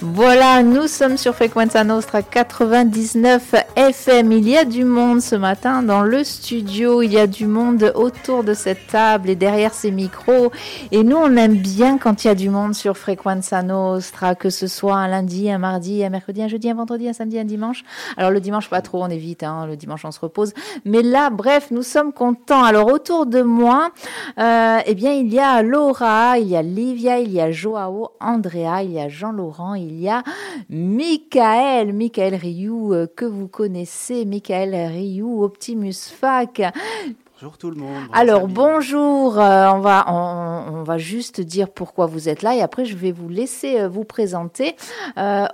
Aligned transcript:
Voilà, 0.00 0.62
nous 0.62 0.86
sommes 0.86 1.16
sur 1.16 1.34
Frequenza 1.34 1.82
Nostra 1.82 2.22
99 2.22 3.56
FM. 3.74 4.30
Il 4.30 4.48
y 4.48 4.56
a 4.56 4.64
du 4.64 4.84
monde 4.84 5.20
ce 5.20 5.34
matin 5.34 5.82
dans 5.82 6.02
le 6.02 6.22
studio, 6.22 7.02
il 7.02 7.12
y 7.12 7.18
a 7.18 7.26
du 7.26 7.48
monde 7.48 7.90
autour 7.96 8.44
de 8.44 8.54
cette 8.54 8.86
table 8.86 9.28
et 9.28 9.34
derrière 9.34 9.74
ces 9.74 9.90
micros. 9.90 10.52
Et 10.92 11.02
nous, 11.02 11.16
on 11.16 11.36
aime 11.36 11.56
bien 11.56 11.98
quand 11.98 12.22
il 12.22 12.28
y 12.28 12.30
a 12.30 12.36
du 12.36 12.48
monde 12.48 12.76
sur 12.76 12.96
Frequenza 12.96 13.64
Nostra, 13.64 14.36
que 14.36 14.50
ce 14.50 14.68
soit 14.68 14.94
un 14.94 15.08
lundi, 15.08 15.50
un 15.50 15.58
mardi, 15.58 16.04
un 16.04 16.10
mercredi, 16.10 16.44
un 16.44 16.48
jeudi, 16.48 16.70
un 16.70 16.74
vendredi, 16.74 17.08
un 17.08 17.12
samedi, 17.12 17.36
un 17.36 17.44
dimanche. 17.44 17.82
Alors 18.16 18.30
le 18.30 18.38
dimanche, 18.38 18.70
pas 18.70 18.82
trop, 18.82 19.02
on 19.02 19.08
évite, 19.08 19.42
hein, 19.42 19.66
le 19.66 19.76
dimanche, 19.76 20.04
on 20.04 20.12
se 20.12 20.20
repose. 20.20 20.52
Mais 20.84 21.02
là, 21.02 21.30
bref, 21.30 21.72
nous 21.72 21.82
sommes 21.82 22.12
contents. 22.12 22.62
Alors 22.62 22.86
autour 22.86 23.26
de 23.26 23.42
moi, 23.42 23.90
euh, 24.38 24.78
eh 24.86 24.94
bien, 24.94 25.14
il 25.14 25.34
y 25.34 25.40
a 25.40 25.60
Laura, 25.62 26.38
il 26.38 26.46
y 26.46 26.56
a 26.56 26.62
Livia, 26.62 27.18
il 27.18 27.32
y 27.32 27.40
a 27.40 27.50
Joao, 27.50 28.10
Andrea, 28.20 28.84
il 28.84 28.92
y 28.92 29.00
a 29.00 29.08
Jean-Laurent, 29.08 29.74
y 29.92 30.08
a 30.08 30.22
Michael, 30.68 31.92
Michael 31.92 32.34
Rioux, 32.34 32.92
euh, 32.92 33.06
que 33.06 33.24
vous 33.24 33.48
connaissez, 33.48 34.24
Michael 34.24 34.74
Rioux, 34.74 35.42
Optimus 35.42 35.94
Fac. 35.94 36.62
Bonjour 37.34 37.56
tout 37.56 37.70
le 37.70 37.76
monde. 37.76 38.02
Alors 38.12 38.48
bonjour, 38.48 39.38
euh, 39.38 39.68
on, 39.68 39.78
va, 39.78 40.12
on, 40.12 40.82
va 40.82 40.98
juste 40.98 41.40
dire 41.40 41.68
pourquoi 41.68 42.06
vous 42.06 42.28
êtes 42.28 42.42
là 42.42 42.56
et 42.56 42.62
après 42.62 42.84
je 42.84 42.96
vais 42.96 43.12
vous 43.12 43.28
laisser 43.28 43.78
euh, 43.78 43.88
vous 43.88 44.02
présenter. 44.02 44.74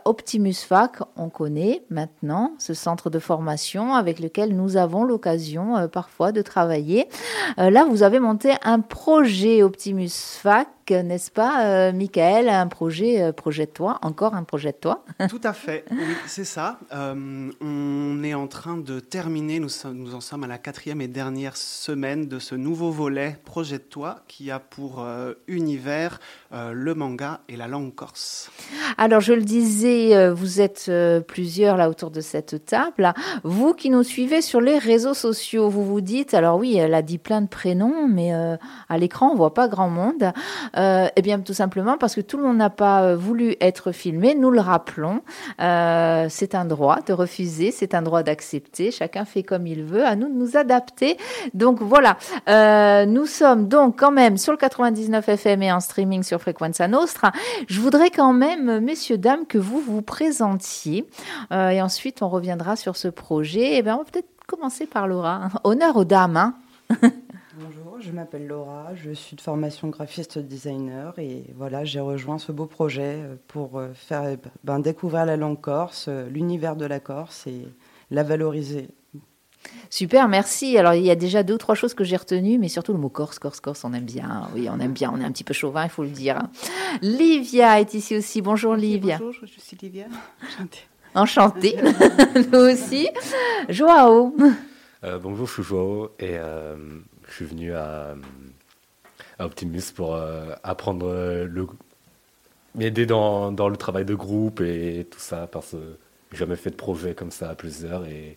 Optimus 0.06 0.54
Fac, 0.54 0.96
on 1.16 1.28
connaît 1.28 1.82
maintenant 1.90 2.52
ce 2.58 2.72
centre 2.72 3.10
de 3.10 3.18
formation 3.18 3.94
avec 3.94 4.18
lequel 4.18 4.56
nous 4.56 4.78
avons 4.78 5.04
l'occasion 5.04 5.88
parfois 5.88 6.32
de 6.32 6.40
travailler. 6.40 7.08
là, 7.58 7.84
vous 7.84 8.02
avez 8.02 8.18
monté 8.18 8.52
un 8.62 8.80
projet 8.80 9.62
Optimus 9.62 10.10
Fac 10.10 10.68
n'est-ce 10.90 11.30
pas, 11.30 11.66
euh, 11.66 11.92
Michael 11.92 12.48
Un 12.48 12.68
projet, 12.68 13.22
euh, 13.22 13.32
projet 13.32 13.66
de 13.66 13.70
toi, 13.70 13.98
encore 14.02 14.34
un 14.34 14.44
projet 14.44 14.72
de 14.72 14.76
toi 14.76 15.04
Tout 15.28 15.40
à 15.42 15.52
fait, 15.52 15.84
c'est 16.26 16.44
ça. 16.44 16.78
Euh, 16.92 17.50
on 17.60 18.22
est 18.22 18.34
en 18.34 18.46
train 18.46 18.76
de 18.76 19.00
terminer, 19.00 19.60
nous 19.60 20.14
en 20.14 20.20
sommes 20.20 20.44
à 20.44 20.46
la 20.46 20.58
quatrième 20.58 21.00
et 21.00 21.08
dernière 21.08 21.56
semaine 21.56 22.28
de 22.28 22.38
ce 22.38 22.54
nouveau 22.54 22.90
volet 22.90 23.38
Projet 23.44 23.78
de 23.78 23.84
toi 23.84 24.16
qui 24.28 24.50
a 24.50 24.58
pour 24.58 25.04
univers 25.48 26.20
le 26.72 26.94
manga 26.94 27.40
et 27.48 27.56
la 27.56 27.66
langue 27.66 27.94
corse. 27.94 28.50
Alors, 28.98 29.20
je 29.20 29.32
le 29.32 29.42
disais, 29.42 30.30
vous 30.30 30.60
êtes 30.60 30.90
plusieurs 31.26 31.76
là 31.76 31.90
autour 31.90 32.10
de 32.10 32.20
cette 32.20 32.64
table. 32.64 33.12
Vous 33.42 33.74
qui 33.74 33.90
nous 33.90 34.02
suivez 34.02 34.40
sur 34.40 34.60
les 34.60 34.78
réseaux 34.78 35.14
sociaux, 35.14 35.68
vous 35.68 35.84
vous 35.84 36.00
dites, 36.00 36.34
alors 36.34 36.58
oui, 36.58 36.76
elle 36.76 36.94
a 36.94 37.02
dit 37.02 37.18
plein 37.18 37.40
de 37.40 37.48
prénoms, 37.48 38.06
mais 38.08 38.32
à 38.32 38.98
l'écran, 38.98 39.30
on 39.32 39.34
voit 39.34 39.54
pas 39.54 39.68
grand 39.68 39.88
monde. 39.88 40.32
Euh, 40.76 41.08
eh 41.16 41.22
bien, 41.22 41.40
tout 41.40 41.54
simplement 41.54 41.96
parce 41.98 42.14
que 42.14 42.20
tout 42.20 42.36
le 42.36 42.42
monde 42.42 42.56
n'a 42.56 42.70
pas 42.70 43.02
euh, 43.02 43.16
voulu 43.16 43.56
être 43.60 43.92
filmé. 43.92 44.34
Nous 44.34 44.50
le 44.50 44.60
rappelons. 44.60 45.20
Euh, 45.60 46.26
c'est 46.28 46.54
un 46.54 46.64
droit 46.64 47.00
de 47.06 47.12
refuser, 47.12 47.70
c'est 47.70 47.94
un 47.94 48.02
droit 48.02 48.22
d'accepter. 48.22 48.90
Chacun 48.90 49.24
fait 49.24 49.42
comme 49.42 49.66
il 49.66 49.84
veut. 49.84 50.04
À 50.04 50.16
nous 50.16 50.28
de 50.28 50.34
nous 50.34 50.56
adapter. 50.56 51.16
Donc 51.54 51.80
voilà. 51.80 52.16
nous 53.06 53.26
sommes 53.26 53.68
donc 53.68 53.98
quand 53.98 54.10
même 54.10 54.36
sur 54.36 54.52
le 54.52 54.58
99 54.58 55.28
FM 55.28 55.62
et 55.62 55.72
en 55.72 55.80
streaming 55.80 56.22
sur 56.22 56.40
Frequenza 56.44 56.88
Nostra. 56.88 57.32
Je 57.68 57.80
voudrais 57.80 58.10
quand 58.10 58.34
même, 58.34 58.80
messieurs, 58.80 59.16
dames, 59.16 59.46
que 59.46 59.56
vous 59.56 59.80
vous 59.80 60.02
présentiez. 60.02 61.06
et 61.50 61.80
ensuite, 61.80 62.20
on 62.20 62.28
reviendra 62.28 62.76
sur 62.76 62.96
ce 62.96 63.08
projet. 63.08 63.78
Eh 63.78 63.82
bien, 63.82 63.94
on 63.94 63.98
va 63.98 64.04
peut-être 64.04 64.28
commencer 64.46 64.86
par 64.86 65.08
Laura. 65.08 65.48
Honneur 65.64 65.96
aux 65.96 66.04
dames. 66.04 66.36
Hein 66.36 66.54
Bonjour, 67.56 68.00
je 68.00 68.10
m'appelle 68.10 68.48
Laura, 68.48 68.94
je 68.96 69.12
suis 69.12 69.36
de 69.36 69.40
formation 69.40 69.88
graphiste 69.88 70.38
designer 70.38 71.16
et 71.18 71.44
voilà, 71.54 71.84
j'ai 71.84 72.00
rejoint 72.00 72.38
ce 72.38 72.50
beau 72.50 72.66
projet 72.66 73.20
euh, 73.22 73.36
pour 73.46 73.78
euh, 73.78 73.92
faire 73.94 74.36
ben, 74.64 74.80
découvrir 74.80 75.24
la 75.24 75.36
langue 75.36 75.60
corse, 75.60 76.06
euh, 76.08 76.28
l'univers 76.28 76.74
de 76.74 76.84
la 76.84 76.98
Corse 76.98 77.46
et 77.46 77.68
la 78.10 78.24
valoriser. 78.24 78.88
Super, 79.90 80.28
merci. 80.28 80.76
Alors, 80.76 80.94
il 80.94 81.04
y 81.04 81.10
a 81.10 81.16
déjà 81.16 81.42
deux 81.42 81.54
ou 81.54 81.58
trois 81.58 81.74
choses 81.74 81.94
que 81.94 82.04
j'ai 82.04 82.16
retenues, 82.16 82.58
mais 82.58 82.68
surtout 82.68 82.92
le 82.92 82.98
mot 82.98 83.08
Corse, 83.08 83.38
Corse, 83.38 83.60
Corse, 83.60 83.84
on 83.84 83.92
aime 83.92 84.04
bien. 84.04 84.48
Oui, 84.54 84.68
on 84.70 84.80
aime 84.80 84.92
bien. 84.92 85.12
On 85.14 85.20
est 85.20 85.24
un 85.24 85.30
petit 85.30 85.44
peu 85.44 85.54
chauvin, 85.54 85.84
il 85.84 85.90
faut 85.90 86.02
le 86.02 86.10
dire. 86.10 86.38
Livia 87.00 87.80
est 87.80 87.94
ici 87.94 88.16
aussi. 88.16 88.42
Bonjour, 88.42 88.74
Livia. 88.74 89.18
bonjour, 89.18 89.46
je 89.46 89.60
suis 89.60 89.76
Livia. 89.80 90.06
Enchantée. 90.42 90.86
Enchantée. 91.14 91.76
Nous 92.52 92.58
aussi. 92.58 93.08
Joao. 93.68 94.34
bonjour, 95.22 95.46
je 95.46 95.52
suis 95.52 95.62
Joao 95.62 96.10
et 96.18 96.36
je 97.28 97.32
suis 97.34 97.44
venu 97.44 97.72
à, 97.74 98.14
Optimus 99.38 99.92
pour 99.94 100.14
euh, 100.14 100.54
apprendre 100.62 101.08
euh, 101.08 101.46
le 101.46 101.66
m'aider 102.74 103.06
dans, 103.06 103.52
dans, 103.52 103.68
le 103.68 103.76
travail 103.76 104.04
de 104.04 104.14
groupe 104.14 104.60
et 104.60 105.06
tout 105.10 105.18
ça 105.18 105.46
parce 105.46 105.72
que 105.72 105.98
j'ai 106.32 106.38
jamais 106.38 106.56
fait 106.56 106.70
de 106.70 106.76
projet 106.76 107.14
comme 107.14 107.30
ça 107.30 107.50
à 107.50 107.54
plusieurs 107.54 108.04
et 108.06 108.36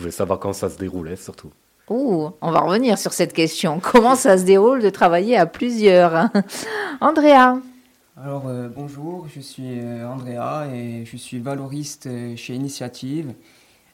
je 0.00 0.04
voulais 0.04 0.12
savoir 0.12 0.38
comment 0.38 0.54
ça 0.54 0.68
se 0.68 0.78
déroulait 0.78 1.16
surtout. 1.16 1.50
Ouh, 1.88 2.30
on 2.40 2.50
va 2.50 2.60
revenir 2.60 2.98
sur 2.98 3.12
cette 3.12 3.32
question. 3.32 3.80
Comment 3.92 4.14
ça 4.14 4.38
se 4.38 4.44
déroule 4.44 4.80
de 4.80 4.90
travailler 4.90 5.36
à 5.36 5.46
plusieurs 5.46 6.28
Andrea 7.00 7.58
Alors 8.16 8.46
euh, 8.46 8.68
bonjour, 8.68 9.26
je 9.34 9.40
suis 9.40 9.80
Andrea 10.04 10.68
et 10.72 11.04
je 11.04 11.16
suis 11.16 11.40
valoriste 11.40 12.08
chez 12.36 12.54
Initiative. 12.54 13.34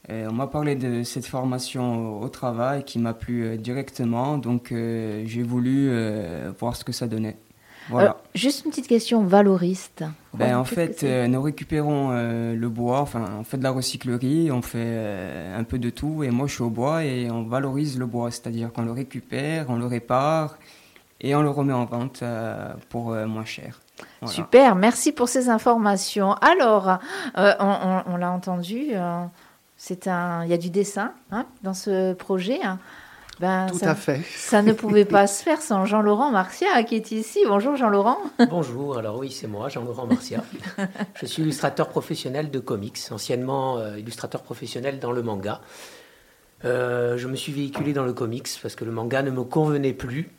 Euh, 0.09 0.29
on 0.31 0.35
m'a 0.35 0.47
parlé 0.47 0.77
de 0.77 1.03
cette 1.03 1.27
formation 1.27 2.21
au 2.21 2.29
travail 2.29 2.85
qui 2.85 2.99
m'a 2.99 3.13
plu 3.13 3.45
euh, 3.45 3.57
directement, 3.57 4.39
donc 4.39 4.71
euh, 4.71 5.25
j'ai 5.27 5.43
voulu 5.43 5.91
voir 6.59 6.77
ce 6.77 6.85
que 6.85 6.93
ça 6.93 7.09
donnait. 7.09 7.37
Voilà. 7.89 8.17
juste 8.35 8.65
une 8.65 8.71
petite 8.71 8.89
question 8.89 9.23
valoriste. 9.25 10.05
Ben, 10.35 10.57
en 10.59 10.65
fait, 10.65 11.03
nous 11.03 11.41
récupérons 11.41 12.11
le 12.11 12.69
bois, 12.69 13.01
enfin, 13.01 13.25
on 13.41 13.45
fait 13.45 13.57
de 13.57 13.63
la 13.63 13.71
recyclerie, 13.71 14.51
on 14.51 14.63
fait 14.63 15.53
un 15.55 15.65
peu 15.65 15.79
de 15.79 15.91
tout, 15.91 16.23
et 16.23 16.31
moi 16.31 16.47
je 16.47 16.55
suis 16.55 16.63
au 16.63 16.71
bois 16.71 17.05
et 17.05 17.31
on 17.31 17.45
valorise 17.45 17.99
le 17.99 18.07
bois, 18.07 18.31
c'est-à-dire 18.31 18.73
qu'on 18.73 18.83
le 18.83 18.93
récupère, 18.93 19.67
on 19.69 19.77
le 19.77 19.87
répare 19.87 20.59
et 21.21 21.35
on 21.35 21.43
le 21.43 21.51
remet 21.51 21.73
en 21.73 21.87
vente 21.87 22.23
pour 22.91 23.13
moins 23.13 23.45
cher. 23.45 23.81
Super, 24.27 24.75
merci 24.75 25.13
pour 25.13 25.29
ces 25.29 25.49
informations. 25.49 26.35
Alors, 26.35 26.99
on, 27.37 28.03
on 28.07 28.17
l'a 28.17 28.31
entendu. 28.31 28.93
C'est 29.79 30.09
un, 30.09 30.43
il 30.45 30.51
y 30.51 30.55
a 30.55 30.59
du 30.59 30.71
dessin 30.71 31.13
hein, 31.31 31.47
dans 31.63 31.75
ce 31.75 32.15
projet. 32.15 32.61
Hein. 32.63 32.79
Ben, 33.39 33.67
Tout 33.67 33.79
à 33.83 33.95
fait. 33.95 34.23
Ça 34.35 34.63
ne 34.63 34.73
pouvait 34.73 35.05
pas 35.05 35.27
se 35.27 35.43
faire 35.43 35.61
sans 35.61 35.85
Jean-Laurent 35.85 36.31
Marcia 36.31 36.83
qui 36.85 36.95
est 36.95 37.11
ici. 37.11 37.41
Bonjour 37.47 37.77
Jean-Laurent. 37.77 38.19
Bonjour, 38.49 38.97
alors 38.97 39.19
oui, 39.19 39.31
c'est 39.31 39.47
moi, 39.47 39.69
Jean-Laurent 39.69 40.07
Marcia. 40.07 40.43
Je 41.21 41.27
suis 41.27 41.43
illustrateur 41.43 41.89
professionnel 41.89 42.51
de 42.51 42.59
comics, 42.59 42.99
anciennement 43.11 43.79
euh, 43.79 43.99
illustrateur 43.99 44.43
professionnel 44.43 44.99
dans 45.01 45.13
le 45.13 45.23
manga. 45.23 45.61
Euh, 46.65 47.19
je 47.19 47.29
me 47.29 47.37
suis 47.37 47.53
véhiculé 47.53 47.93
dans 47.93 48.05
le 48.05 48.15
comics 48.15 48.49
parce 48.63 48.75
que 48.75 48.87
le 48.87 48.91
manga 48.91 49.23
ne 49.23 49.31
me 49.31 49.45
convenait 49.45 49.93
plus. 49.93 50.31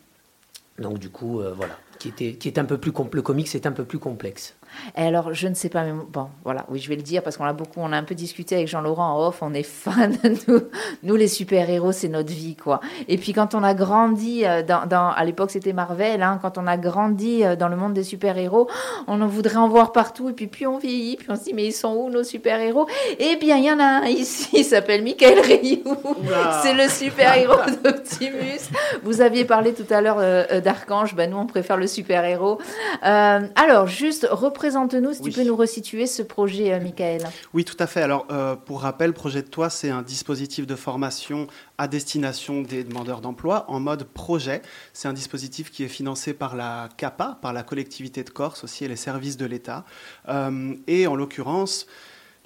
Donc 0.79 0.97
du 0.97 1.09
coup, 1.09 1.41
euh, 1.41 1.53
voilà, 1.55 1.77
qui, 1.99 2.09
était, 2.09 2.33
qui 2.33 2.47
est 2.47 2.57
un 2.57 2.65
peu 2.65 2.77
plus 2.77 2.91
le 3.13 3.21
comics 3.21 3.53
est 3.53 3.67
un 3.67 3.71
peu 3.71 3.83
plus 3.83 3.99
complexe. 3.99 4.55
Et 4.95 5.01
alors, 5.01 5.33
je 5.33 5.47
ne 5.47 5.53
sais 5.53 5.69
pas, 5.69 5.83
mais 5.83 5.93
bon, 6.11 6.27
voilà, 6.43 6.65
oui, 6.69 6.79
je 6.79 6.89
vais 6.89 6.95
le 6.95 7.01
dire 7.01 7.23
parce 7.23 7.37
qu'on 7.37 7.45
a 7.45 7.53
beaucoup, 7.53 7.79
on 7.79 7.91
a 7.91 7.97
un 7.97 8.03
peu 8.03 8.15
discuté 8.15 8.55
avec 8.55 8.67
Jean-Laurent 8.67 9.15
en 9.15 9.27
off, 9.27 9.39
on 9.41 9.53
est 9.53 9.63
fans, 9.63 10.09
nous, 10.47 10.61
nous 11.03 11.15
les 11.15 11.27
super-héros, 11.27 11.91
c'est 11.91 12.07
notre 12.07 12.31
vie, 12.31 12.55
quoi. 12.55 12.81
Et 13.07 13.17
puis 13.17 13.33
quand 13.33 13.55
on 13.55 13.63
a 13.63 13.73
grandi, 13.73 14.45
euh, 14.45 14.63
dans, 14.63 15.09
à 15.09 15.25
l'époque 15.25 15.51
c'était 15.51 15.73
Marvel, 15.73 16.21
hein, 16.21 16.39
quand 16.41 16.57
on 16.57 16.67
a 16.67 16.77
grandi 16.77 17.43
euh, 17.43 17.55
dans 17.55 17.67
le 17.67 17.75
monde 17.75 17.93
des 17.93 18.03
super-héros, 18.03 18.67
on 19.07 19.21
en 19.21 19.27
voudrait 19.27 19.57
en 19.57 19.67
voir 19.67 19.91
partout, 19.91 20.29
et 20.29 20.33
puis 20.33 20.47
puis 20.47 20.67
on 20.67 20.77
vieillit, 20.77 21.17
puis 21.17 21.27
on 21.29 21.35
se 21.35 21.43
dit, 21.43 21.53
mais 21.53 21.65
ils 21.65 21.73
sont 21.73 21.93
où 21.95 22.09
nos 22.09 22.23
super-héros? 22.23 22.87
Eh 23.19 23.35
bien, 23.37 23.57
il 23.57 23.65
y 23.65 23.71
en 23.71 23.79
a 23.79 23.83
un 23.83 24.05
ici, 24.05 24.49
il 24.53 24.65
s'appelle 24.65 25.03
Michael 25.03 25.39
Rioux, 25.39 25.83
c'est 26.63 26.73
le 26.73 26.89
super-héros 26.89 27.71
d'Optimus. 27.83 28.69
Vous 29.03 29.21
aviez 29.21 29.45
parlé 29.45 29.73
tout 29.73 29.91
à 29.93 30.01
l'heure 30.01 30.17
euh, 30.19 30.61
d'Archange, 30.61 31.15
ben 31.15 31.29
nous 31.29 31.37
on 31.37 31.45
préfère 31.45 31.77
le 31.77 31.87
super-héros. 31.87 32.59
alors, 33.01 33.87
juste 33.87 34.27
Représente-nous, 34.57 35.13
si 35.13 35.21
tu 35.21 35.29
peux 35.29 35.43
nous 35.43 35.55
resituer 35.55 36.07
ce 36.07 36.23
projet, 36.23 36.73
euh, 36.73 36.79
Michael. 36.79 37.21
Oui, 37.53 37.63
tout 37.63 37.75
à 37.77 37.85
fait. 37.85 38.01
Alors, 38.01 38.25
euh, 38.31 38.55
pour 38.55 38.81
rappel, 38.81 39.13
Projet 39.13 39.43
de 39.43 39.47
Toi, 39.47 39.69
c'est 39.69 39.91
un 39.91 40.01
dispositif 40.01 40.65
de 40.65 40.75
formation 40.75 41.45
à 41.77 41.87
destination 41.87 42.63
des 42.63 42.83
demandeurs 42.83 43.21
d'emploi 43.21 43.65
en 43.67 43.79
mode 43.79 44.05
projet. 44.05 44.63
C'est 44.93 45.07
un 45.07 45.13
dispositif 45.13 45.69
qui 45.69 45.83
est 45.83 45.87
financé 45.87 46.33
par 46.33 46.55
la 46.55 46.89
CAPA, 46.97 47.37
par 47.39 47.53
la 47.53 47.61
collectivité 47.61 48.23
de 48.23 48.31
Corse 48.31 48.63
aussi 48.63 48.83
et 48.83 48.87
les 48.87 48.95
services 48.95 49.37
de 49.37 49.45
l'État. 49.45 49.85
Euh, 50.27 50.73
et 50.87 51.05
en 51.05 51.15
l'occurrence, 51.15 51.85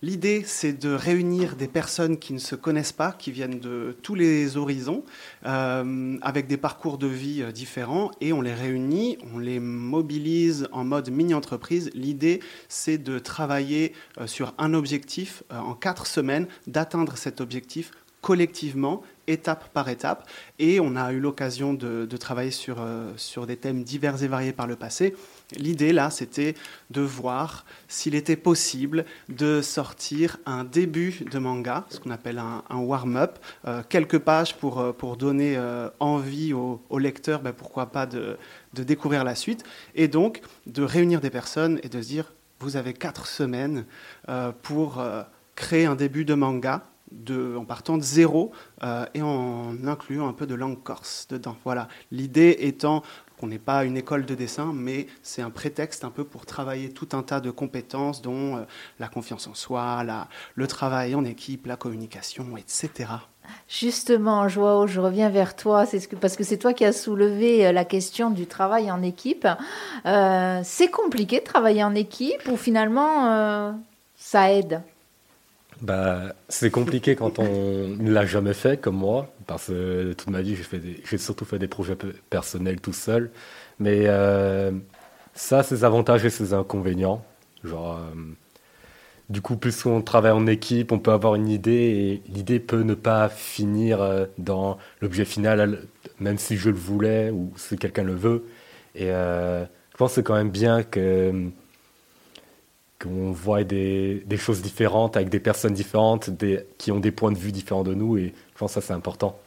L'idée, 0.03 0.41
c'est 0.47 0.73
de 0.73 0.91
réunir 0.91 1.55
des 1.55 1.67
personnes 1.67 2.17
qui 2.17 2.33
ne 2.33 2.39
se 2.39 2.55
connaissent 2.55 2.91
pas, 2.91 3.11
qui 3.11 3.31
viennent 3.31 3.59
de 3.59 3.95
tous 4.01 4.15
les 4.15 4.57
horizons, 4.57 5.03
euh, 5.45 6.17
avec 6.23 6.47
des 6.47 6.57
parcours 6.57 6.97
de 6.97 7.05
vie 7.05 7.43
euh, 7.43 7.51
différents, 7.51 8.09
et 8.19 8.33
on 8.33 8.41
les 8.41 8.55
réunit, 8.55 9.19
on 9.31 9.37
les 9.37 9.59
mobilise 9.59 10.67
en 10.71 10.83
mode 10.85 11.11
mini-entreprise. 11.11 11.91
L'idée, 11.93 12.39
c'est 12.67 12.97
de 12.97 13.19
travailler 13.19 13.93
euh, 14.19 14.25
sur 14.25 14.55
un 14.57 14.73
objectif 14.73 15.43
en 15.51 15.75
quatre 15.75 16.07
semaines, 16.07 16.47
d'atteindre 16.65 17.15
cet 17.15 17.39
objectif 17.39 17.91
collectivement, 18.21 19.03
étape 19.27 19.71
par 19.71 19.87
étape. 19.87 20.27
Et 20.57 20.79
on 20.79 20.95
a 20.95 21.11
eu 21.11 21.19
l'occasion 21.19 21.75
de, 21.75 22.07
travailler 22.17 22.51
sur, 22.51 22.77
sur 23.17 23.47
des 23.47 23.57
thèmes 23.57 23.83
divers 23.83 24.21
et 24.21 24.27
variés 24.27 24.53
par 24.53 24.67
le 24.67 24.75
passé. 24.75 25.15
L'idée 25.57 25.91
là, 25.91 26.09
c'était 26.09 26.55
de 26.91 27.01
voir 27.01 27.65
s'il 27.87 28.15
était 28.15 28.35
possible 28.35 29.05
de 29.29 29.61
sortir 29.61 30.37
un 30.45 30.63
début 30.63 31.25
de 31.29 31.39
manga, 31.39 31.85
ce 31.89 31.99
qu'on 31.99 32.11
appelle 32.11 32.39
un, 32.39 32.77
warm-up, 32.77 33.37
euh, 33.67 33.83
quelques 33.87 34.19
pages 34.19 34.55
pour, 34.55 34.79
euh, 34.79 34.93
pour 34.93 35.17
donner 35.17 35.57
euh, 35.57 35.89
envie 35.99 36.53
au, 36.53 36.79
lecteur, 36.97 37.41
ben, 37.41 37.51
pourquoi 37.51 37.87
pas, 37.87 38.05
de, 38.05 38.37
de, 38.73 38.83
découvrir 38.83 39.23
la 39.23 39.35
suite, 39.35 39.63
et 39.95 40.07
donc 40.07 40.41
de 40.67 40.83
réunir 40.83 41.19
des 41.19 41.29
personnes 41.29 41.79
et 41.83 41.89
de 41.89 42.01
se 42.01 42.07
dire, 42.07 42.33
vous 42.59 42.77
avez 42.77 42.93
quatre 42.93 43.25
semaines 43.25 43.85
pour 44.61 45.03
créer 45.55 45.85
un 45.85 45.95
début 45.95 46.25
de 46.25 46.35
manga. 46.35 46.83
De, 47.11 47.57
en 47.57 47.65
partant 47.65 47.97
de 47.97 48.03
zéro 48.03 48.53
et 49.13 49.21
en 49.21 49.85
incluant 49.85 50.29
un 50.29 50.33
peu 50.33 50.47
de 50.47 50.55
langue 50.55 50.81
corse 50.81 51.27
dedans. 51.29 51.57
Voilà. 51.65 51.89
L'idée 52.09 52.55
étant 52.61 53.03
on 53.41 53.47
n'est 53.47 53.59
pas 53.59 53.83
une 53.85 53.97
école 53.97 54.25
de 54.25 54.35
dessin, 54.35 54.71
mais 54.73 55.07
c'est 55.23 55.41
un 55.41 55.49
prétexte 55.49 56.03
un 56.03 56.09
peu 56.09 56.23
pour 56.23 56.45
travailler 56.45 56.89
tout 56.89 57.09
un 57.13 57.23
tas 57.23 57.39
de 57.39 57.51
compétences, 57.51 58.21
dont 58.21 58.57
euh, 58.57 58.61
la 58.99 59.07
confiance 59.07 59.47
en 59.47 59.53
soi, 59.53 60.03
le 60.55 60.67
travail 60.67 61.15
en 61.15 61.25
équipe, 61.25 61.67
la 61.67 61.75
communication, 61.75 62.57
etc. 62.57 63.09
Justement, 63.67 64.47
Joao, 64.47 64.87
je 64.87 64.99
reviens 64.99 65.29
vers 65.29 65.55
toi, 65.55 65.85
parce 66.19 66.35
que 66.35 66.43
c'est 66.43 66.57
toi 66.57 66.73
qui 66.73 66.85
as 66.85 66.93
soulevé 66.93 67.67
euh, 67.67 67.71
la 67.71 67.85
question 67.85 68.29
du 68.29 68.47
travail 68.47 68.91
en 68.91 69.01
équipe. 69.01 69.47
Euh, 70.05 70.61
c'est 70.63 70.89
compliqué 70.89 71.39
de 71.39 71.45
travailler 71.45 71.83
en 71.83 71.95
équipe 71.95 72.47
ou 72.51 72.57
finalement 72.57 73.75
ça 74.15 74.51
aide? 74.51 74.83
Bah, 75.81 76.33
c'est 76.47 76.69
compliqué 76.69 77.15
quand 77.15 77.39
on 77.39 77.87
ne 77.87 78.11
l'a 78.11 78.25
jamais 78.25 78.53
fait, 78.53 78.79
comme 78.79 78.97
moi, 78.97 79.33
parce 79.47 79.67
que 79.67 80.13
toute 80.13 80.29
ma 80.29 80.41
vie, 80.41 80.55
j'ai 81.03 81.17
surtout 81.17 81.45
fait 81.45 81.57
des 81.57 81.67
projets 81.67 81.97
personnels 82.29 82.79
tout 82.79 82.93
seul. 82.93 83.31
Mais 83.79 84.03
euh, 84.05 84.71
ça, 85.33 85.63
ses 85.63 85.83
avantages 85.83 86.23
et 86.25 86.29
ses 86.29 86.53
inconvénients. 86.53 87.25
Genre, 87.63 87.97
euh, 87.97 88.15
du 89.29 89.41
coup, 89.41 89.57
plus 89.57 89.85
on 89.87 90.01
travaille 90.03 90.31
en 90.31 90.45
équipe, 90.45 90.91
on 90.91 90.99
peut 90.99 91.11
avoir 91.11 91.35
une 91.35 91.49
idée 91.49 91.71
et 91.71 92.31
l'idée 92.31 92.59
peut 92.59 92.83
ne 92.83 92.93
pas 92.93 93.29
finir 93.29 94.01
euh, 94.01 94.25
dans 94.37 94.77
l'objet 95.01 95.25
final, 95.25 95.87
même 96.19 96.37
si 96.37 96.57
je 96.57 96.69
le 96.69 96.77
voulais 96.77 97.31
ou 97.31 97.51
si 97.57 97.77
quelqu'un 97.77 98.03
le 98.03 98.15
veut. 98.15 98.45
Et 98.93 99.07
je 99.07 99.65
pense 99.97 100.11
que 100.11 100.15
c'est 100.15 100.23
quand 100.23 100.35
même 100.35 100.51
bien 100.51 100.83
que 100.83 101.51
qu'on 103.01 103.31
voit 103.31 103.63
des, 103.63 104.23
choses 104.37 104.61
différentes 104.61 105.17
avec 105.17 105.29
des 105.29 105.39
personnes 105.39 105.73
différentes 105.73 106.29
des, 106.29 106.65
qui 106.77 106.91
ont 106.91 106.99
des 106.99 107.11
points 107.11 107.31
de 107.31 107.37
vue 107.37 107.51
différents 107.51 107.83
de 107.83 107.93
nous 107.93 108.17
et 108.17 108.33
je 108.53 108.59
pense 108.59 108.75
que 108.75 108.81
ça 108.81 108.87
c'est 108.87 108.93
important. 108.93 109.37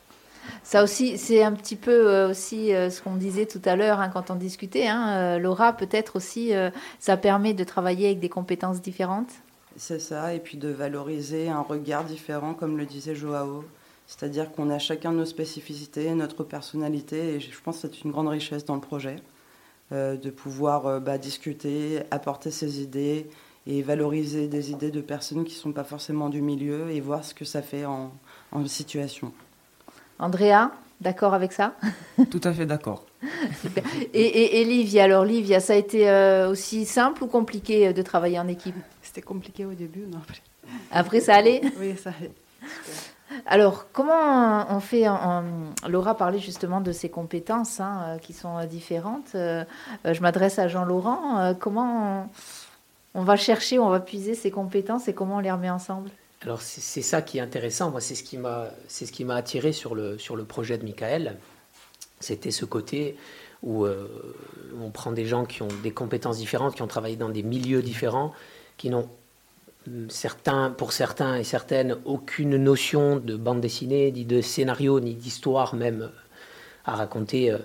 Ça 0.63 0.83
aussi, 0.83 1.19
c'est 1.19 1.43
un 1.43 1.53
petit 1.53 1.77
peu 1.77 2.09
euh, 2.09 2.31
aussi 2.31 2.75
euh, 2.75 2.91
ce 2.91 3.03
qu'on 3.03 3.17
disait 3.17 3.47
tout 3.47 3.61
à 3.65 3.77
l'heure 3.77 4.01
hein, 4.01 4.09
quand 4.09 4.31
on 4.31 4.35
discutait. 4.35 4.89
Hein, 4.89 5.09
euh, 5.17 5.39
Laura, 5.39 5.73
peut-être 5.73 6.17
aussi, 6.17 6.53
ça 6.99 7.17
permet 7.17 7.55
de 7.55 7.65
travailler 7.65 8.07
avec 8.07 8.21
des 8.21 8.29
compétences 8.29 8.81
différentes. 8.81 9.31
C'est 9.77 9.99
ça, 9.99 10.35
et 10.35 10.39
puis 10.39 10.57
de 10.57 10.69
valoriser 10.69 11.49
un 11.49 11.61
regard 11.61 12.05
différent, 12.05 12.55
comme 12.55 12.79
le 12.79 12.87
disait 12.87 13.15
Joao. 13.15 13.65
C'est-à-dire 14.07 14.53
qu'on 14.53 14.71
a 14.71 14.79
chacun 14.79 15.13
nos 15.13 15.25
spécificités, 15.25 16.15
notre 16.15 16.45
personnalité, 16.45 17.35
et 17.35 17.41
je 17.41 17.61
pense 17.63 17.81
que 17.81 17.89
c'est 17.89 18.05
une 18.05 18.13
grande 18.13 18.29
richesse 18.29 18.65
dans 18.65 18.75
le 18.75 18.81
projet. 18.81 19.17
De 19.91 20.31
pouvoir 20.31 21.01
bah, 21.01 21.19
discuter, 21.19 22.03
apporter 22.11 22.51
ses 22.51 22.81
idées, 22.81 23.29
et 23.67 23.83
valoriser 23.83 24.47
des 24.49 24.71
idées 24.71 24.91
de 24.91 25.01
personnes 25.01 25.45
qui 25.45 25.55
ne 25.55 25.61
sont 25.61 25.73
pas 25.73 25.85
forcément 25.85 26.29
du 26.29 26.43
milieu 26.43 26.91
et 26.91 27.01
voir 27.01 27.25
ce 27.25 27.35
que 27.35 27.45
ça 27.45 27.63
fait 27.63 27.85
en, 27.85 28.13
en 28.53 28.67
situation. 28.67 29.33
Andrea, 30.19 30.71
d'accord 31.01 31.35
avec 31.35 31.53
ça? 31.53 31.75
Tout 32.31 32.41
à 32.45 32.53
fait 32.53 32.67
d'accord. 32.67 33.07
et, 34.13 34.61
et, 34.61 34.65
Livia, 34.65 35.05
alors 35.05 35.25
Livia, 35.25 35.61
ça 35.61 35.73
a 35.73 35.77
été 35.77 36.09
euh, 36.09 36.51
aussi 36.51 36.85
simple 36.85 37.25
ou 37.25 37.27
compliqué 37.27 37.89
euh, 37.89 37.93
de 37.95 38.03
travailler 38.03 38.39
en 38.39 38.49
équipe? 38.49 38.77
C'était 39.03 39.23
compliqué 39.23 39.65
au 39.65 39.73
début, 39.73 40.07
non 40.07 40.19
après. 40.19 40.43
après 40.91 41.21
ça 41.21 41.37
allait? 41.37 41.63
Oui, 41.81 41.97
ça 41.97 42.11
allait. 42.19 42.33
Alors, 43.47 43.87
comment 43.93 44.67
on 44.75 44.81
fait 44.81 45.05
Laura 45.89 46.17
parlait 46.17 46.39
justement 46.39 46.81
de 46.81 46.93
ses 46.93 47.09
compétences 47.09 47.81
hein, 47.81 48.03
euh, 48.07 48.19
qui 48.19 48.33
sont 48.33 48.65
différentes. 48.67 49.31
je 49.35 50.21
m'adresse 50.21 50.59
à 50.59 50.69
Jean-Laurent. 50.69 51.55
comment 51.59 52.29
on 53.15 53.23
va 53.23 53.37
chercher, 53.37 53.79
on 53.79 53.91
va 53.91 54.01
puiser 54.01 54.35
ses 54.35 54.51
compétences 54.51 55.09
et 55.09 55.15
comment 55.15 55.37
on 55.37 55.41
les 55.41 55.53
remet 55.53 55.71
ensemble? 55.71 56.11
Alors 56.43 56.61
c'est 56.61 57.03
ça 57.03 57.23
qui 57.23 57.39
est 57.39 57.41
intéressant. 57.41 57.91
Moi, 57.91 58.01
c'est 58.01 58.15
ce 58.15 58.23
qui 58.23 58.37
m'a 58.37 58.69
c'est 58.87 59.07
ce 59.07 59.13
qui 59.13 59.25
m'a 59.25 59.37
attiré 59.37 59.73
sur 59.73 59.95
le 59.95 60.19
sur 60.19 60.37
le 60.37 60.45
projet 60.45 60.77
de 60.77 60.85
Michael. 60.85 61.39
C'était 62.21 62.51
ce 62.51 62.67
côté 62.67 63.17
où 63.63 63.87
euh, 63.87 64.07
on 64.81 64.91
prend 64.91 65.11
des 65.11 65.25
gens 65.25 65.47
qui 65.47 65.63
ont 65.63 65.69
des 65.83 65.91
compétences 65.91 66.37
différentes, 66.37 66.75
qui 66.75 66.83
ont 66.83 66.87
travaillé 66.87 67.17
dans 67.17 67.31
des 67.31 67.43
milieux 67.43 67.83
différents, 67.83 68.33
qui 68.77 68.91
n'ont 68.91 69.09
certains, 70.09 70.71
pour 70.71 70.93
certains 70.93 71.37
et 71.37 71.45
certaines, 71.45 71.97
aucune 72.05 72.57
notion 72.57 73.17
de 73.17 73.37
bande 73.37 73.61
dessinée, 73.61 74.13
ni 74.13 74.25
de 74.25 74.41
scénario, 74.41 75.01
ni 75.01 75.15
d'histoire 75.15 75.75
même 75.75 76.11
à 76.85 76.97
raconter 76.97 77.51
euh, 77.51 77.59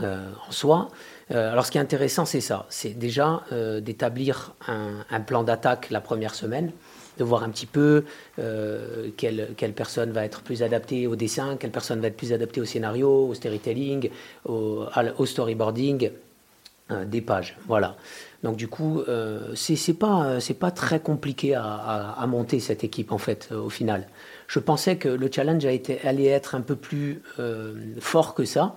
euh, 0.00 0.28
en 0.48 0.52
soi. 0.52 0.90
Euh, 1.30 1.52
alors 1.52 1.66
ce 1.66 1.70
qui 1.70 1.78
est 1.78 1.80
intéressant, 1.80 2.24
c'est 2.24 2.40
ça, 2.40 2.66
c'est 2.68 2.98
déjà 2.98 3.42
euh, 3.52 3.80
d'établir 3.80 4.54
un, 4.68 5.20
plan 5.20 5.42
d'attaque 5.42 5.90
la 5.90 6.00
première 6.00 6.34
semaine, 6.34 6.72
de 7.18 7.24
voir 7.24 7.44
un 7.44 7.50
petit 7.50 7.66
peu 7.66 8.04
euh, 8.38 9.10
quelle, 9.16 9.72
personne 9.74 10.12
va 10.12 10.24
être 10.24 10.42
plus 10.42 10.62
adaptée 10.62 11.06
au 11.06 11.16
dessin, 11.16 11.56
quelle 11.56 11.70
personne 11.70 12.00
va 12.00 12.08
être 12.08 12.16
plus 12.16 12.32
adaptée 12.32 12.60
au 12.60 12.64
scénario, 12.64 13.28
au 13.28 13.34
storytelling, 13.34 14.10
au, 14.44 14.86
storyboarding 15.24 16.10
des 17.06 17.20
pages. 17.22 17.56
Voilà. 17.66 17.96
Donc 18.44 18.56
du 18.56 18.68
coup, 18.68 19.02
c'est 19.54 19.98
pas 19.98 20.38
c'est 20.38 20.54
pas 20.54 20.70
très 20.70 21.00
compliqué 21.00 21.54
à, 21.54 22.24
monter 22.28 22.60
cette 22.60 22.84
équipe 22.84 23.10
en 23.10 23.18
fait 23.18 23.50
au 23.52 23.70
final. 23.70 24.06
Je 24.46 24.60
pensais 24.60 24.96
que 24.96 25.08
le 25.08 25.30
challenge 25.32 25.64
a 25.64 25.72
été, 25.72 26.00
allait 26.02 26.26
être 26.26 26.54
un 26.54 26.60
peu 26.60 26.76
plus 26.76 27.22
fort 28.00 28.34
que 28.34 28.44
ça. 28.44 28.76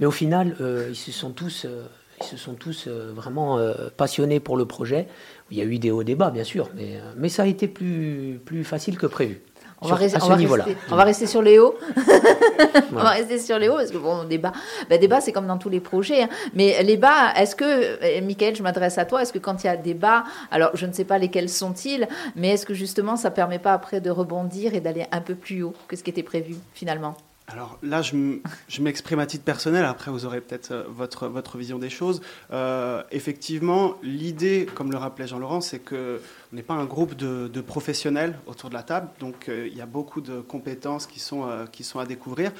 Mais 0.00 0.06
au 0.06 0.10
final, 0.10 0.56
euh, 0.60 0.88
ils 0.90 0.96
se 0.96 1.12
sont 1.12 1.30
tous, 1.30 1.64
euh, 1.64 1.86
ils 2.20 2.26
se 2.26 2.36
sont 2.36 2.54
tous 2.54 2.86
euh, 2.86 3.12
vraiment 3.14 3.58
passionnés 3.96 4.40
pour 4.40 4.56
le 4.56 4.66
projet. 4.66 5.08
Il 5.50 5.56
y 5.56 5.60
a 5.60 5.64
eu 5.64 5.78
des 5.78 5.90
hauts 5.90 6.04
débats, 6.04 6.30
bien 6.30 6.44
sûr, 6.44 6.70
mais, 6.74 6.98
mais 7.16 7.28
ça 7.28 7.44
a 7.44 7.46
été 7.46 7.68
plus, 7.68 8.40
plus 8.44 8.64
facile 8.64 8.98
que 8.98 9.06
prévu. 9.06 9.40
On, 9.82 9.88
va, 9.88 9.94
rester, 9.96 10.18
on, 10.22 10.28
va 10.28 10.34
rester, 10.36 10.76
on 10.90 10.96
va, 10.96 11.04
rester, 11.04 11.26
sur 11.26 11.42
les 11.42 11.58
hauts. 11.58 11.76
on 12.92 12.96
va 12.96 13.10
rester 13.10 13.38
sur 13.38 13.58
les 13.58 13.68
hauts 13.68 13.76
parce 13.76 13.90
que 13.90 13.98
bon, 13.98 14.24
débat, 14.24 14.52
ben, 14.88 14.98
débat 14.98 15.20
c'est 15.20 15.32
comme 15.32 15.46
dans 15.46 15.58
tous 15.58 15.68
les 15.68 15.80
projets. 15.80 16.22
Hein. 16.22 16.28
Mais 16.54 16.82
les 16.82 16.96
bas, 16.96 17.34
est-ce 17.36 17.54
que, 17.54 18.20
Michael, 18.20 18.56
je 18.56 18.62
m'adresse 18.62 18.96
à 18.96 19.04
toi, 19.04 19.20
est-ce 19.20 19.32
que 19.32 19.38
quand 19.38 19.64
il 19.64 19.66
y 19.66 19.70
a 19.70 19.76
des 19.76 19.94
bas, 19.94 20.24
alors 20.50 20.70
je 20.74 20.86
ne 20.86 20.92
sais 20.92 21.04
pas 21.04 21.18
lesquels 21.18 21.50
sont-ils, 21.50 22.08
mais 22.36 22.50
est-ce 22.50 22.64
que 22.64 22.74
justement 22.74 23.16
ça 23.16 23.30
permet 23.30 23.58
pas 23.58 23.74
après 23.74 24.00
de 24.00 24.10
rebondir 24.10 24.74
et 24.74 24.80
d'aller 24.80 25.04
un 25.12 25.20
peu 25.20 25.34
plus 25.34 25.62
haut 25.62 25.74
que 25.88 25.96
ce 25.96 26.02
qui 26.02 26.10
était 26.10 26.22
prévu 26.22 26.56
finalement? 26.72 27.14
Alors 27.48 27.78
là, 27.82 28.02
je 28.02 28.82
m'exprime 28.82 29.20
à 29.20 29.26
titre 29.26 29.44
personnel, 29.44 29.84
après 29.84 30.10
vous 30.10 30.26
aurez 30.26 30.40
peut-être 30.40 30.72
euh, 30.72 30.84
votre, 30.88 31.28
votre 31.28 31.58
vision 31.58 31.78
des 31.78 31.90
choses. 31.90 32.20
Euh, 32.50 33.04
effectivement, 33.12 33.96
l'idée, 34.02 34.66
comme 34.74 34.90
le 34.90 34.98
rappelait 34.98 35.28
Jean-Laurent, 35.28 35.60
c'est 35.60 35.78
que 35.78 36.20
on 36.52 36.56
n'est 36.56 36.62
pas 36.62 36.74
un 36.74 36.84
groupe 36.84 37.14
de, 37.14 37.60
professionnels 37.60 38.38
autour 38.46 38.70
de 38.70 38.74
la 38.74 38.82
table, 38.82 39.08
donc 39.20 39.48
euh, 39.48 39.68
il 39.70 39.76
y 39.76 39.80
a 39.80 39.86
beaucoup 39.86 40.20
de 40.20 40.40
compétences 40.40 41.06
qui 41.06 41.18
sont, 41.18 41.48
euh, 41.48 41.66
qui 41.66 41.84
sont 41.84 41.98
à 41.98 42.06
découvrir. 42.06 42.52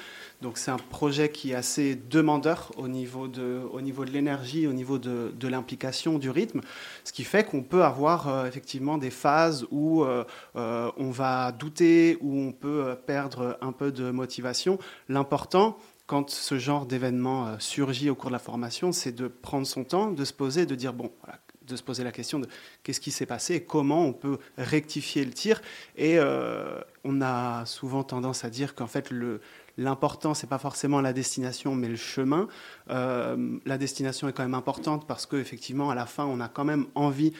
Donc 0.42 0.58
c'est 0.58 0.70
un 0.70 0.76
projet 0.76 1.30
qui 1.30 1.52
est 1.52 1.54
assez 1.54 1.94
demandeur 1.94 2.72
au 2.76 2.88
niveau 2.88 3.28
de, 3.28 3.60
au 3.72 3.80
niveau 3.80 4.04
de 4.04 4.10
l'énergie, 4.10 4.66
au 4.66 4.72
niveau 4.72 4.98
de, 4.98 5.32
de 5.38 5.48
l'implication, 5.48 6.18
du 6.18 6.30
rythme, 6.30 6.60
ce 7.04 7.12
qui 7.12 7.24
fait 7.24 7.44
qu'on 7.44 7.62
peut 7.62 7.84
avoir 7.84 8.28
euh, 8.28 8.46
effectivement 8.46 8.98
des 8.98 9.10
phases 9.10 9.66
où 9.70 10.04
on 10.54 11.10
va 11.10 11.52
douter, 11.52 12.18
où 12.20 12.38
on 12.38 12.52
peut 12.52 12.96
perdre 13.06 13.58
un 13.60 13.72
peu 13.72 13.92
de 13.92 14.10
motivation. 14.10 14.78
L'important, 15.08 15.78
quand 16.06 16.30
ce 16.30 16.58
genre 16.58 16.86
d'événement 16.86 17.58
surgit 17.58 18.10
au 18.10 18.14
cours 18.14 18.30
de 18.30 18.34
la 18.34 18.38
formation, 18.38 18.92
c'est 18.92 19.12
de 19.12 19.28
prendre 19.28 19.66
son 19.66 19.84
temps, 19.84 20.10
de 20.10 20.24
se 20.24 20.32
poser, 20.32 20.66
de 20.66 20.74
dire, 20.74 20.92
bon, 20.92 21.10
de 21.66 21.76
se 21.76 21.82
poser 21.82 22.04
la 22.04 22.12
question 22.12 22.38
de 22.38 22.46
qu'est-ce 22.82 23.00
qui 23.00 23.10
s'est 23.10 23.26
passé 23.26 23.54
et 23.54 23.62
comment 23.62 24.04
on 24.04 24.12
peut 24.12 24.38
rectifier 24.56 25.24
le 25.24 25.32
tir. 25.32 25.60
Et 25.96 26.18
euh, 26.18 26.80
on 27.04 27.20
a 27.20 27.66
souvent 27.66 28.04
tendance 28.04 28.44
à 28.44 28.50
dire 28.50 28.74
qu'en 28.74 28.86
fait, 28.86 29.10
le, 29.10 29.40
L'important, 29.78 30.32
c'est 30.32 30.46
pas 30.46 30.58
forcément 30.58 31.02
la 31.02 31.12
destination, 31.12 31.74
mais 31.74 31.88
le 31.88 31.96
chemin. 31.96 32.48
Euh, 32.88 33.58
la 33.66 33.76
destination 33.76 34.26
est 34.26 34.32
quand 34.32 34.42
même 34.42 34.54
importante 34.54 35.06
parce 35.06 35.26
qu'effectivement, 35.26 35.90
à 35.90 35.94
la 35.94 36.06
fin, 36.06 36.24
on 36.24 36.40
a 36.40 36.48
quand 36.48 36.64
même 36.64 36.86
envie 36.94 37.32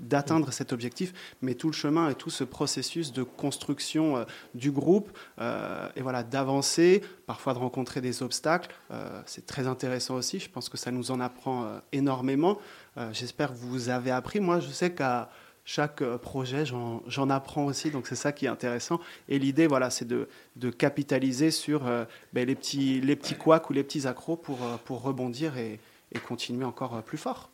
d'atteindre 0.00 0.52
cet 0.52 0.72
objectif, 0.72 1.12
mais 1.42 1.54
tout 1.54 1.68
le 1.68 1.72
chemin 1.72 2.10
et 2.10 2.14
tout 2.16 2.30
ce 2.30 2.42
processus 2.42 3.12
de 3.12 3.22
construction 3.22 4.16
euh, 4.16 4.24
du 4.54 4.72
groupe 4.72 5.16
euh, 5.40 5.88
et 5.94 6.02
voilà 6.02 6.24
d'avancer, 6.24 7.02
parfois 7.26 7.54
de 7.54 7.58
rencontrer 7.58 8.00
des 8.00 8.22
obstacles, 8.22 8.74
c'est 9.26 9.46
très 9.46 9.66
intéressant 9.66 10.14
aussi. 10.14 10.38
Je 10.38 10.50
pense 10.50 10.68
que 10.68 10.76
ça 10.76 10.90
nous 10.90 11.10
en 11.10 11.20
apprend 11.20 11.80
énormément. 11.92 12.58
J'espère 13.12 13.50
que 13.50 13.56
vous 13.56 13.88
avez 13.88 14.10
appris. 14.10 14.40
Moi, 14.40 14.60
je 14.60 14.68
sais 14.68 14.92
qu'à 14.92 15.30
chaque 15.64 16.02
euh, 16.02 16.18
projet, 16.18 16.64
j'en 16.66 17.30
apprends 17.30 17.64
aussi, 17.64 17.90
donc 17.90 18.06
c'est 18.06 18.16
ça 18.16 18.32
qui 18.32 18.46
est 18.46 18.48
intéressant. 18.48 19.00
Et 19.28 19.38
l'idée, 19.38 19.66
voilà, 19.66 19.90
c'est 19.90 20.06
de, 20.06 20.28
capitaliser 20.70 21.50
sur 21.50 21.86
euh, 21.86 22.04
ben, 22.32 22.46
les 22.46 22.54
petits, 22.54 23.00
les 23.00 23.16
petits 23.16 23.34
couacs 23.34 23.70
ou 23.70 23.72
les 23.72 23.82
petits 23.82 24.06
accros 24.06 24.36
pour, 24.36 24.62
euh, 24.62 24.76
pour 24.84 25.02
rebondir 25.02 25.56
et, 25.56 25.80
et 26.12 26.18
continuer 26.18 26.64
encore 26.64 27.02
plus 27.02 27.18
fort. 27.18 27.48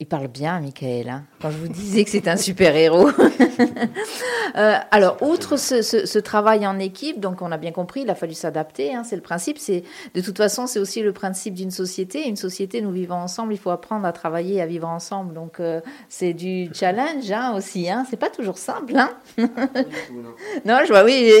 Il 0.00 0.06
parle 0.06 0.28
bien, 0.28 0.60
Michael. 0.60 1.08
Hein, 1.08 1.24
quand 1.42 1.50
je 1.50 1.56
vous 1.56 1.66
disais 1.66 2.04
que 2.04 2.10
c'est 2.10 2.28
un 2.28 2.36
super-héros. 2.36 3.08
euh, 4.56 4.74
alors, 4.92 5.20
outre 5.22 5.56
ce, 5.56 6.18
travail 6.20 6.64
en 6.68 6.78
équipe, 6.78 7.18
donc 7.18 7.42
on 7.42 7.50
a 7.50 7.56
bien 7.56 7.72
compris, 7.72 8.02
il 8.02 8.10
a 8.10 8.14
fallu 8.14 8.34
s'adapter. 8.34 8.94
Hein, 8.94 9.02
c'est 9.02 9.16
le 9.16 9.22
principe. 9.22 9.58
C'est 9.58 9.82
de 10.14 10.20
toute 10.20 10.36
façon, 10.36 10.68
c'est 10.68 10.78
aussi 10.78 11.02
le 11.02 11.12
principe 11.12 11.54
d'une 11.54 11.72
société. 11.72 12.28
Une 12.28 12.36
société, 12.36 12.80
nous 12.80 12.92
vivons 12.92 13.16
ensemble. 13.16 13.52
Il 13.52 13.58
faut 13.58 13.70
apprendre 13.70 14.06
à 14.06 14.12
travailler, 14.12 14.62
à 14.62 14.66
vivre 14.66 14.86
ensemble. 14.86 15.34
Donc, 15.34 15.58
euh, 15.58 15.80
c'est 16.08 16.32
du 16.32 16.70
challenge 16.72 17.28
hein, 17.32 17.54
aussi. 17.56 17.90
Hein, 17.90 18.06
c'est 18.08 18.16
pas 18.16 18.30
toujours 18.30 18.58
simple. 18.58 18.94
Non, 20.64 20.78
je 20.84 20.88
vois. 20.88 21.04
Oui. 21.04 21.32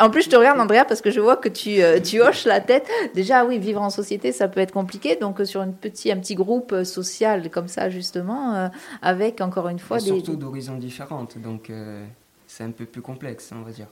En 0.00 0.10
plus, 0.10 0.22
je 0.22 0.30
te 0.30 0.36
regarde, 0.36 0.60
Andrea, 0.60 0.84
parce 0.86 1.00
que 1.00 1.10
je 1.10 1.20
vois 1.20 1.36
que 1.36 1.48
tu, 1.48 1.82
euh, 1.82 2.00
tu 2.00 2.20
hoches 2.20 2.44
la 2.44 2.60
tête. 2.60 2.86
Déjà, 3.14 3.44
oui, 3.44 3.58
vivre 3.58 3.80
en 3.80 3.90
société, 3.90 4.30
ça 4.32 4.48
peut 4.48 4.60
être 4.60 4.72
compliqué. 4.72 5.16
Donc, 5.16 5.40
sur 5.44 5.62
une 5.62 5.74
petit, 5.74 6.12
un 6.12 6.18
petit 6.18 6.34
groupe 6.34 6.84
social 6.84 7.50
comme 7.50 7.68
ça, 7.68 7.90
juste 7.90 8.03
justement, 8.04 8.54
euh, 8.54 8.68
avec 9.02 9.40
encore 9.40 9.68
une 9.68 9.78
fois 9.78 9.98
et 9.98 10.02
des. 10.02 10.06
Surtout 10.06 10.36
d'horizons 10.36 10.76
différentes, 10.76 11.38
donc 11.38 11.70
euh, 11.70 12.04
c'est 12.46 12.64
un 12.64 12.70
peu 12.70 12.84
plus 12.84 13.02
complexe, 13.02 13.50
on 13.52 13.62
va 13.62 13.72
dire. 13.72 13.88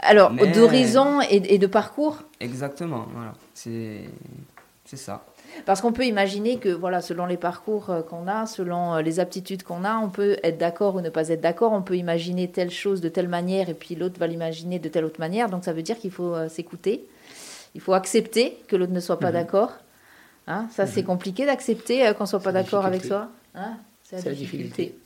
Alors, 0.00 0.30
Mais... 0.32 0.46
d'horizons 0.48 1.22
et, 1.22 1.54
et, 1.54 1.58
de 1.58 1.66
parcours 1.66 2.22
Exactement, 2.40 3.06
voilà, 3.14 3.32
c'est 3.54 4.04
ça. 4.84 5.24
Parce 5.64 5.80
qu'on 5.80 5.92
peut 5.92 6.04
imaginer 6.04 6.58
que, 6.58 6.68
voilà, 6.68 7.00
selon 7.00 7.24
les 7.24 7.38
parcours 7.38 7.90
qu'on 8.10 8.28
a, 8.28 8.44
selon 8.46 8.96
les 8.98 9.20
aptitudes 9.20 9.62
qu'on 9.62 9.84
a, 9.84 9.96
on 9.96 10.10
peut 10.10 10.36
être 10.42 10.58
d'accord 10.58 10.96
ou 10.96 11.00
ne 11.00 11.08
pas 11.08 11.28
être 11.30 11.40
d'accord. 11.40 11.72
On 11.72 11.82
peut 11.82 11.96
imaginer 11.96 12.50
telle 12.50 12.70
chose 12.70 13.00
de 13.00 13.08
telle 13.08 13.28
manière 13.28 13.70
et 13.70 13.74
puis 13.74 13.94
l'autre 13.94 14.18
va 14.20 14.26
l'imaginer 14.26 14.78
de 14.78 14.88
telle 14.90 15.04
autre 15.06 15.18
manière. 15.20 15.48
Donc 15.48 15.64
ça 15.64 15.72
veut 15.72 15.82
dire 15.82 15.98
qu'il 15.98 16.10
faut 16.10 16.34
euh, 16.34 16.48
s'écouter. 16.48 17.06
Il 17.74 17.80
faut 17.80 17.94
accepter 17.94 18.58
que 18.68 18.76
l'autre 18.76 18.92
ne 18.92 19.00
soit 19.00 19.18
pas 19.18 19.30
Mhm. 19.30 19.32
mmh. 19.32 19.42
d'accord. 19.42 19.72
Hein, 20.46 20.68
ça, 20.70 20.86
c'est 20.86 21.02
compliqué 21.02 21.44
d'accepter 21.44 22.06
euh, 22.06 22.12
qu'on 22.12 22.26
soit 22.26 22.40
pas 22.40 22.52
d'accord 22.52 22.86
avec 22.86 23.04
soi. 23.04 23.28
Hein 23.54 23.76
c'est 24.04 24.24
la, 24.24 24.30
la, 24.30 24.36
difficulté. 24.36 24.96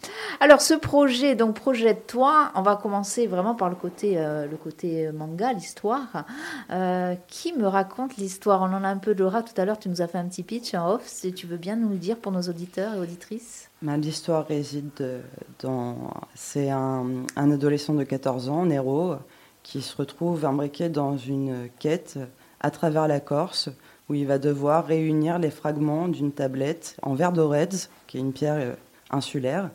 Alors, 0.41 0.61
ce 0.61 0.75
projet, 0.75 1.35
donc 1.35 1.55
projette-toi. 1.55 2.53
On 2.55 2.61
va 2.61 2.77
commencer 2.77 3.27
vraiment 3.27 3.55
par 3.55 3.71
le 3.71 3.75
côté, 3.75 4.19
euh, 4.19 4.47
le 4.47 4.59
côté 4.59 5.11
manga, 5.13 5.55
l'histoire. 5.55 6.27
Euh, 6.71 7.15
qui 7.27 7.55
me 7.55 7.67
raconte 7.67 8.19
l'histoire? 8.19 8.61
On 8.61 8.75
en 8.75 8.85
a 8.85 8.89
un 8.89 8.99
peu 8.99 9.15
Laura 9.15 9.43
tout 9.43 9.59
à 9.59 9.65
l'heure. 9.65 9.79
Tu 9.79 9.89
nous 9.89 10.03
as 10.03 10.07
fait 10.07 10.19
un 10.19 10.27
petit 10.27 10.43
pitch 10.43 10.75
en 10.75 10.91
off. 10.91 11.07
Si 11.07 11.33
tu 11.33 11.47
veux 11.47 11.57
bien 11.57 11.77
nous 11.77 11.89
le 11.89 11.97
dire 11.97 12.19
pour 12.19 12.31
nos 12.31 12.43
auditeurs 12.43 12.95
et 12.95 12.99
auditrices. 12.99 13.71
L'histoire 13.81 14.47
réside 14.47 15.23
dans. 15.63 15.97
C'est 16.35 16.69
un, 16.69 17.07
un, 17.37 17.51
adolescent 17.51 17.95
de 17.95 18.05
14 18.05 18.51
ans, 18.51 18.67
Nero, 18.67 19.15
qui 19.63 19.81
se 19.81 19.97
retrouve 19.97 20.45
imbriqué 20.45 20.91
dans 20.91 21.17
une 21.17 21.71
quête 21.79 22.19
à 22.61 22.71
travers 22.71 23.09
la 23.09 23.21
Corse 23.21 23.71
où 24.11 24.15
il 24.15 24.27
va 24.27 24.39
devoir 24.39 24.87
réunir 24.87 25.39
les 25.39 25.51
fragments 25.51 26.09
d'une 26.09 26.33
tablette 26.33 26.97
en 27.03 27.15
verre 27.15 27.31
d'Oreds, 27.33 27.89
qui 28.09 28.17
est 28.17 28.21
une 28.21 28.33
pierre 28.33 28.57
euh, 28.59 28.75
insulaire, 29.11 29.71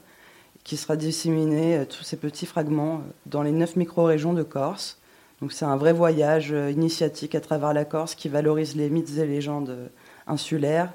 qui 0.65 0.75
sera 0.75 0.98
disséminée, 0.98 1.77
euh, 1.77 1.86
tous 1.86 2.04
ces 2.04 2.18
petits 2.18 2.46
fragments, 2.46 2.96
euh, 2.96 3.12
dans 3.27 3.44
les 3.44 3.54
neuf 3.54 3.77
micro-régions 3.77 4.34
de 4.34 4.44
Corse. 4.44 5.00
Donc 5.39 5.54
c'est 5.54 5.63
un 5.63 5.77
vrai 5.77 5.94
voyage 5.94 6.50
initiatique 6.50 7.34
à 7.34 7.39
travers 7.39 7.74
la 7.74 7.86
Corse 7.86 8.13
qui 8.13 8.27
valorise 8.27 8.75
les 8.75 8.89
mythes 8.89 9.18
et 9.18 9.25
légendes 9.25 9.89
insulaires, 10.27 10.92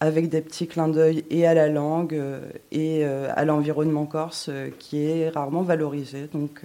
avec 0.00 0.28
des 0.28 0.40
petits 0.40 0.66
clins 0.66 0.88
d'œil 0.88 1.24
et 1.30 1.46
à 1.46 1.54
la 1.54 1.68
langue 1.68 2.20
et 2.70 3.04
à 3.04 3.44
l'environnement 3.44 4.06
corse, 4.06 4.48
qui 4.78 5.04
est 5.04 5.28
rarement 5.28 5.62
valorisé. 5.62 6.28
Donc 6.32 6.62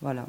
voilà. 0.00 0.26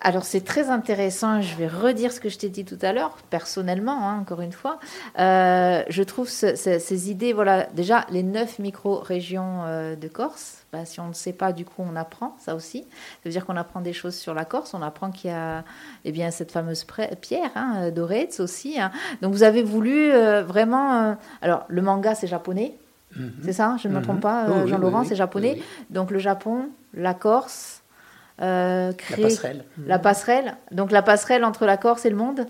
Alors 0.00 0.24
c'est 0.24 0.44
très 0.44 0.70
intéressant, 0.70 1.42
je 1.42 1.54
vais 1.56 1.66
redire 1.66 2.12
ce 2.12 2.20
que 2.20 2.28
je 2.28 2.38
t'ai 2.38 2.48
dit 2.48 2.64
tout 2.64 2.78
à 2.82 2.92
l'heure, 2.92 3.16
personnellement, 3.30 4.08
hein, 4.08 4.18
encore 4.20 4.40
une 4.40 4.52
fois. 4.52 4.78
Euh, 5.18 5.82
je 5.88 6.02
trouve 6.02 6.28
ce, 6.28 6.54
ce, 6.56 6.78
ces 6.78 7.10
idées, 7.10 7.32
voilà, 7.32 7.66
déjà 7.74 8.06
les 8.10 8.22
neuf 8.22 8.58
micro-régions 8.58 9.62
euh, 9.64 9.96
de 9.96 10.08
Corse, 10.08 10.64
bah, 10.72 10.84
si 10.84 11.00
on 11.00 11.08
ne 11.08 11.12
sait 11.14 11.32
pas, 11.32 11.52
du 11.52 11.64
coup 11.64 11.82
on 11.84 11.96
apprend 11.96 12.36
ça 12.38 12.54
aussi. 12.54 12.82
Ça 12.82 13.24
veut 13.24 13.30
dire 13.30 13.44
qu'on 13.44 13.56
apprend 13.56 13.80
des 13.80 13.92
choses 13.92 14.14
sur 14.14 14.34
la 14.34 14.44
Corse, 14.44 14.74
on 14.74 14.82
apprend 14.82 15.10
qu'il 15.10 15.30
y 15.30 15.34
a 15.34 15.64
eh 16.04 16.12
bien, 16.12 16.30
cette 16.30 16.52
fameuse 16.52 16.86
pierre, 17.20 17.50
hein, 17.56 17.90
d'Oretz 17.90 18.40
aussi. 18.40 18.80
Hein. 18.80 18.90
Donc 19.20 19.32
vous 19.32 19.42
avez 19.42 19.62
voulu 19.62 20.12
euh, 20.12 20.42
vraiment... 20.42 21.16
alors 21.42 21.64
le 21.68 21.82
manga 21.82 22.14
c'est 22.14 22.28
japonais, 22.28 22.74
mm 23.16 23.22
-hmm. 23.22 23.30
c'est 23.44 23.52
ça 23.52 23.76
Je 23.82 23.88
ne 23.88 23.94
me 23.94 24.02
trompe 24.02 24.20
pas, 24.20 24.46
oh, 24.48 24.66
Jean-Laurent, 24.66 24.98
oui, 24.98 25.02
oui, 25.02 25.08
c'est 25.08 25.16
japonais. 25.16 25.60
Donc 25.90 26.10
le 26.10 26.18
Japon, 26.20 26.68
la 26.94 27.14
Corse... 27.14 27.77
Euh, 28.40 28.92
créer 28.92 29.22
la 29.22 29.28
passerelle. 29.28 29.64
La 29.86 29.98
passerelle. 29.98 30.56
Donc 30.70 30.92
la 30.92 31.02
passerelle 31.02 31.44
entre 31.44 31.66
la 31.66 31.76
Corse 31.76 32.06
et 32.06 32.10
le 32.10 32.16
monde? 32.16 32.46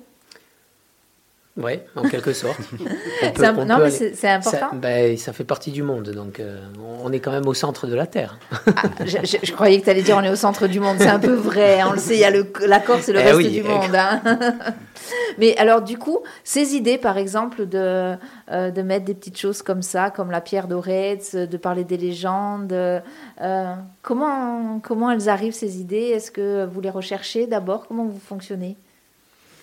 Oui, 1.58 1.80
en 1.96 2.02
quelque 2.02 2.32
sorte. 2.32 2.60
peut, 3.34 3.44
un, 3.44 3.64
non, 3.64 3.78
mais 3.78 3.90
c'est 3.90 4.28
important. 4.28 4.70
Ça, 4.70 4.70
ben, 4.74 5.16
ça, 5.16 5.32
fait 5.32 5.44
partie 5.44 5.72
du 5.72 5.82
monde, 5.82 6.10
donc 6.10 6.38
euh, 6.38 6.60
on 7.02 7.12
est 7.12 7.18
quand 7.18 7.32
même 7.32 7.48
au 7.48 7.54
centre 7.54 7.88
de 7.88 7.94
la 7.96 8.06
Terre. 8.06 8.38
Ah, 8.76 8.82
je, 9.04 9.18
je, 9.24 9.36
je, 9.42 9.52
croyais 9.52 9.80
que 9.80 9.84
tu 9.84 9.90
allais 9.90 10.02
dire 10.02 10.16
on 10.16 10.22
est 10.22 10.30
au 10.30 10.36
centre 10.36 10.68
du 10.68 10.78
monde. 10.78 10.96
C'est 11.00 11.08
un 11.08 11.18
peu 11.18 11.34
vrai, 11.34 11.82
on 11.82 11.92
le 11.92 11.98
sait, 11.98 12.14
il 12.14 12.20
y 12.20 12.24
a 12.24 12.30
le, 12.30 12.46
la 12.64 12.78
Corse 12.78 13.08
et 13.08 13.12
le 13.12 13.18
eh 13.18 13.24
reste 13.24 13.36
oui, 13.36 13.50
du 13.50 13.62
monde. 13.64 13.94
Hein. 13.94 14.20
mais 15.38 15.56
alors, 15.56 15.82
du 15.82 15.98
coup, 15.98 16.20
ces 16.44 16.76
idées, 16.76 16.98
par 16.98 17.18
exemple, 17.18 17.66
de, 17.66 18.14
euh, 18.52 18.70
de 18.70 18.82
mettre 18.82 19.06
des 19.06 19.14
petites 19.14 19.38
choses 19.38 19.62
comme 19.62 19.82
ça, 19.82 20.10
comme 20.10 20.30
la 20.30 20.40
pierre 20.40 20.68
d'Oretz, 20.68 21.34
de 21.34 21.56
parler 21.56 21.82
des 21.82 21.96
légendes, 21.96 22.72
euh, 22.72 23.74
comment, 24.02 24.78
comment 24.80 25.10
elles 25.10 25.28
arrivent, 25.28 25.54
ces 25.54 25.80
idées? 25.80 26.12
Est-ce 26.14 26.30
que 26.30 26.66
vous 26.66 26.80
les 26.80 26.90
recherchez 26.90 27.48
d'abord? 27.48 27.88
Comment 27.88 28.04
vous 28.04 28.20
fonctionnez? 28.24 28.76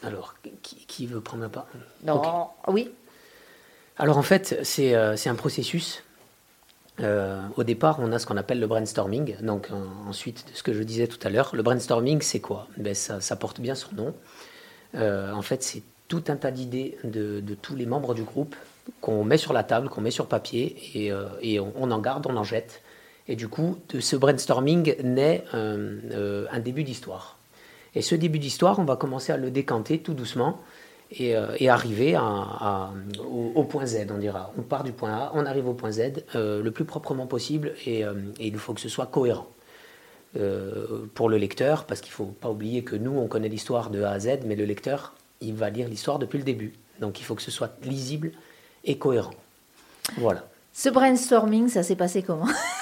Alors, 0.06 0.36
qui, 0.62 0.86
qui, 0.88 1.08
veut 1.08 1.22
prendre 1.22 1.44
la 1.44 1.50
parole? 1.50 1.70
Non, 2.04 2.16
okay. 2.16 2.72
oui. 2.72 2.92
Alors 3.98 4.18
en 4.18 4.24
fait, 4.24 4.60
c'est 4.64 4.94
euh, 4.96 5.16
un 5.26 5.36
processus. 5.36 6.04
Euh, 7.02 7.42
au 7.58 7.64
départ, 7.64 8.00
on 8.00 8.12
a 8.14 8.20
ce 8.20 8.26
qu'on 8.26 8.38
appelle 8.38 8.60
le 8.60 8.68
brainstorming. 8.68 9.36
Donc 9.42 9.70
euh, 9.72 9.76
ensuite, 10.08 10.46
ce 10.54 10.64
que 10.64 10.74
je 10.74 10.84
disais 10.84 11.08
tout 11.08 11.20
à 11.26 11.30
l'heure, 11.30 11.56
le 11.56 11.64
brainstorming, 11.64 12.22
c'est 12.22 12.40
quoi? 12.40 12.68
Ben, 12.78 12.94
ça, 12.94 13.22
ça, 13.22 13.36
porte 13.36 13.60
bien 13.60 13.76
son 13.76 13.94
nom. 13.96 14.14
Euh, 14.96 15.32
en 15.34 15.42
fait, 15.42 15.64
c'est 15.64 15.84
tout 16.08 16.24
un 16.28 16.36
tas 16.36 16.52
d'idées 16.52 16.98
de, 17.04 17.42
de, 17.42 17.56
tous 17.56 17.76
les 17.76 17.86
membres 17.86 18.14
du 18.14 18.24
groupe 18.24 18.56
qu'on 19.02 19.24
met 19.24 19.38
sur 19.38 19.52
la 19.52 19.64
table, 19.64 19.90
qu'on 19.90 20.02
met 20.02 20.12
sur 20.12 20.28
papier, 20.28 20.78
et, 20.94 21.12
et 21.42 21.60
on, 21.60 21.74
on, 21.76 21.90
en 21.90 22.00
garde, 22.00 22.28
on 22.28 22.38
en 22.38 22.44
jette. 22.44 22.82
Et 23.28 23.36
du 23.36 23.48
coup, 23.48 23.80
de 23.90 24.00
ce 24.00 24.16
brainstorming 24.16 24.96
naît 25.04 25.44
un 25.54 26.60
début 26.60 26.84
d'histoire. 26.84 27.35
Et 27.96 28.02
ce 28.02 28.16
début 28.16 28.40
d'histoire, 28.40 28.80
on 28.80 28.84
va 28.84 28.96
commencer 28.96 29.32
à 29.32 29.38
le 29.38 29.52
décanter 29.52 30.00
tout 30.00 30.14
doucement 30.14 30.60
et, 31.12 31.36
euh, 31.36 31.56
arriver 31.70 32.18
au, 33.56 33.64
point 33.64 33.86
Z, 33.86 34.08
on 34.12 34.18
dira. 34.18 34.52
On 34.58 34.62
part 34.62 34.84
du 34.84 34.92
point 34.92 35.14
A, 35.14 35.32
on 35.34 35.46
arrive 35.46 35.68
au 35.68 35.74
point 35.74 35.92
Z 35.92 36.24
euh, 36.36 36.62
le 36.62 36.72
plus 36.72 36.86
proprement 36.86 37.28
possible 37.28 37.74
et, 37.86 38.04
euh, 38.04 38.14
et, 38.40 38.48
il 38.48 38.58
faut 38.58 38.74
que 38.74 38.82
ce 38.82 38.90
soit 38.90 39.06
cohérent 39.06 39.48
euh, 40.38 41.06
pour 41.14 41.30
le 41.30 41.38
lecteur, 41.38 41.86
parce 41.86 42.02
qu'il 42.02 42.12
ne 42.12 42.16
faut 42.16 42.26
pas 42.26 42.50
oublier 42.50 42.84
que 42.84 42.98
nous, 42.98 43.18
on 43.18 43.28
connaît 43.28 43.48
l'histoire 43.48 43.90
de 43.90 44.04
A 44.04 44.12
à 44.12 44.20
Z, 44.20 44.40
mais 44.46 44.56
le 44.56 44.66
lecteur, 44.66 45.14
il 45.40 45.54
va 45.54 45.70
lire 45.70 45.88
l'histoire 45.88 46.20
depuis 46.20 46.38
le 46.38 46.44
début. 46.44 46.74
Donc 47.00 47.22
il 47.22 47.24
faut 47.24 47.36
que 47.36 47.42
ce 47.42 47.52
soit 47.52 47.72
lisible 47.84 48.32
et 48.84 48.98
cohérent. 48.98 49.34
Voilà. 50.18 50.46
Ce 50.74 50.90
brainstorming, 50.90 51.70
ça 51.70 51.84
s'est 51.84 51.96
passé 51.96 52.22
comment? 52.22 52.48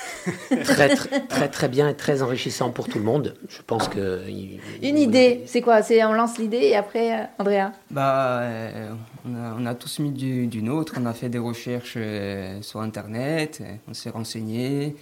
très, 0.64 0.96
très, 0.96 1.20
très, 1.28 1.50
très 1.50 1.68
bien 1.68 1.90
et 1.90 1.96
très 1.96 2.22
enrichissant 2.22 2.70
pour 2.72 2.88
tout 2.88 2.98
le 2.98 3.04
monde. 3.04 3.36
Je 3.50 3.62
pense 3.62 3.88
que. 3.88 4.24
Il, 4.28 4.60
Une 4.82 4.98
idée, 4.98 5.44
c'est 5.46 5.62
quoi? 5.62 5.82
C'est 5.82 6.04
on 6.04 6.14
lance 6.14 6.38
l'idée 6.38 6.58
et 6.58 6.76
après, 6.76 7.30
Andrea? 7.40 7.72
Bah, 7.92 8.40
euh, 8.42 8.90
on, 9.26 9.36
a, 9.36 9.56
on, 9.60 9.66
a, 9.66 9.76
tous 9.76 10.00
mis 10.00 10.12
du, 10.12 10.48
du, 10.48 10.64
nôtre. 10.64 10.96
On 11.00 11.06
a 11.06 11.14
fait 11.14 11.30
des 11.30 11.40
recherches 11.40 11.96
euh, 11.98 12.62
sur 12.62 12.82
Internet. 12.82 13.64
On 13.88 13.94
s'est 13.94 14.10
renseigné. 14.10 14.96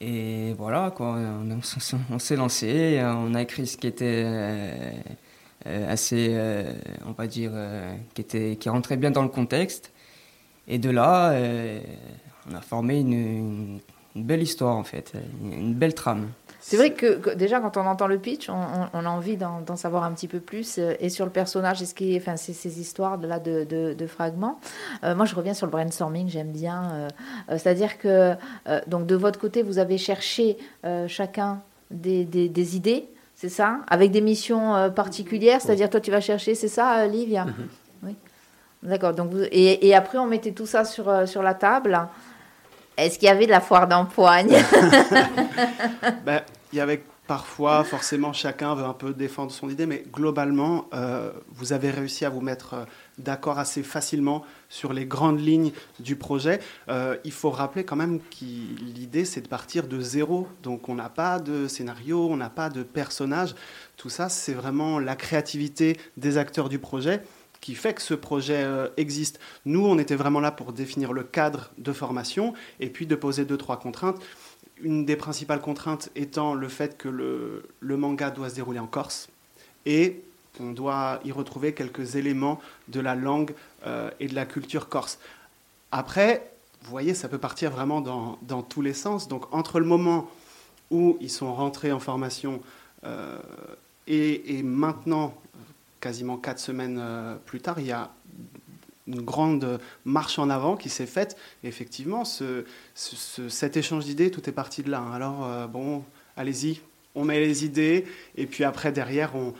Et 0.00 0.54
voilà, 0.58 0.92
quoi. 0.94 1.16
On, 1.16 1.58
on 2.10 2.18
s'est 2.18 2.36
lancé. 2.36 3.00
On 3.02 3.34
a 3.34 3.42
écrit 3.42 3.66
ce 3.66 3.76
qui 3.76 3.86
était 3.86 4.24
euh, 4.26 4.92
assez, 5.88 6.36
on 7.06 7.12
va 7.12 7.26
dire, 7.26 7.52
qui, 8.14 8.20
était, 8.20 8.56
qui 8.56 8.68
rentrait 8.68 8.96
bien 8.96 9.10
dans 9.10 9.22
le 9.22 9.28
contexte. 9.28 9.92
Et 10.66 10.78
de 10.78 10.90
là, 10.90 11.34
on 12.50 12.54
a 12.54 12.60
formé 12.60 13.00
une, 13.00 13.12
une 13.12 13.80
une 14.14 14.24
belle 14.24 14.42
histoire 14.42 14.76
en 14.76 14.84
fait, 14.84 15.12
une 15.42 15.74
belle 15.74 15.94
trame. 15.94 16.28
C'est 16.66 16.78
vrai 16.78 16.94
que, 16.94 17.16
que, 17.16 17.30
déjà 17.34 17.60
quand 17.60 17.76
on 17.76 17.84
entend 17.86 18.06
le 18.06 18.18
pitch, 18.18 18.48
on, 18.48 18.54
on, 18.54 18.88
on 18.94 19.04
a 19.04 19.08
envie 19.10 19.36
d'en 19.36 19.76
savoir 19.76 20.02
un 20.04 20.12
petit 20.12 20.28
peu 20.28 20.40
plus 20.40 20.78
euh, 20.78 20.94
et 20.98 21.10
sur 21.10 21.26
le 21.26 21.30
personnage 21.30 21.82
et 21.82 21.84
ce 21.84 21.94
qui 21.94 22.16
enfin 22.16 22.38
ces, 22.38 22.54
ces 22.54 22.80
histoires 22.80 23.18
de 23.18 23.26
là 23.26 23.38
de, 23.38 23.64
de, 23.64 23.92
de 23.92 24.06
fragments. 24.06 24.58
Euh, 25.02 25.14
moi, 25.14 25.26
je 25.26 25.34
reviens 25.34 25.52
sur 25.52 25.66
le 25.66 25.72
brainstorming, 25.72 26.26
j'aime 26.28 26.52
bien. 26.52 26.90
Euh, 26.92 27.08
C'est-à-dire 27.58 27.98
que 27.98 28.34
donc 28.86 29.06
de 29.06 29.14
votre 29.14 29.38
côté, 29.38 29.62
vous 29.62 29.78
avez 29.78 29.98
cherché 29.98 30.56
chacun 31.06 31.60
des, 31.90 32.24
des, 32.24 32.48
des 32.48 32.76
idées, 32.76 33.08
c'est 33.34 33.50
ça, 33.50 33.80
avec 33.88 34.10
des 34.10 34.22
missions 34.22 34.90
particulières. 34.94 35.60
C'est-à-dire 35.60 35.90
toi, 35.90 36.00
tu 36.00 36.10
vas 36.10 36.20
chercher, 36.20 36.54
c'est 36.54 36.68
ça, 36.68 37.06
Livia? 37.06 37.44
Mhm. 37.44 37.50
Mm 37.50 37.54
-hmm. 37.54 38.06
Oui. 38.06 38.14
D'accord. 38.90 39.12
Donc 39.14 39.30
vous, 39.32 39.42
et, 39.50 39.86
et, 39.86 39.94
après, 39.94 40.18
on 40.18 40.26
mettait 40.26 40.54
tout 40.60 40.66
ça 40.74 40.84
sur 40.84 41.06
sur 41.28 41.42
la 41.42 41.54
table. 41.54 41.94
Est-ce 42.96 43.18
qu'il 43.18 43.26
y 43.26 43.30
avait 43.30 43.46
de 43.46 43.50
la 43.50 43.60
foire 43.60 43.88
d'empoigne? 43.88 44.56
Ben, 46.24 46.42
Il 46.72 46.78
y 46.78 46.80
avait 46.80 47.02
parfois, 47.26 47.84
forcément, 47.84 48.32
chacun 48.32 48.74
veut 48.74 48.84
un 48.84 48.92
peu 48.92 49.12
défendre 49.12 49.50
son 49.50 49.70
idée, 49.70 49.86
mais 49.86 50.04
globalement, 50.12 50.86
euh, 50.92 51.32
vous 51.48 51.72
avez 51.72 51.90
réussi 51.90 52.24
à 52.24 52.28
vous 52.28 52.40
mettre 52.40 52.86
d'accord 53.18 53.58
assez 53.58 53.82
facilement 53.82 54.44
sur 54.68 54.92
les 54.92 55.06
grandes 55.06 55.40
lignes 55.40 55.72
du 56.00 56.16
projet. 56.16 56.60
Euh, 56.88 57.16
il 57.24 57.32
faut 57.32 57.50
rappeler 57.50 57.84
quand 57.84 57.96
même 57.96 58.18
que 58.18 58.44
l'idée, 58.44 59.24
c'est 59.24 59.40
de 59.40 59.48
partir 59.48 59.86
de 59.86 60.00
zéro. 60.00 60.48
Donc 60.62 60.88
on 60.88 60.94
n'a 60.94 61.08
pas 61.08 61.38
de 61.38 61.68
scénario, 61.68 62.28
on 62.30 62.36
n'a 62.36 62.50
pas 62.50 62.68
de 62.68 62.82
personnage. 62.82 63.54
Tout 63.96 64.10
ça, 64.10 64.28
c'est 64.28 64.54
vraiment 64.54 64.98
la 64.98 65.16
créativité 65.16 65.98
des 66.16 66.36
acteurs 66.38 66.68
du 66.68 66.78
projet 66.78 67.22
qui 67.64 67.74
fait 67.74 67.94
que 67.94 68.02
ce 68.02 68.12
projet 68.12 68.62
euh, 68.62 68.88
existe. 68.98 69.40
Nous, 69.64 69.86
on 69.86 69.98
était 69.98 70.16
vraiment 70.16 70.40
là 70.40 70.52
pour 70.52 70.74
définir 70.74 71.14
le 71.14 71.22
cadre 71.22 71.70
de 71.78 71.94
formation 71.94 72.52
et 72.78 72.90
puis 72.90 73.06
de 73.06 73.14
poser 73.14 73.46
deux, 73.46 73.56
trois 73.56 73.78
contraintes. 73.78 74.20
Une 74.82 75.06
des 75.06 75.16
principales 75.16 75.62
contraintes 75.62 76.10
étant 76.14 76.52
le 76.52 76.68
fait 76.68 76.98
que 76.98 77.08
le, 77.08 77.66
le 77.80 77.96
manga 77.96 78.30
doit 78.30 78.50
se 78.50 78.56
dérouler 78.56 78.80
en 78.80 78.86
Corse 78.86 79.30
et 79.86 80.20
on 80.60 80.72
doit 80.72 81.20
y 81.24 81.32
retrouver 81.32 81.72
quelques 81.72 82.16
éléments 82.16 82.60
de 82.88 83.00
la 83.00 83.14
langue 83.14 83.54
euh, 83.86 84.10
et 84.20 84.28
de 84.28 84.34
la 84.34 84.44
culture 84.44 84.90
corse. 84.90 85.18
Après, 85.90 86.52
vous 86.82 86.90
voyez, 86.90 87.14
ça 87.14 87.30
peut 87.30 87.38
partir 87.38 87.70
vraiment 87.70 88.02
dans, 88.02 88.38
dans, 88.42 88.62
tous 88.62 88.82
les 88.82 88.92
sens. 88.92 89.26
Donc 89.26 89.52
entre 89.54 89.80
le 89.80 89.86
moment 89.86 90.30
où 90.90 91.16
ils 91.22 91.30
sont 91.30 91.54
rentrés 91.54 91.92
en 91.92 91.98
formation 91.98 92.60
euh, 93.04 93.38
et, 94.06 94.58
et, 94.58 94.62
maintenant, 94.62 95.34
quasiment 96.04 96.36
quatre 96.36 96.58
semaines 96.58 96.98
euh, 97.00 97.34
plus 97.46 97.62
tard, 97.62 97.80
il 97.80 97.86
y 97.86 97.92
a 97.92 98.10
une 99.06 99.22
grande 99.22 99.80
marche 100.04 100.38
en 100.38 100.50
avant 100.50 100.76
qui 100.76 100.90
s'est 100.90 101.06
faite. 101.06 101.34
Effectivement, 101.62 102.26
ce, 102.26 102.66
ce, 102.94 103.48
cet 103.48 103.78
échange 103.78 104.04
d'idées, 104.04 104.30
tout 104.30 104.46
est 104.46 104.52
parti 104.52 104.82
de 104.82 104.90
là. 104.90 105.02
Alors, 105.14 105.46
euh, 105.46 105.66
bon, 105.66 106.04
allez-y, 106.36 106.82
on 107.14 107.24
met 107.24 107.40
les 107.40 107.64
idées, 107.64 108.04
et 108.36 108.44
puis 108.44 108.64
après, 108.64 108.92
derrière, 108.92 109.32
on, 109.34 109.54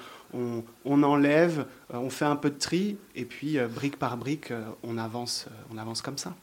on, 0.84 1.02
enlève, 1.02 1.66
euh, 1.94 1.96
on 1.96 2.10
fait 2.10 2.26
un 2.26 2.36
peu 2.36 2.50
de 2.50 2.58
tri, 2.58 2.98
et 3.14 3.24
puis 3.24 3.56
brique 3.74 3.98
par 3.98 4.18
brique, 4.18 4.52
on, 4.82 4.98
avance, 4.98 5.46
on 5.72 5.78
avance 5.78 6.02
comme 6.02 6.18
ça. 6.18 6.34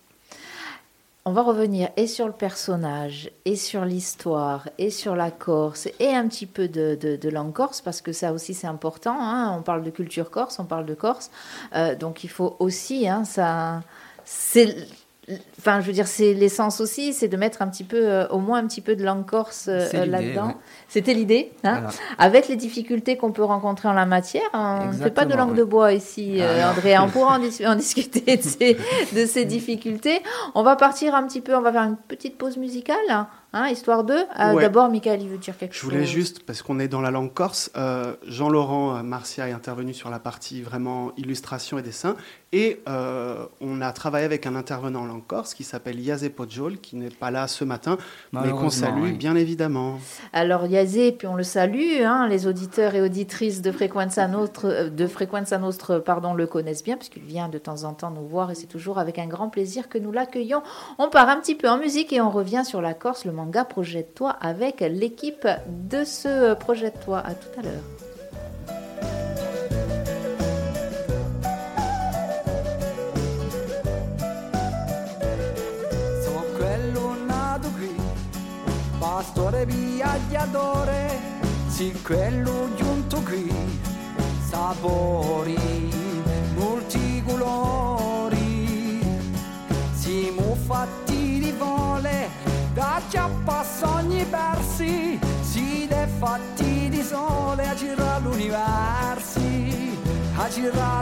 On 1.24 1.34
va 1.34 1.44
revenir 1.44 1.90
et 1.98 2.08
sur 2.08 2.25
le 2.25 2.34
personnage, 2.34 3.30
et 3.46 3.56
sur 3.56 3.86
l'histoire, 3.86 4.68
et 4.80 4.90
sur 4.90 5.16
la 5.16 5.30
Corse, 5.30 5.88
et 6.00 6.16
un 6.16 6.28
petit 6.28 6.48
peu 6.48 6.68
de, 6.68 6.96
de, 6.96 7.30
langue 7.30 7.54
corse, 7.54 7.80
parce 7.80 8.01
que 8.01 8.12
ça 8.12 8.34
aussi 8.34 8.56
c'est 8.56 8.66
important. 8.66 9.18
Hein. 9.20 9.56
On 9.56 9.62
parle 9.62 9.84
de 9.84 9.92
culture 9.92 10.32
corse, 10.32 10.58
on 10.58 10.66
parle 10.66 10.88
de 10.88 10.96
Corse. 10.96 11.30
Euh, 11.75 11.96
donc 11.96 12.24
il 12.24 12.30
faut 12.30 12.56
aussi, 12.58 13.08
hein, 13.08 13.24
ça, 13.24 13.84
c'est 14.25 14.75
Enfin, 15.60 15.82
je 15.82 15.86
veux 15.86 15.94
dire, 15.94 16.08
c'est 16.08 16.34
l'essence 16.34 16.82
aussi, 16.82 17.13
c'est 17.13 17.28
de 17.28 17.38
mettre 17.38 17.62
un 17.62 17.68
petit 17.68 17.84
peu, 17.84 18.10
euh, 18.10 18.28
au 18.30 18.40
moins 18.40 18.58
un 18.58 18.66
petit 18.66 18.82
peu 18.82 18.96
de 18.96 19.04
langue 19.04 19.25
corse 19.25 19.66
euh, 19.68 20.06
là-dedans. 20.06 20.48
Ouais. 20.48 20.56
C'était 20.88 21.13
l'idée, 21.13 21.51
hein 21.63 21.82
voilà. 21.82 21.90
avec 22.18 22.48
les 22.48 22.56
difficultés 22.56 23.18
qu'on 23.18 23.32
peut 23.32 23.44
rencontrer 23.44 23.88
en 23.88 23.94
la 23.94 24.08
matière. 24.08 24.50
On 24.54 24.88
ne 24.88 24.94
fait 24.94 25.12
pas 25.12 25.25
de 25.25 25.36
langue 25.36 25.51
ouais. 25.51 25.58
de 25.58 25.63
bois 25.63 25.94
ici, 25.94 26.40
ah, 26.40 26.44
euh, 26.44 26.72
André. 26.72 26.98
On 26.98 27.08
pourra 27.08 27.36
en, 27.36 27.40
dis 27.40 27.66
en 27.66 27.75
discuter 27.75 28.38
de 28.38 28.42
ces, 28.42 28.78
de 29.13 29.25
ces, 29.28 29.46
difficultés. 29.51 30.24
On 30.56 30.63
va 30.63 30.75
partir 30.75 31.13
un 31.13 31.28
petit 31.28 31.42
peu, 31.42 31.56
on 31.56 31.62
va 31.62 31.72
faire 31.72 31.84
une 31.84 31.98
petite 31.98 32.40
pause 32.40 32.58
musicale. 32.58 33.28
Hein, 33.53 33.67
histoire 33.67 34.05
de. 34.05 34.13
Euh, 34.13 34.53
ouais. 34.53 34.62
D'abord, 34.62 34.89
Michael, 34.89 35.22
il 35.22 35.27
veut 35.27 35.38
dire 35.38 35.58
quelque 35.58 35.74
chose. 35.74 35.89
Je 35.89 35.93
voulais 35.93 36.05
juste, 36.05 36.43
parce 36.46 36.62
qu'on 36.62 36.79
est 36.79 36.88
dans 36.88 37.01
la 37.01 37.12
langue 37.12 37.34
corse, 37.34 37.70
euh, 37.75 38.15
Jean-Laurent 38.25 39.03
Marcia 39.03 39.50
est 39.50 39.51
intervenu 39.51 39.93
sur 39.93 40.10
la 40.10 40.20
partie 40.20 40.62
vraiment 40.62 41.12
illustration 41.17 41.77
et 41.77 41.81
dessin. 41.81 42.15
Et 42.53 42.81
euh, 42.89 43.46
on 43.62 43.81
a 43.81 43.93
travaillé 43.93 44.25
avec 44.25 44.46
un 44.46 44.55
intervenant 44.55 45.01
en 45.01 45.05
langue 45.05 45.25
corse 45.25 45.53
qui 45.53 45.63
s'appelle 45.63 46.00
Yazé 46.00 46.29
Podjol, 46.29 46.79
qui 46.79 46.98
n'est 46.98 47.10
pas 47.10 47.31
là 47.31 47.48
ce 47.48 47.63
matin, 47.63 47.98
mais 48.34 48.50
qu'on 48.50 48.70
salue 48.70 49.03
oui. 49.03 49.12
bien 49.13 49.38
évidemment. 49.38 50.00
Alors, 50.34 50.65
Yazé, 50.65 51.13
puis 51.13 51.27
on 51.27 51.36
le 51.36 51.43
salue, 51.43 52.01
hein, 52.03 52.27
les 52.27 52.48
auditeurs 52.48 52.93
et 52.96 53.01
auditrices 53.01 53.62
de 53.62 53.72
Frequenza 53.72 54.27
Nostre, 54.27 54.89
de 54.89 55.08
Frequenza 55.08 55.58
Nostre 55.58 56.00
pardon, 56.00 56.34
le 56.34 56.46
connaissent 56.46 56.84
bien, 56.84 56.98
puisqu'il 56.98 57.24
vient 57.24 57.48
de 57.48 57.58
temps 57.58 57.86
en 57.86 57.93
temps 57.93 58.12
nous 58.12 58.27
voir 58.27 58.51
et 58.51 58.55
c'est 58.55 58.67
toujours 58.67 59.00
avec 59.00 59.17
un 59.17 59.27
grand 59.27 59.50
plaisir 59.50 59.88
que 59.88 59.98
nous 59.98 60.12
l'accueillons. 60.12 60.62
On 60.98 61.10
part 61.10 61.29
un 61.29 61.38
petit 61.38 61.55
peu 61.55 61.70
en 61.70 61.77
musique 61.77 62.12
et 62.12 62.20
on 62.20 62.29
revient 62.29 62.63
sur 62.65 62.81
la 62.81 62.93
Corse, 62.93 63.24
le 63.24 63.31
manga 63.41 63.65
Projette-toi 63.65 64.29
avec 64.29 64.81
l'équipe 64.81 65.48
de 65.67 66.03
ce 66.03 66.53
Projette-toi. 66.53 67.19
À 67.19 67.33
tout 67.33 67.59
à 67.59 67.63
l'heure. 67.63 67.81
pastore 79.00 79.66
viaggiatore, 79.66 81.20
sì 81.68 81.92
quello 82.03 82.70
giunto 82.75 83.22
qui, 83.24 83.51
sapori 84.48 85.57
multicolori, 86.55 87.39
siamo 89.94 90.55
fatti 90.68 91.39
di 91.39 91.51
vole, 91.57 92.29
da 92.81 93.00
chiappa 93.09 93.63
sogni 93.63 94.25
persi, 94.25 95.20
si 95.41 95.85
è 95.85 96.07
fatti 96.17 96.89
di 96.89 97.03
sole 97.03 97.67
a 97.67 97.75
girare 97.75 98.24
l'universo, 98.24 99.39
a 100.35 100.50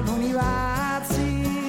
l'universo. 0.02 1.69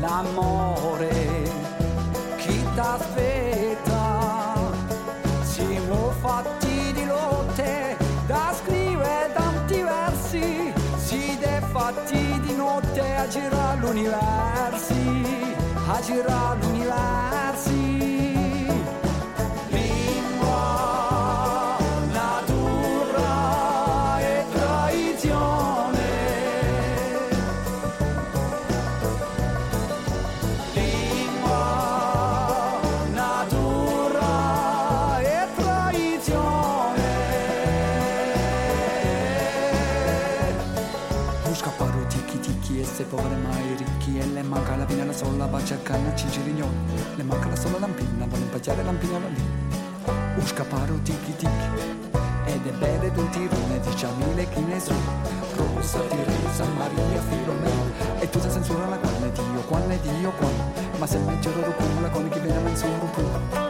L'amore 0.00 1.42
chi 2.36 2.64
t'aspetta? 2.74 4.54
Siamo 5.42 6.12
fatti 6.20 6.92
di 6.92 7.04
lotte 7.04 7.96
da 8.26 8.54
scrivere 8.58 9.32
tanti 9.32 9.82
versi. 9.82 10.72
Si 10.96 11.38
è 11.40 11.60
fatti 11.72 12.40
di 12.40 12.54
notte 12.54 13.14
a 13.14 13.26
girare 13.28 13.80
l'universo. 13.80 14.94
A 15.88 16.00
girare 16.00 16.58
l'universo 16.60 17.45
sola 45.16 45.46
va 45.46 45.56
a 45.58 45.96
una 45.96 46.14
cicirignone 46.14 46.76
le 47.16 47.22
manca 47.22 47.48
la 47.48 47.56
sola 47.56 47.78
lampina 47.78 48.26
vuole 48.26 48.44
impacciare 48.44 48.82
lampina 48.82 49.18
lì. 49.28 49.42
Usca 50.36 50.62
paro 50.64 50.98
tiki 51.02 51.34
tiki 51.36 51.48
ed 52.44 52.66
è 52.66 52.70
bere 52.72 53.10
d'un 53.12 53.28
tirone 53.30 53.80
diciamile 53.80 54.46
chi 54.50 54.60
ne 54.60 54.78
su 54.78 54.92
Rosa, 55.56 56.00
Teresa, 56.00 56.64
Maria, 56.76 57.22
Filomena 57.30 58.18
e 58.20 58.28
tutta 58.28 58.50
censura 58.50 58.86
la 58.88 58.98
quale 58.98 59.32
Dio, 59.32 59.60
quale 59.66 59.98
Dio, 60.02 60.30
quale? 60.32 60.98
Ma 60.98 61.06
se 61.06 61.18
me 61.18 61.38
giro 61.40 61.60
la 61.60 62.10
con 62.10 62.28
chi 62.28 62.38
viene 62.38 62.58
a 62.58 62.60
menzuro 62.60 63.06
pure 63.12 63.65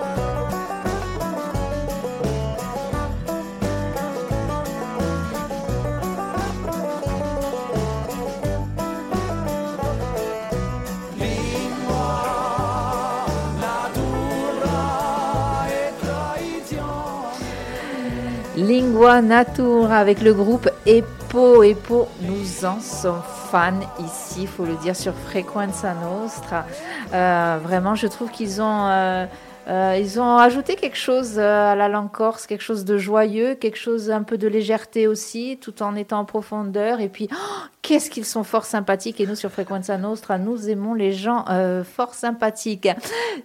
Lingua 18.56 19.20
Natura 19.20 19.98
avec 19.98 20.22
le 20.22 20.32
groupe 20.32 20.70
Epo, 20.86 21.62
Epo, 21.62 22.08
nous 22.22 22.64
en 22.64 22.80
sommes 22.80 23.22
fans 23.50 23.80
ici, 24.00 24.42
il 24.42 24.48
faut 24.48 24.64
le 24.64 24.76
dire, 24.76 24.96
sur 24.96 25.12
Frequenza 25.12 25.94
Nostra. 25.94 26.64
Euh, 27.12 27.58
vraiment, 27.62 27.94
je 27.94 28.06
trouve 28.06 28.30
qu'ils 28.30 28.62
ont... 28.62 28.86
Euh, 28.88 29.26
euh, 29.68 29.98
ils 30.00 30.20
ont 30.20 30.36
ajouté 30.36 30.76
quelque 30.76 30.96
chose 30.96 31.38
euh, 31.38 31.72
à 31.72 31.74
la 31.74 31.88
langue 31.88 32.12
corse, 32.12 32.46
quelque 32.46 32.62
chose 32.62 32.84
de 32.84 32.98
joyeux, 32.98 33.54
quelque 33.54 33.78
chose 33.78 34.10
un 34.10 34.22
peu 34.22 34.38
de 34.38 34.46
légèreté 34.46 35.08
aussi, 35.08 35.58
tout 35.60 35.82
en 35.82 35.96
étant 35.96 36.20
en 36.20 36.24
profondeur. 36.24 37.00
Et 37.00 37.08
puis, 37.08 37.28
oh, 37.32 37.66
qu'est-ce 37.86 38.10
qu'ils 38.10 38.24
sont 38.24 38.42
fort 38.42 38.64
sympathiques. 38.64 39.20
Et 39.20 39.26
nous, 39.26 39.36
sur 39.36 39.50
Frequenza 39.50 39.96
Nostra, 39.96 40.38
nous 40.38 40.68
aimons 40.68 40.94
les 40.94 41.12
gens 41.12 41.44
euh, 41.48 41.84
fort 41.84 42.14
sympathiques. 42.14 42.88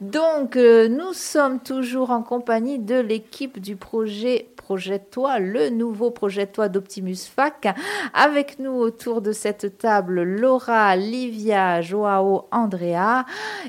Donc, 0.02 0.56
euh, 0.56 0.88
nous 0.88 1.14
sommes 1.14 1.60
toujours 1.60 2.10
en 2.10 2.24
compagnie 2.24 2.80
de 2.80 3.00
l'équipe 3.00 3.60
du 3.60 3.76
projet 3.76 4.48
Projette-toi, 4.58 5.40
le 5.40 5.70
nouveau 5.70 6.12
Projette-toi 6.12 6.70
d'Optimus 6.70 7.18
Fac. 7.18 7.68
Avec 8.14 8.58
nous 8.58 8.72
autour 8.72 9.22
de 9.22 9.34
cette 9.34 9.78
table, 9.78 10.24
Laura, 10.24 10.96
Livia, 10.96 11.82
Joao, 11.82 12.48
Andrea 12.52 13.26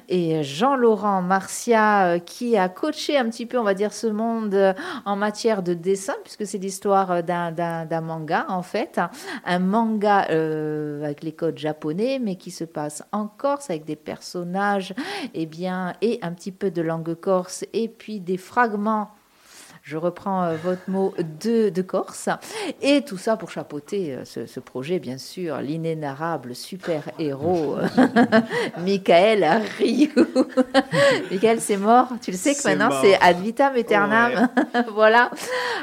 et 0.08 0.44
Jean-Laurent 0.44 1.20
Marcia 1.22 2.06
euh, 2.06 2.18
a 2.56 2.68
coaché 2.68 3.16
un 3.16 3.28
petit 3.28 3.46
peu, 3.46 3.58
on 3.58 3.62
va 3.62 3.74
dire, 3.74 3.92
ce 3.92 4.06
monde 4.06 4.54
euh, 4.54 4.74
en 5.04 5.16
matière 5.16 5.62
de 5.62 5.74
dessin, 5.74 6.14
puisque 6.24 6.46
c'est 6.46 6.58
l'histoire 6.58 7.10
euh, 7.10 7.22
d'un- 7.22 8.00
manga, 8.00 8.46
en 8.48 8.62
fait. 8.62 9.00
Un 9.44 9.58
manga 9.58 10.26
euh, 10.30 11.02
avec 11.04 11.22
les 11.22 11.32
codes 11.32 11.58
japonais, 11.58 12.18
mais 12.20 12.36
qui 12.36 12.50
se 12.50 12.64
passe 12.64 13.02
en 13.12 13.26
Corse, 13.26 13.70
avec 13.70 13.84
des 13.84 13.96
personnages, 13.96 14.94
et 15.34 15.46
bien, 15.46 15.94
et 16.02 16.18
un 16.22 16.32
petit 16.32 16.52
peu 16.52 16.70
de 16.70 16.82
langue 16.82 17.14
corse, 17.14 17.64
et 17.72 17.88
puis 17.88 18.20
des 18.20 18.36
fragments 18.36 19.10
je 19.82 19.96
reprends 19.96 20.44
euh, 20.44 20.56
votre 20.56 20.88
mot 20.88 21.14
de, 21.40 21.68
de 21.68 21.82
Corse. 21.82 22.28
Et 22.80 23.02
tout 23.02 23.18
ça 23.18 23.36
pour 23.36 23.50
chapeauter 23.50 24.14
euh, 24.14 24.24
ce, 24.24 24.46
ce 24.46 24.60
projet, 24.60 24.98
bien 24.98 25.18
sûr, 25.18 25.58
l'inénarrable 25.58 26.54
super-héros 26.54 27.76
Michael 28.78 29.62
Ryu. 29.78 30.12
Michael, 31.30 31.60
c'est 31.60 31.76
mort. 31.76 32.08
Tu 32.20 32.30
le 32.30 32.36
sais 32.36 32.54
que 32.54 32.62
maintenant, 32.66 32.90
c'est 33.02 33.18
ad 33.20 33.40
vitam 33.40 33.74
aeternam. 33.74 34.48
voilà. 34.94 35.30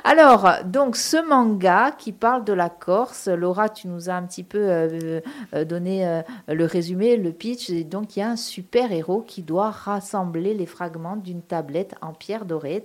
Alors, 0.04 0.50
donc, 0.66 0.96
ce 0.96 1.18
manga 1.28 1.92
qui 1.98 2.12
parle 2.12 2.44
de 2.44 2.54
la 2.54 2.70
Corse, 2.70 3.28
Laura, 3.28 3.70
tu 3.70 3.88
nous 3.88 4.10
as 4.10 4.14
un 4.14 4.24
petit 4.24 4.44
peu 4.44 4.60
euh, 4.60 5.20
euh, 5.54 5.66
donné 5.66 6.08
euh, 6.08 6.22
le 6.48 6.66
résumé, 6.66 7.18
le 7.18 7.32
pitch. 7.32 7.70
Et 7.70 7.84
donc, 7.84 8.16
il 8.16 8.20
y 8.20 8.24
a 8.24 8.30
un 8.30 8.36
super-héros 8.36 9.22
qui 9.22 9.42
doit 9.42 9.70
rassembler 9.70 10.54
les 10.54 10.66
fragments 10.66 11.16
d'une 11.16 11.42
tablette 11.42 11.96
en 12.02 12.14
pierre 12.14 12.46
dorée. 12.46 12.84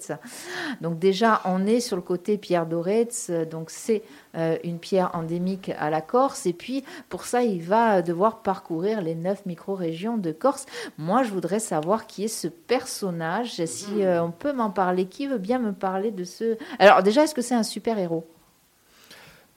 Donc 0.81 0.99
déjà, 1.05 1.43
on 1.45 1.67
est 1.67 1.81
sur 1.81 1.97
le 1.97 2.03
côté 2.03 2.39
pierre 2.39 2.65
dorée, 2.65 3.07
donc 3.51 3.69
c'est 3.69 4.03
euh, 4.37 4.57
une 4.65 4.79
pierre 4.79 5.11
endémique 5.13 5.71
à 5.79 5.91
la 5.91 6.01
Corse. 6.01 6.47
Et 6.47 6.55
puis, 6.55 6.83
pour 7.11 7.27
ça, 7.27 7.43
il 7.43 7.61
va 7.61 8.01
devoir 8.01 8.41
parcourir 8.41 9.03
les 9.03 9.15
neuf 9.15 9.45
micro-régions 9.45 10.17
de 10.17 10.33
Corse. 10.33 10.65
Moi, 10.97 11.23
je 11.23 11.31
voudrais 11.31 11.59
savoir 11.59 12.07
qui 12.07 12.25
est 12.25 12.29
ce 12.29 12.49
personnage, 12.49 13.63
si 13.67 14.03
euh, 14.03 14.25
on 14.25 14.31
peut 14.31 14.55
m'en 14.55 14.71
parler. 14.71 15.05
Qui 15.05 15.27
veut 15.27 15.37
bien 15.37 15.59
me 15.59 15.73
parler 15.73 16.11
de 16.11 16.25
ce... 16.25 16.57
Alors 16.79 17.03
déjà, 17.03 17.25
est-ce 17.25 17.35
que 17.35 17.43
c'est 17.43 17.55
un 17.55 17.65
super-héros? 17.65 18.27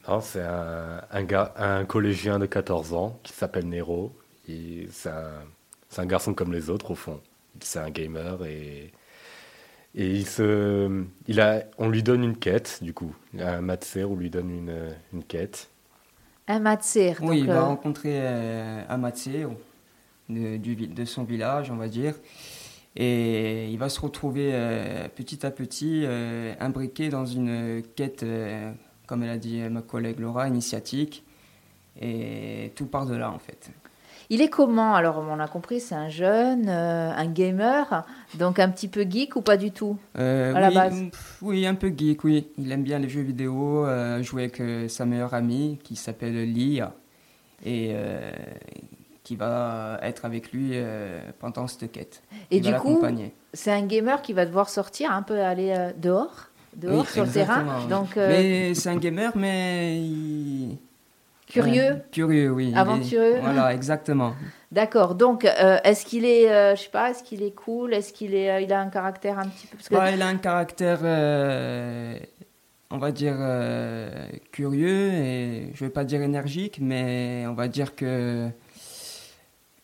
Non, 0.06 0.20
c'est 0.20 0.44
un, 0.44 1.02
un, 1.10 1.24
gars, 1.24 1.54
un 1.56 1.86
collégien 1.86 2.40
de 2.40 2.46
14 2.46 2.94
ans 2.94 3.18
qui 3.24 3.32
s'appelle 3.32 3.70
Nero. 3.70 4.12
C'est 4.46 5.10
un, 5.10 5.32
c'est 5.88 6.02
un 6.02 6.06
garçon 6.06 6.34
comme 6.34 6.52
les 6.52 6.70
autres, 6.70 6.92
au 6.92 6.96
fond. 6.96 7.22
C'est 7.62 7.80
un 7.80 7.90
gamer 7.90 8.46
et, 8.46 8.92
et 9.96 10.12
il 10.12 10.26
se, 10.28 11.04
il 11.28 11.40
a, 11.42 11.64
on 11.78 11.90
lui 11.90 12.04
donne 12.04 12.24
une 12.24 12.38
quête, 12.38 12.80
du 12.82 12.94
coup. 12.94 13.16
Un 13.40 13.62
matser, 13.62 14.04
on 14.04 14.16
lui 14.16 14.30
donne 14.30 14.50
une, 14.50 14.96
une 15.14 15.24
quête. 15.24 15.70
Un 16.48 16.60
Matser. 16.60 17.16
Oui, 17.20 17.28
donc, 17.28 17.38
il 17.40 17.48
va 17.48 17.58
euh, 17.58 17.64
rencontrer 17.64 18.14
euh, 18.14 18.82
Amatse 18.88 19.28
de, 20.30 20.58
du 20.58 20.76
de 20.76 21.06
son 21.06 21.24
village, 21.24 21.72
on 21.72 21.76
va 21.76 21.90
dire. 21.90 22.16
Et 22.96 23.70
il 23.70 23.78
va 23.78 23.90
se 23.90 24.00
retrouver 24.00 24.52
euh, 24.54 25.08
petit 25.14 25.46
à 25.46 25.52
petit 25.52 26.04
euh, 26.06 26.54
imbriqué 26.60 27.10
dans 27.10 27.26
une 27.26 27.84
quête, 27.96 28.24
euh, 28.24 28.72
comme 29.06 29.24
elle 29.24 29.30
a 29.30 29.38
dit 29.38 29.60
ma 29.70 29.82
collègue 29.82 30.20
Laura, 30.20 30.48
initiatique. 30.48 31.24
Et 32.00 32.72
tout 32.76 32.86
part 32.86 33.06
de 33.06 33.16
là, 33.16 33.32
en 33.32 33.40
fait. 33.40 33.70
Il 34.30 34.42
est 34.42 34.50
comment 34.50 34.94
Alors, 34.96 35.24
on 35.30 35.40
a 35.40 35.48
compris, 35.48 35.80
c'est 35.80 35.96
un 35.96 36.10
jeune, 36.10 36.68
euh, 36.68 37.12
un 37.16 37.28
gamer, 37.28 38.06
donc 38.34 38.60
un 38.60 38.70
petit 38.70 38.88
peu 38.90 39.06
geek 39.10 39.36
ou 39.38 39.42
pas 39.42 39.56
du 39.58 39.72
tout 39.72 39.98
Euh, 40.18 40.54
À 40.54 40.60
la 40.60 40.68
oui, 40.70 40.74
base. 40.76 40.94
mm, 41.02 41.10
oui, 41.44 41.66
un 41.66 41.76
peu 41.76 41.94
geek, 41.96 42.24
oui. 42.26 42.48
Il 42.58 42.72
aime 42.72 42.84
bien 42.84 43.00
les 43.00 43.08
jeux 43.10 43.22
vidéo, 43.22 43.86
euh, 43.86 44.22
jouer 44.24 44.44
avec 44.44 44.60
euh, 44.60 44.88
sa 44.90 45.06
meilleure 45.06 45.34
amie 45.34 45.80
qui 45.84 45.96
s'appelle 45.96 46.52
Lia 46.52 46.94
et 47.66 47.96
qui 49.24 49.36
va 49.36 49.98
être 50.04 50.26
avec 50.26 50.52
lui 50.52 50.74
pendant 51.40 51.68
cette 51.68 51.92
quête. 51.92 52.22
Et 52.52 52.58
Il 52.58 52.64
va 52.64 52.74
du 52.74 52.78
coup, 52.80 53.02
c'est 53.54 53.72
un 53.72 53.86
gamer 53.86 54.22
qui 54.22 54.34
va 54.34 54.46
devoir 54.46 54.70
sortir, 54.70 55.12
un 55.12 55.24
peu 55.24 55.42
aller 55.42 55.74
dehors, 55.98 56.50
dehors 56.76 57.02
Oui, 57.02 57.08
sur 57.12 57.26
le 57.26 57.32
terrain. 57.32 57.66
oui. 57.84 57.90
Donc, 57.90 58.16
euh, 58.18 58.28
Mais 58.30 58.74
c'est 58.76 58.90
un 58.90 58.98
gamer, 58.98 59.32
mais 59.36 59.98
il- 60.02 60.78
curieux. 61.48 61.92
Ouais, 61.94 62.04
curieux, 62.12 62.50
oui. 62.52 62.72
est- 62.74 62.78
Aventureux. 62.78 63.36
Voilà, 63.42 63.74
exactement. 63.74 64.34
D'accord. 64.72 65.16
Donc, 65.16 65.46
euh, 65.46 65.78
est-ce 65.84 66.06
qu'il 66.06 66.26
est, 66.26 66.50
euh, 66.52 66.76
je 66.76 66.82
sais 66.84 66.90
pas, 66.90 67.12
est-ce 67.12 67.24
qu'il 67.24 67.42
est 67.42 67.56
cool 67.56 67.94
Est-ce 67.94 68.12
qu'il 68.14 68.36
est, 68.36 68.50
euh, 68.52 68.60
il 68.62 68.72
a 68.74 68.80
un 68.82 68.90
caractère 68.90 69.40
un 69.40 69.48
petit 69.48 69.66
peu 69.68 69.78
parce 69.78 69.88
que- 69.90 69.96
Ouais, 69.96 70.14
il 70.14 70.22
a 70.22 70.28
un 70.28 70.36
caractère, 70.38 71.00
euh, 71.04 72.18
on 72.92 72.98
va 72.98 73.12
dire, 73.12 73.38
curieux 74.52 75.12
et 75.14 75.72
je 75.74 75.84
vais 75.86 75.90
pas 75.92 76.04
dire 76.04 76.22
énergique, 76.22 76.80
mais 76.82 77.46
on 77.48 77.54
va 77.54 77.68
dire 77.68 77.96
que 77.96 78.50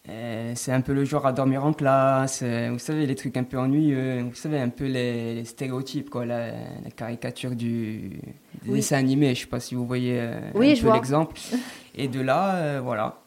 c'est 0.05 0.71
un 0.71 0.81
peu 0.81 0.93
le 0.93 1.05
genre 1.05 1.25
à 1.25 1.31
dormir 1.31 1.65
en 1.65 1.73
classe. 1.73 2.41
euh, 2.43 2.69
vous 2.73 2.79
savez, 2.79 3.05
les 3.05 3.15
trucs 3.15 3.37
un 3.37 3.43
peu 3.43 3.57
ennuyeux. 3.57 4.21
Vous 4.23 4.35
savez, 4.35 4.59
un 4.59 4.69
peu 4.69 4.85
les, 4.85 5.35
les 5.35 5.45
stéréotypes, 5.45 6.09
quoi, 6.09 6.25
la, 6.25 6.47
la 6.51 6.91
caricature 6.95 7.51
du 7.55 8.19
Oui. 8.67 8.75
dessin 8.75 8.97
animé. 8.97 9.33
Je 9.33 9.41
sais 9.41 9.47
pas 9.47 9.59
si 9.61 9.75
vous 9.75 9.85
voyez 9.85 10.19
euh, 10.19 10.39
Oui, 10.55 10.71
un 10.71 10.75
je 10.75 10.81
peu 10.81 10.87
vois. 10.87 10.95
l'exemple. 10.97 11.39
Et 11.95 12.07
de 12.09 12.19
là, 12.19 12.55
euh, 12.55 12.81
voilà. 12.83 13.19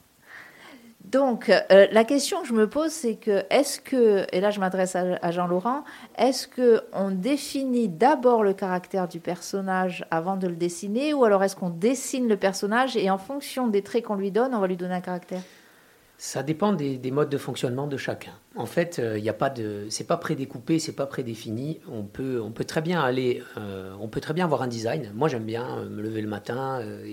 Donc, 1.04 1.48
euh, 1.50 1.86
la 1.92 2.02
question 2.02 2.42
que 2.42 2.48
je 2.48 2.52
me 2.52 2.68
pose, 2.68 2.90
c'est 2.90 3.14
que, 3.14 3.44
est-ce 3.48 3.80
que, 3.80 4.26
et 4.32 4.40
là 4.40 4.50
je 4.50 4.58
m'adresse 4.58 4.96
à, 4.96 5.04
à 5.22 5.30
Jean-Laurent, 5.30 5.84
est-ce 6.18 6.48
que 6.48 6.82
on 6.92 7.12
définit 7.12 7.88
d'abord 7.88 8.42
le 8.42 8.52
caractère 8.54 9.06
du 9.06 9.20
personnage 9.20 10.04
avant 10.10 10.36
de 10.36 10.48
le 10.48 10.56
dessiner, 10.56 11.14
ou 11.14 11.24
alors 11.24 11.44
est-ce 11.44 11.54
qu'on 11.54 11.70
dessine 11.70 12.26
le 12.28 12.36
personnage 12.36 12.96
et 12.96 13.08
en 13.08 13.18
fonction 13.18 13.68
des 13.68 13.82
traits 13.82 14.02
qu'on 14.04 14.16
lui 14.16 14.32
donne, 14.32 14.52
on 14.52 14.58
va 14.58 14.66
lui 14.66 14.76
donner 14.76 14.94
un 14.96 15.00
caractère? 15.00 15.42
Ça 16.18 16.42
dépend 16.42 16.72
des, 16.72 16.96
des 16.96 17.10
modes 17.10 17.28
de 17.28 17.36
fonctionnement 17.36 17.86
de 17.86 17.98
chacun. 17.98 18.32
En 18.54 18.64
fait, 18.64 19.00
il 19.16 19.22
n'y 19.22 19.28
a 19.28 19.34
pas 19.34 19.50
de, 19.50 19.86
c'est 19.90 20.06
pas 20.06 20.16
prédécoupé, 20.16 20.78
c'est 20.78 20.92
pas 20.96 21.04
prédéfini. 21.06 21.78
On 21.92 22.04
peut, 22.04 22.40
on 22.40 22.52
peut 22.52 22.64
très 22.64 22.80
bien 22.80 23.02
aller, 23.02 23.42
euh, 23.58 23.94
on 24.00 24.08
peut 24.08 24.20
très 24.20 24.32
bien 24.32 24.44
avoir 24.46 24.62
un 24.62 24.66
design. 24.66 25.12
Moi, 25.14 25.28
j'aime 25.28 25.44
bien 25.44 25.78
euh, 25.78 25.88
me 25.90 26.00
lever 26.00 26.22
le 26.22 26.28
matin 26.28 26.80
euh, 26.80 27.04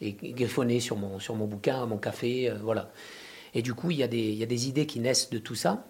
et, 0.00 0.12
griffonner 0.12 0.80
sur 0.80 0.96
mon, 0.96 1.18
sur 1.18 1.34
mon 1.34 1.46
bouquin, 1.46 1.84
mon 1.84 1.98
café, 1.98 2.48
euh, 2.48 2.54
voilà. 2.62 2.90
Et 3.52 3.60
du 3.60 3.74
coup, 3.74 3.90
il 3.90 3.98
y, 3.98 4.02
a 4.02 4.08
des- 4.08 4.32
y 4.32 4.42
a 4.42 4.46
des 4.46 4.68
idées 4.68 4.86
qui 4.86 5.00
naissent 5.00 5.28
de 5.28 5.38
tout 5.38 5.54
ça. 5.54 5.84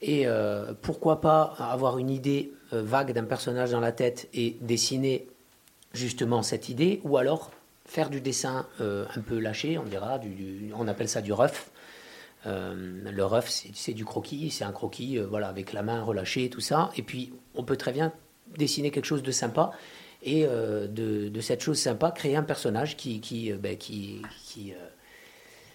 Et 0.00 0.26
euh, 0.26 0.72
pourquoi 0.80 1.20
pas 1.20 1.54
avoir 1.58 1.98
une 1.98 2.08
idée 2.10 2.52
euh, 2.72 2.82
vague 2.82 3.12
d'un 3.12 3.24
personnage 3.24 3.72
dans 3.72 3.80
la 3.80 3.92
tête 3.92 4.28
et 4.32 4.56
dessiner 4.62 5.26
justement 5.92 6.42
cette 6.42 6.68
idée, 6.68 7.00
ou 7.02 7.16
alors 7.16 7.50
faire 7.88 8.10
du 8.10 8.20
dessin 8.20 8.66
euh, 8.80 9.06
un 9.16 9.20
peu 9.22 9.38
lâché, 9.38 9.78
on 9.78 9.84
dira, 9.84 10.20
on 10.76 10.86
appelle 10.88 11.08
ça 11.08 11.22
du 11.22 11.32
rough. 11.32 11.70
Euh, 12.46 12.74
le 13.10 13.24
rough, 13.24 13.64
c'est 13.74 13.94
du 13.94 14.04
croquis, 14.04 14.50
c'est 14.50 14.64
un 14.64 14.72
croquis, 14.72 15.18
euh, 15.18 15.26
voilà, 15.26 15.48
avec 15.48 15.72
la 15.72 15.82
main 15.82 16.02
relâchée, 16.02 16.50
tout 16.50 16.60
ça. 16.60 16.90
Et 16.96 17.02
puis, 17.02 17.32
on 17.54 17.64
peut 17.64 17.76
très 17.76 17.92
bien 17.92 18.12
dessiner 18.56 18.90
quelque 18.90 19.06
chose 19.06 19.22
de 19.22 19.32
sympa 19.32 19.72
et 20.22 20.44
de, 20.44 21.40
cette 21.40 21.60
chose 21.60 21.78
sympa 21.78 22.10
créer 22.10 22.34
un 22.34 22.42
personnage 22.42 22.96
qui, 22.96 23.20
qui, 23.20 23.52
ben, 23.52 23.76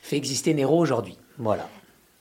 fait 0.01 0.17
exister 0.17 0.53
Nero 0.53 0.77
aujourd'hui. 0.77 1.17
Voilà. 1.37 1.69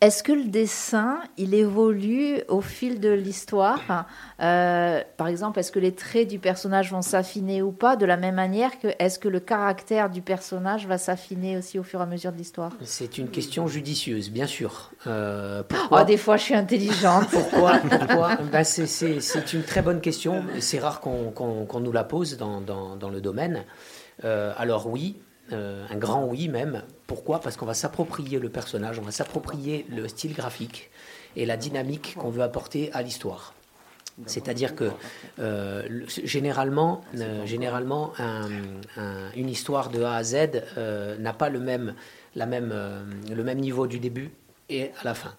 Est-ce 0.02 0.24
que 0.24 0.32
le 0.32 0.46
dessin, 0.46 1.20
il 1.38 1.54
évolue 1.54 2.40
au 2.48 2.60
fil 2.60 2.98
de 2.98 3.10
l'histoire? 3.10 4.06
Euh, 4.40 5.00
Par 5.16 5.28
exemple, 5.28 5.60
est-ce 5.60 5.70
que 5.70 5.78
les 5.78 5.94
traits 5.94 6.26
du 6.26 6.40
personnage 6.40 6.90
vont 6.90 7.02
s'affiner 7.02 7.62
ou 7.62 7.70
pas? 7.70 7.94
De 7.94 8.04
la 8.04 8.16
même 8.16 8.34
manière 8.34 8.80
que 8.80 8.88
est-ce 8.98 9.20
que 9.20 9.28
le 9.28 9.38
caractère 9.38 10.10
du 10.10 10.20
personnage 10.20 10.88
va 10.88 10.98
s'affiner 10.98 11.56
aussi 11.56 11.78
au 11.78 11.84
fur 11.84 12.00
et 12.00 12.02
à 12.02 12.06
mesure 12.06 12.32
de 12.32 12.36
l'histoire? 12.36 12.72
C'est 12.82 13.16
une 13.16 13.28
question 13.28 13.68
judicieuse, 13.68 14.30
bien 14.32 14.48
sûr. 14.48 14.90
Euh, 15.06 15.62
Oh, 15.62 15.66
pourquoi 15.68 16.02
des 16.04 16.16
fois, 16.16 16.36
je 16.36 16.42
suis 16.42 16.54
intelligente. 16.56 17.28
Pourquoi, 17.30 17.78
pourquoi? 17.78 18.36
Ben, 18.50 18.64
c'est- 18.64 19.52
une 19.52 19.62
très 19.62 19.82
bonne 19.82 20.00
question. 20.00 20.42
C'est 20.58 20.80
rare 20.80 21.00
qu'on 21.00 21.80
nous 21.80 21.92
la 21.92 22.02
pose 22.02 22.36
dans, 22.36 22.60
dans- 22.60 22.96
dans 22.96 23.08
le 23.08 23.20
domaine. 23.20 23.62
Euh, 24.24 24.52
alors 24.56 24.88
oui, 24.88 25.16
euh, 25.50 25.84
un 25.90 25.96
grand 25.96 26.24
oui 26.26 26.48
même. 26.48 26.82
Pourquoi? 27.06 27.40
Parce 27.40 27.56
qu'on 27.56 27.66
va 27.66 27.74
s'approprier 27.74 28.38
le 28.38 28.48
personnage, 28.48 28.98
on 28.98 29.02
va 29.02 29.10
s'approprier 29.10 29.84
le 29.88 30.06
style 30.08 30.34
graphique 30.34 30.90
et 31.36 31.46
la 31.46 31.56
dynamique 31.56 32.14
qu'on 32.18 32.30
veut 32.30 32.42
apporter 32.42 32.90
à 32.92 33.02
l'histoire. 33.02 33.54
C'est-à-dire 34.26 34.74
que 34.76 34.90
euh, 35.38 35.82
le- 35.88 36.06
généralement, 36.06 37.02
euh, 38.20 39.28
une 39.34 39.48
histoire 39.48 39.88
de 39.88 40.02
A 40.02 40.16
à 40.16 40.22
Z 40.22 40.36
n'a 41.18 41.32
pas 41.32 41.48
le 41.48 41.58
même 41.60 41.94
niveau 43.58 43.86
du 43.86 43.98
début 43.98 44.30
et 44.68 44.90
à 45.00 45.04
la 45.04 45.14
fin. 45.14 45.34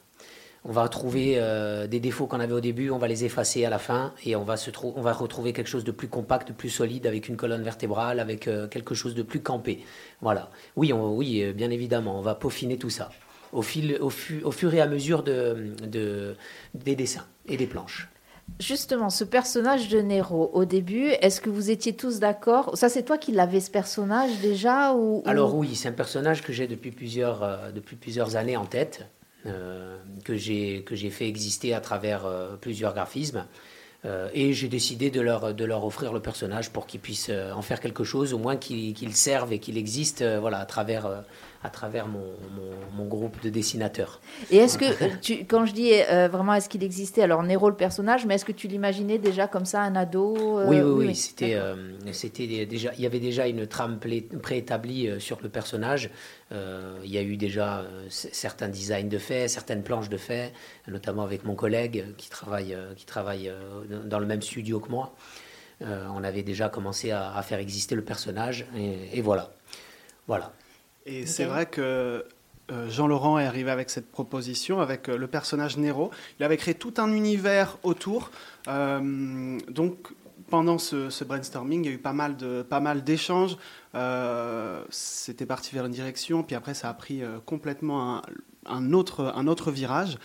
On 0.65 0.71
va 0.71 0.87
trouver 0.87 1.33
euh, 1.37 1.87
des 1.87 1.99
défauts 1.99 2.25
qu'on 2.25 2.39
avait 2.39 2.53
au 2.53 2.61
début, 2.61 2.89
on 2.89 2.97
va 2.97 3.07
les 3.09 3.25
effacer 3.25 3.65
à 3.65 3.69
la 3.69 3.79
fin 3.79 4.13
et 4.25 4.35
on 4.37 4.43
va, 4.43 4.55
se 4.55 4.71
on 4.95 5.01
va 5.01 5.11
retrouver 5.11 5.51
quelque 5.51 5.67
chose 5.67 5.83
de 5.83 5.91
plus 5.91 6.07
compact, 6.07 6.47
de 6.47 6.53
plus 6.53 6.69
solide, 6.69 7.05
avec 7.05 7.27
une 7.27 7.35
colonne 7.35 7.63
vertébrale, 7.63 8.19
avec 8.21 8.47
euh, 8.47 8.67
quelque 8.69 8.95
chose 8.95 9.13
de 9.13 9.23
plus 9.23 9.41
campé. 9.41 9.83
Voilà. 10.21 10.49
Oui, 10.77 10.93
on- 10.93 11.15
oui, 11.17 11.43
euh, 11.43 11.51
bien 11.51 11.69
évidemment, 11.69 12.17
on 12.17 12.21
va 12.21 12.33
peaufiner 12.33 12.77
tout 12.77 12.89
ça 12.89 13.09
au, 13.51 13.61
fil, 13.61 13.97
au, 13.99 14.09
fu- 14.09 14.41
au 14.43 14.51
fur 14.51 14.73
et 14.73 14.79
à 14.79 14.87
mesure 14.87 15.21
de, 15.23 15.73
de- 15.85 16.35
des 16.73 16.95
dessins 16.95 17.25
et 17.47 17.57
des 17.57 17.67
planches. 17.67 18.09
Justement, 18.59 19.09
ce 19.09 19.23
personnage 19.25 19.89
de 19.89 19.99
Nero, 19.99 20.49
au 20.53 20.63
début, 20.65 21.07
est-ce 21.21 21.41
que 21.41 21.49
vous 21.49 21.71
étiez 21.71 21.93
tous 21.95 22.19
d'accord? 22.19 22.77
Ça, 22.77 22.87
c'est 22.89 23.03
toi 23.03 23.17
qui 23.17 23.31
l'avais 23.33 23.59
ce 23.61 23.71
personnage 23.71 24.39
déjà 24.41 24.93
ou, 24.93 25.17
ou- 25.17 25.23
Alors 25.25 25.55
oui, 25.55 25.75
c'est 25.75 25.89
un 25.89 25.93
personnage 25.93 26.41
que 26.41 26.53
j'ai 26.53 26.67
depuis 26.67 26.91
plusieurs, 26.91 27.43
euh, 27.43 27.71
depuis 27.71 27.95
plusieurs 27.97 28.35
années 28.37 28.57
en 28.57 28.65
tête, 28.65 29.05
que 29.45 30.35
j'ai 30.35 30.83
que 30.83 30.95
j'ai 30.95 31.09
fait 31.09 31.27
exister 31.27 31.73
à 31.73 31.81
travers 31.81 32.25
euh, 32.25 32.55
plusieurs 32.55 32.93
graphismes. 32.93 33.45
Euh, 34.05 34.29
et 34.33 34.51
j'ai 34.51 34.67
décidé 34.67 35.09
de 35.11 35.21
leur, 35.21 35.53
de 35.53 35.63
leur 35.63 35.85
offrir 35.85 36.11
le 36.11 36.19
personnage 36.19 36.71
pour 36.71 36.87
qu'ils 36.87 36.99
puissent 36.99 37.29
euh, 37.29 37.53
en 37.53 37.61
faire 37.61 37.79
quelque 37.79 38.03
chose, 38.03 38.33
au 38.33 38.37
moins 38.37 38.57
qu'il 38.57 38.93
qu'il 38.93 39.15
serve 39.15 39.53
et 39.53 39.59
qu'il 39.59 39.77
existe 39.77 40.21
euh, 40.21 40.39
voilà, 40.41 40.59
à 40.59 40.65
travers, 40.65 41.05
euh, 41.05 41.21
à 41.63 41.69
travers 41.69 42.07
mon, 42.07 42.19
mon- 42.19 42.97
mon 42.97 43.05
groupe 43.05 43.41
de 43.41 43.49
dessinateurs. 43.49 44.19
Et 44.51 44.57
est-ce 44.57 44.77
que, 44.77 44.85
euh, 44.85 45.09
tu, 45.21 45.45
quand 45.45 45.65
je 45.65 45.73
dis 45.73 45.91
euh, 45.93 46.27
vraiment 46.27 46.53
est-ce 46.53 46.67
qu'il 46.67 46.83
existait, 46.83 47.23
alors 47.23 47.41
Nero 47.43 47.69
le 47.69 47.75
personnage, 47.75 48.25
mais 48.25 48.35
est-ce 48.35 48.45
que 48.45 48.51
tu 48.51 48.67
l'imaginais 48.67 49.17
déjà 49.17 49.47
comme 49.47 49.65
ça, 49.65 49.81
un 49.81 49.95
ado 49.95 50.59
euh, 50.59 50.65
oui, 50.67 50.81
oui, 50.81 51.05
oui, 51.07 51.15
c'était, 51.15 51.55
euh, 51.55 51.75
c'était 52.11 52.65
déjà, 52.65 52.91
il 52.97 53.01
y 53.01 53.05
avait 53.05 53.19
déjà 53.21 53.47
une 53.47 53.65
trame 53.65 53.99
préétablie 54.41 55.09
sur 55.19 55.39
le 55.41 55.49
personnage. 55.49 56.09
Il 56.51 57.09
y 57.09 57.17
a 57.17 57.21
eu 57.23 57.35
déjà 57.37 57.83
certains 58.09 58.67
designs 58.69 59.07
de 59.09 59.17
faits, 59.17 59.49
certaines 59.49 59.81
planches 59.81 60.09
de 60.09 60.17
faits, 60.17 60.53
notamment 60.87 61.23
avec 61.23 61.45
mon 61.45 61.55
collègue 61.55 62.05
qui 62.17 62.29
travaille, 62.29 62.77
qui 62.95 63.05
travaille 63.05 63.51
dans 64.05 64.19
le 64.19 64.25
même 64.27 64.41
studio 64.41 64.79
que 64.79 64.89
moi. 64.89 65.15
On 65.81 66.23
avait 66.23 66.43
déjà 66.43 66.69
commencé 66.69 67.09
à, 67.11 67.35
à 67.35 67.41
faire 67.41 67.59
exister 67.59 67.95
le 67.95 68.03
personnage, 68.03 68.65
et, 68.77 69.17
et 69.17 69.21
voilà. 69.21 69.51
Voilà. 70.27 70.53
Et 71.05 71.25
c'est 71.25 71.45
vrai 71.45 71.65
que 71.65 72.25
euh, 72.71 72.89
Jean-Laurent 72.89 73.39
est 73.39 73.45
arrivé 73.45 73.69
avec 73.71 73.89
cette 73.89 74.09
proposition, 74.09 74.79
avec 74.79 75.09
euh, 75.09 75.17
le 75.17 75.27
personnage 75.27 75.77
Nero. 75.77 76.11
Il 76.39 76.43
avait 76.45 76.57
créé 76.57 76.73
tout 76.75 76.93
un 76.97 77.11
univers 77.11 77.77
autour. 77.83 78.31
Euh, 78.69 79.59
donc, 79.69 79.97
pendant 80.49 80.77
ce, 80.77 81.09
ce 81.09 81.23
brainstorming, 81.23 81.83
il 81.83 81.87
y 81.87 81.91
a 81.91 81.95
eu 81.95 81.97
pas 81.97 82.13
mal 82.13 82.37
de 82.37 82.61
pas 82.61 82.79
mal 82.79 83.03
d'échanges. 83.03 83.57
Euh, 83.95 84.83
C'était 84.89 85.45
parti 85.45 85.73
vers 85.75 85.85
une 85.85 85.91
direction, 85.91 86.41
puis 86.43 86.55
après, 86.55 86.73
ça 86.73 86.89
a 86.89 86.93
pris 86.93 87.21
euh, 87.21 87.39
complètement 87.45 88.17
un, 88.17 88.21
un 88.65 88.93
autre, 88.93 89.33
un 89.35 89.47
autre 89.47 89.71
virage. 89.71 90.17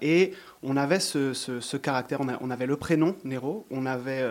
Et 0.00 0.32
on 0.62 0.76
avait 0.78 1.00
ce, 1.00 1.34
ce- 1.34 1.60
ce 1.60 1.76
caractère. 1.76 2.20
On, 2.22 2.28
a- 2.28 2.38
on 2.40 2.50
avait 2.50 2.66
le 2.66 2.76
prénom 2.78 3.16
Nero, 3.24 3.66
on 3.70 3.84
avait 3.84 4.26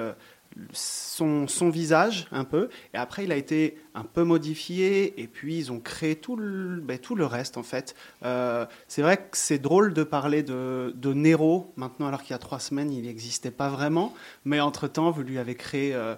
son, 0.72 1.48
visage 1.70 2.28
un 2.32 2.44
peu, 2.44 2.70
et 2.94 2.98
après 2.98 3.24
il 3.24 3.32
a 3.32 3.36
été 3.36 3.78
un 3.94 4.04
peu 4.04 4.24
modifié, 4.24 5.20
et 5.22 5.28
puis 5.28 5.58
ils 5.58 5.72
ont 5.72 5.80
créé 5.80 6.16
tout 6.16 6.36
le, 6.36 6.80
ben, 6.82 6.98
tout 6.98 7.16
le 7.16 7.26
reste 7.26 7.58
en 7.58 7.64
fait. 7.64 7.96
Euh, 8.24 8.66
c'est 8.88 9.02
vrai 9.02 9.18
que 9.18 9.38
c'est 9.38 9.60
drôle 9.60 9.94
de 9.94 10.04
parler 10.04 10.44
de, 10.44 10.94
de 10.96 11.14
Nero 11.14 11.72
maintenant, 11.76 12.08
alors 12.08 12.22
qu'il 12.22 12.32
y 12.32 12.36
a 12.36 12.40
trois 12.40 12.60
semaines 12.60 12.92
il 12.92 13.04
n'existait 13.04 13.52
pas 13.52 13.70
vraiment, 13.70 14.14
mais 14.46 14.60
entre-temps 14.60 15.12
vous 15.12 15.24
lui 15.24 15.38
avez 15.38 15.56
créé, 15.56 15.94
euh, 15.94 16.16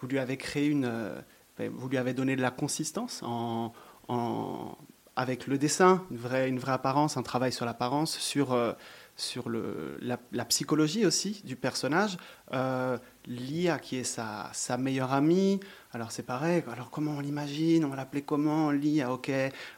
vous 0.00 0.08
lui 0.08 0.18
avez 0.18 0.36
créé 0.36 0.66
une, 0.66 0.84
euh, 0.84 1.20
ben, 1.58 1.70
vous 1.74 1.88
lui 1.88 1.98
avez 1.98 2.12
donné 2.14 2.36
de 2.36 2.42
la 2.42 2.50
consistance 2.50 3.22
en, 3.22 3.72
en- 4.08 4.76
avec 5.18 5.46
le 5.46 5.56
dessin, 5.56 6.04
une 6.10 6.18
vraie, 6.18 6.48
une 6.48 6.58
vraie 6.58 6.72
apparence, 6.72 7.16
un 7.16 7.22
travail 7.22 7.50
sur 7.50 7.64
l'apparence, 7.64 8.18
sur, 8.18 8.52
euh, 8.52 8.72
sur 9.16 9.48
le, 9.48 9.96
la, 10.00 10.18
la 10.32 10.44
psychologie 10.44 11.06
aussi 11.06 11.42
du 11.44 11.56
personnage. 11.56 12.18
Euh, 12.52 12.98
Lia, 13.26 13.80
qui 13.80 13.96
est 13.96 14.04
sa, 14.04 14.50
sa 14.52 14.76
meilleure 14.76 15.12
amie, 15.12 15.58
alors 15.92 16.12
c'est 16.12 16.22
pareil, 16.22 16.62
alors 16.72 16.90
comment 16.90 17.16
on 17.16 17.20
l'imagine, 17.20 17.84
on 17.84 17.88
va 17.88 17.96
l'appeler 17.96 18.22
comment, 18.22 18.70
Lia, 18.70 19.12
ok, 19.12 19.32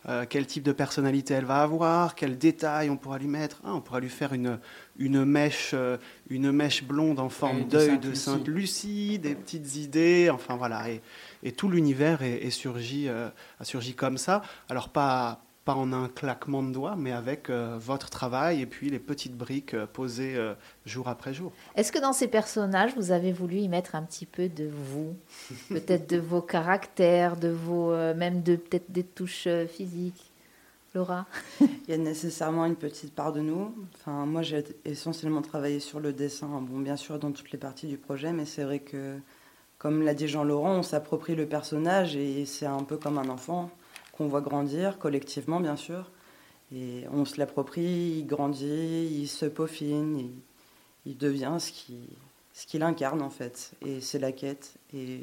euh, 0.07 0.27
quel 0.29 0.47
type 0.47 0.65
de 0.65 0.73
personnalité 0.73 1.33
elle 1.33 1.47
va 1.47 1.63
avoir, 1.63 2.15
quels 2.15 2.37
détails 2.37 2.91
on 2.91 2.99
pourra 2.99 3.17
lui 3.19 3.27
mettre, 3.27 3.63
Ah, 3.65 3.73
on 3.73 3.81
pourra 3.81 4.01
lui 4.01 4.11
faire 4.11 4.35
une, 4.35 4.59
une, 4.99 5.25
mèche, 5.25 5.71
euh, 5.73 5.97
une 6.29 6.53
mèche 6.53 6.85
blonde 6.85 7.21
en 7.21 7.31
forme 7.31 7.67
d'œil 7.69 7.99
de 7.99 8.11
Lucie. 8.11 8.21
Sainte 8.23 8.49
Lucie, 8.49 9.19
des 9.19 9.35
petites 9.35 9.77
idées, 9.77 10.29
enfin 10.31 10.57
voilà, 10.57 10.91
et, 10.91 11.01
et 11.43 11.53
tout 11.53 11.71
l'univers 11.71 12.21
est, 12.21 12.45
est 12.45 12.51
surgi, 12.51 13.09
euh, 13.09 13.31
a 13.61 13.65
surgi 13.65 13.95
comme 13.95 14.19
ça, 14.19 14.43
alors 14.69 14.91
pas 14.91 15.41
pas 15.69 15.75
en 15.75 15.93
un 15.93 16.09
claquement 16.09 16.63
de 16.63 16.73
doigts, 16.73 16.97
mais 16.97 17.13
avec 17.13 17.51
euh, 17.51 17.77
votre 17.79 18.09
travail 18.09 18.63
et 18.63 18.65
puis 18.65 18.89
les 18.89 18.99
petites 18.99 19.37
briques 19.37 19.75
euh, 19.75 19.85
posées 19.85 20.35
euh, 20.35 20.55
jour 20.87 21.09
après 21.09 21.35
jour. 21.35 21.53
Est-ce 21.77 21.93
que 21.93 21.99
dans 21.99 22.15
ces 22.15 22.27
personnages, 22.27 22.95
vous 22.97 23.11
avez 23.11 23.33
voulu 23.33 23.57
y 23.57 23.69
mettre 23.69 23.95
un 23.95 24.03
petit 24.03 24.25
peu 24.25 24.49
de 24.49 24.67
vous 24.67 25.15
Peut-être 25.69 26.09
de 26.09 26.17
vos 26.17 26.41
caractères, 26.41 27.37
de 27.37 27.51
vos, 27.51 27.93
euh, 27.93 28.15
même 28.15 28.41
de 28.43 28.57
peut-être 28.57 28.91
des 28.91 29.05
touches 29.05 29.47
euh, 29.47 29.67
physiques? 29.67 30.33
Laura? 30.95 31.27
Il 31.61 31.91
y 31.91 31.93
a 31.93 31.99
nécessairement 31.99 32.65
une 32.65 32.77
petite 32.77 33.15
part 33.15 33.35
de 33.35 33.41
nous. 33.41 33.75
Enfin, 33.95 34.25
moi, 34.25 34.41
j'ai 34.41 34.65
essentiellement 34.87 35.43
travaillé 35.43 35.81
sur 35.81 36.01
le 36.01 36.15
dessin, 36.15 36.47
bon, 36.63 36.79
bien 36.79 36.97
sûr, 36.97 37.19
dans 37.19 37.31
toutes 37.31 37.53
les 37.53 37.59
parties 37.59 37.89
du 37.89 37.99
projet, 37.99 38.33
mais 38.33 38.47
c'est 38.47 38.65
vrai 38.65 38.79
que, 38.79 39.19
comme 39.77 40.03
l'a 40.03 40.15
dit 40.15 40.29
Jean-Laurent, 40.29 40.77
on 40.77 40.83
s'approprie 40.83 41.35
le 41.35 41.45
personnage 41.45 42.17
et 42.17 42.47
c'est 42.47 42.65
un 42.65 42.85
peu 42.85 42.97
comme 42.97 43.19
un 43.19 43.29
enfant 43.29 43.71
qu'on 44.19 44.27
voit 44.27 44.41
grandir, 44.43 44.99
collectivement, 44.99 45.61
bien 45.61 45.77
sûr. 45.77 46.11
Et 46.75 47.05
on 47.13 47.25
se 47.25 47.39
l'approprie, 47.39 48.19
il 48.19 48.27
grandit, 48.27 49.09
il 49.11 49.27
se 49.29 49.47
peaufine, 49.47 50.19
il, 50.19 50.31
il 51.07 51.17
devient 51.17 51.57
ce 51.59 51.73
qu'il 51.73 52.03
ce 52.53 52.67
qu'il 52.67 52.83
incarne, 52.83 53.23
en 53.23 53.31
fait. 53.31 53.71
Et 53.87 54.01
c'est 54.01 54.19
la 54.19 54.33
quête. 54.33 54.75
Et 54.93 55.21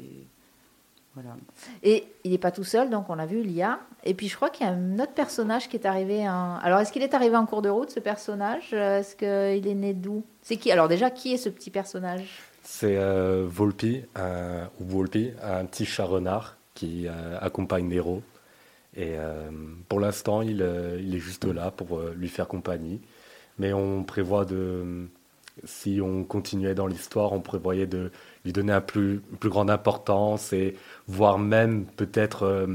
voilà. 1.14 1.36
Et 1.82 2.06
il 2.24 2.30
n'est 2.30 2.38
pas 2.38 2.50
tout 2.50 2.64
seul, 2.64 2.88
donc 2.88 3.10
on 3.10 3.18
a 3.18 3.26
vu 3.26 3.42
Lia. 3.42 3.78
Et 4.04 4.14
puis 4.14 4.28
je 4.28 4.36
crois 4.36 4.48
qu'il 4.48 4.66
y 4.66 4.68
a 4.70 4.72
un 4.72 4.98
autre 4.98 5.12
personnage 5.12 5.68
qui 5.68 5.76
est 5.76 5.84
arrivé. 5.86 6.26
en- 6.26 6.56
Alors 6.56 6.80
est-ce 6.80 6.92
qu'il 6.92 7.02
est 7.02 7.12
arrivé 7.14 7.36
en 7.36 7.44
cours 7.44 7.60
de 7.62 7.68
route, 7.68 7.90
ce 7.90 8.00
personnage? 8.00 8.70
Euh, 8.72 9.00
Est-ce 9.00 9.16
qu'il 9.16 9.68
est 9.68 9.74
né 9.74 9.92
d'où? 9.92 10.24
C'est 10.42 10.56
qui? 10.56 10.72
Alors 10.72 10.88
déjà, 10.88 11.10
qui 11.10 11.34
est 11.34 11.36
ce 11.36 11.50
petit 11.50 11.70
personnage? 11.70 12.26
C'est 12.62 12.96
euh, 12.96 13.44
Volpi, 13.46 14.02
un, 14.14 14.64
ou 14.80 14.84
Volpi, 14.86 15.30
un 15.42 15.66
petit 15.66 15.84
chat 15.84 16.04
renard 16.06 16.56
qui 16.74 17.06
euh, 17.06 17.38
accompagne 17.40 17.86
Nero. 17.86 18.22
Et 18.96 19.14
euh, 19.18 19.50
pour 19.88 20.00
l'instant, 20.00 20.42
il, 20.42 20.62
euh, 20.62 20.98
il 21.00 21.14
est 21.14 21.20
juste 21.20 21.44
là 21.44 21.70
pour 21.70 21.98
euh, 21.98 22.14
lui 22.16 22.28
faire 22.28 22.48
compagnie. 22.48 23.00
Mais 23.58 23.72
on 23.72 24.04
prévoit 24.04 24.44
de, 24.44 25.06
si 25.64 26.00
on 26.02 26.24
continuait 26.24 26.74
dans 26.74 26.86
l'histoire, 26.86 27.32
on 27.32 27.40
prévoyait 27.40 27.86
de 27.86 28.10
lui 28.44 28.52
donner 28.52 28.72
un 28.72 28.80
plus, 28.80 29.20
une 29.30 29.38
plus 29.38 29.50
grande 29.50 29.70
importance 29.70 30.52
et 30.52 30.76
voire 31.08 31.38
même 31.38 31.86
peut-être 31.96 32.68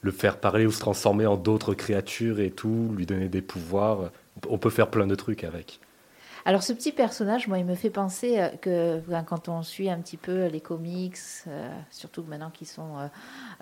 le 0.00 0.10
faire 0.10 0.38
parler 0.38 0.64
ou 0.64 0.70
se 0.70 0.80
transformer 0.80 1.26
en 1.26 1.36
d'autres 1.36 1.74
créatures 1.74 2.40
et 2.40 2.50
tout, 2.50 2.92
lui 2.96 3.04
donner 3.04 3.28
des 3.28 3.42
pouvoirs. 3.42 4.10
On 4.48 4.56
peut 4.56 4.70
faire 4.70 4.88
plein 4.88 5.06
de 5.06 5.14
trucs 5.14 5.44
avec. 5.44 5.80
Alors 6.44 6.62
ce 6.64 6.72
petit 6.72 6.90
personnage, 6.92 7.46
moi, 7.46 7.58
il 7.58 7.64
me 7.64 7.74
fait 7.76 7.90
penser 7.90 8.40
euh, 8.40 8.48
que 8.60 9.00
quand 9.26 9.48
on 9.48 9.62
suit 9.62 9.88
un 9.88 9.98
petit 10.00 10.16
peu 10.16 10.46
les 10.46 10.60
comics, 10.60 11.16
euh, 11.46 11.68
surtout 11.90 12.24
maintenant 12.26 12.50
qu'ils 12.50 12.66
sont 12.66 12.96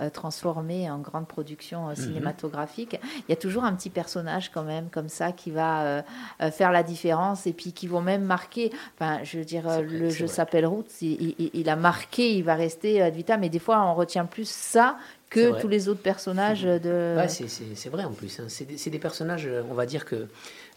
euh, 0.01 0.09
transformés 0.11 0.91
en 0.91 0.99
grande 0.99 1.27
production 1.27 1.89
euh, 1.89 1.95
cinématographique, 1.95 2.99
il 3.19 3.25
y 3.31 3.33
a 3.33 3.37
toujours 3.37 3.65
un 3.65 3.75
petit 3.75 3.91
personnage 3.91 4.51
quand 4.51 4.63
même 4.63 4.89
comme 4.91 5.09
ça 5.11 5.33
qui 5.33 5.51
va 5.51 5.83
euh, 5.83 6.51
faire 6.51 6.73
la 6.73 6.83
différence 6.83 7.47
et 7.47 7.53
puis 7.53 7.73
qui 7.75 7.87
vont 7.87 8.01
même 8.01 8.23
marquer. 8.25 8.73
Enfin, 8.99 9.21
je 9.25 9.39
veux 9.39 9.45
dire, 9.45 9.63
vrai, 9.63 9.83
le 9.83 10.09
jeu 10.11 10.27
s'appelle 10.27 10.67
Roots, 10.67 11.03
il, 11.03 11.35
il- 11.39 11.51
il 11.53 11.69
a 11.69 11.77
marqué, 11.77 12.35
il 12.37 12.45
va 12.45 12.55
rester 12.55 13.03
ad 13.03 13.15
vitam, 13.15 13.41
mais 13.41 13.51
des 13.51 13.59
fois 13.59 13.83
on 13.85 13.95
retient 13.95 14.25
plus 14.25 14.49
ça 14.49 14.97
que 15.31 15.61
tous 15.61 15.69
les 15.69 15.89
autres 15.89 16.03
personnages 16.03 16.63
de. 16.65 17.15
Ouais, 17.17 17.29
c'est- 17.29 17.89
vrai 17.89 18.05
en 18.05 18.13
plus. 18.13 18.41
hein. 18.41 18.45
C'est 18.49 18.65
des, 18.67 18.77
c'est 18.77 18.91
des 18.91 18.99
personnages, 18.99 19.47
euh, 19.47 19.63
on 19.71 19.75
va 19.75 19.87
dire 19.87 20.05
que 20.05 20.27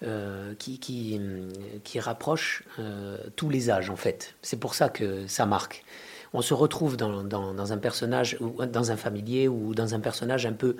euh, 0.04 0.54
qui, 0.60 0.80
qui, 0.80 1.18
hum, 1.20 1.50
qui 1.84 2.00
rapprochent 2.00 2.63
euh, 2.80 3.18
tous 3.36 3.50
les 3.50 3.70
âges 3.70 3.89
en 3.89 3.96
fait. 3.96 4.36
C'est 4.42 4.58
pour 4.60 4.76
ça 4.76 4.89
que 4.89 5.28
ça 5.28 5.46
marque. 5.46 5.84
On 6.34 6.42
se 6.42 6.54
retrouve 6.54 6.98
dans, 6.98 7.24
dans- 7.24 7.54
dans 7.54 7.74
un 7.74 7.78
personnage, 7.78 8.38
ou 8.39 8.66
dans 8.66 8.92
un 8.92 8.98
familier 8.98 9.48
ou 9.48 9.76
dans 9.76 9.94
un 9.94 10.00
personnage 10.00 10.46
un 10.48 10.54
peu 10.54 10.76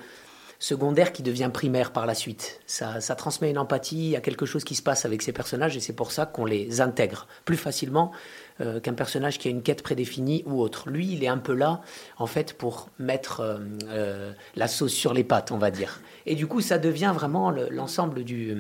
secondaire 0.64 1.12
qui 1.12 1.24
devient 1.24 1.50
primaire 1.54 1.92
par 1.92 2.06
la 2.06 2.16
suite. 2.16 2.62
Ça, 2.68 3.02
ça 3.02 3.16
transmet 3.16 3.50
une 3.50 3.58
empathie, 3.58 4.16
a 4.16 4.22
quelque 4.22 4.46
chose 4.46 4.64
qui 4.64 4.76
se 4.76 4.82
passe 4.82 5.04
avec 5.04 5.22
ces 5.22 5.34
personnages 5.34 5.76
et 5.76 5.82
c'est 5.82 5.92
pour 5.92 6.14
ça 6.14 6.26
qu'on 6.26 6.46
les 6.46 6.80
intègre 6.80 7.28
plus 7.44 7.58
facilement 7.58 8.14
euh, 8.62 8.80
qu'un 8.80 8.94
personnage 8.94 9.40
qui 9.40 9.50
a 9.50 9.52
une 9.52 9.62
quête 9.62 9.84
prédéfinie 9.84 10.42
ou 10.46 10.62
autre. 10.62 10.90
Lui, 10.90 11.12
il 11.12 11.22
est 11.22 11.28
un 11.28 11.38
peu 11.38 11.54
là, 11.54 11.82
en 12.18 12.28
fait, 12.28 12.54
pour 12.54 12.88
mettre 12.98 13.42
euh, 13.42 13.58
euh, 13.90 14.32
la 14.56 14.70
sauce 14.70 14.94
sur 14.94 15.14
les 15.14 15.26
pattes, 15.26 15.52
on 15.52 15.58
va 15.58 15.70
dire. 15.70 16.00
Et 16.26 16.36
du 16.36 16.48
coup, 16.48 16.62
ça 16.62 16.78
devient 16.78 17.12
vraiment 17.14 17.52
le- 17.52 17.68
l'ensemble 17.70 18.24
du, 18.24 18.56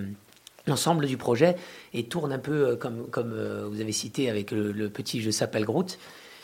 l'ensemble 0.67 1.05
du 1.05 1.15
projet 1.15 1.55
et 1.93 2.03
tourne 2.03 2.33
un 2.33 2.39
peu 2.39 2.75
comme, 2.75 3.07
comme 3.11 3.33
vous 3.71 3.79
avez 3.79 3.93
cité 3.93 4.29
avec 4.29 4.51
le, 4.51 4.89
petit 4.89 5.21
Je 5.21 5.31
s'appelle 5.31 5.63
Groot. 5.63 5.97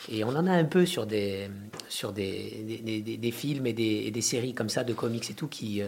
Et 0.08 0.24
on 0.24 0.28
en 0.28 0.46
a 0.46 0.52
un 0.52 0.64
peu 0.64 0.86
sur 0.86 1.06
des, 1.06 1.48
sur 1.88 2.12
des, 2.12 2.80
des, 2.82 3.16
des, 3.16 3.30
films 3.30 3.66
et 3.66 3.72
des, 3.72 4.20
séries 4.22 4.54
comme 4.54 4.68
ça, 4.68 4.84
de 4.84 4.92
comics 4.92 5.30
et 5.30 5.34
tout, 5.34 5.48
qui 5.48 5.82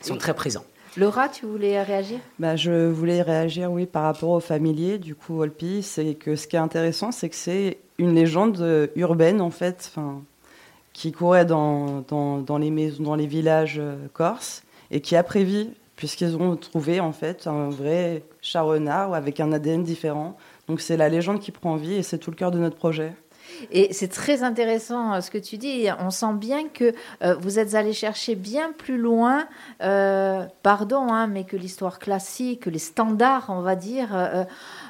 sont 0.00 0.16
très 0.16 0.34
présents. 0.34 0.64
Laura, 0.96 1.28
tu 1.28 1.46
voulais 1.46 1.82
réagir? 1.82 2.18
Bah, 2.38 2.56
Je 2.56 2.88
voulais 2.88 3.22
réagir, 3.22 3.70
oui, 3.70 3.86
par 3.86 4.04
rapport 4.04 4.30
aux 4.30 4.40
familiers. 4.40 4.98
Du 4.98 5.14
coup, 5.14 5.40
Olpi, 5.40 5.82
c'est 5.82 6.14
que 6.14 6.34
ce 6.34 6.48
qui 6.48 6.56
est 6.56 6.60
intéressant, 6.60 7.12
c'est 7.12 7.28
que 7.28 7.36
c'est 7.36 7.78
une 7.98 8.14
légende 8.14 8.90
urbaine, 8.96 9.40
en 9.40 9.50
fait, 9.50 9.92
qui 10.92 11.12
courait 11.12 11.44
dans, 11.44 12.00
dans, 12.08 12.58
les 12.58 12.70
maisons, 12.70 13.04
dans 13.04 13.14
les 13.14 13.28
villages 13.28 13.78
euh, 13.78 13.94
corses, 14.12 14.64
et 14.90 15.00
qui 15.00 15.14
a 15.14 15.22
prévu, 15.22 15.68
puisqu'ils 15.94 16.36
ont 16.36 16.56
trouvé, 16.56 16.98
en 16.98 17.12
fait, 17.12 17.46
un 17.46 17.68
vrai 17.68 18.24
chat 18.42 18.62
renard 18.62 19.14
avec 19.14 19.38
un 19.38 19.52
ADN 19.52 19.84
différent. 19.84 20.36
Donc, 20.66 20.80
c'est 20.80 20.96
la 20.96 21.08
légende 21.08 21.38
qui 21.38 21.52
prend 21.52 21.76
vie, 21.76 21.94
et 21.94 22.02
c'est 22.02 22.18
tout 22.18 22.30
le 22.30 22.36
cœur 22.36 22.50
de 22.50 22.58
notre 22.58 22.76
projet. 22.76 23.12
Et 23.70 23.92
c'est 23.92 24.08
très 24.08 24.42
intéressant 24.42 25.14
euh, 25.14 25.20
ce 25.20 25.30
que 25.30 25.38
tu 25.38 25.56
dis. 25.58 25.86
On 25.98 26.10
sent 26.10 26.34
bien 26.34 26.68
que 26.68 26.94
euh, 27.22 27.34
vous 27.40 27.58
êtes 27.58 27.74
allé 27.74 27.92
chercher 27.92 28.34
bien 28.34 28.72
plus 28.72 28.98
loin, 28.98 29.46
euh, 29.82 30.44
pardon, 30.62 31.12
hein, 31.12 31.26
mais 31.26 31.44
que 31.44 31.56
l'histoire 31.56 31.98
classique, 31.98 32.66
les 32.66 32.78
standards, 32.78 33.46
on 33.48 33.60
va 33.60 33.76
dire, 33.76 34.08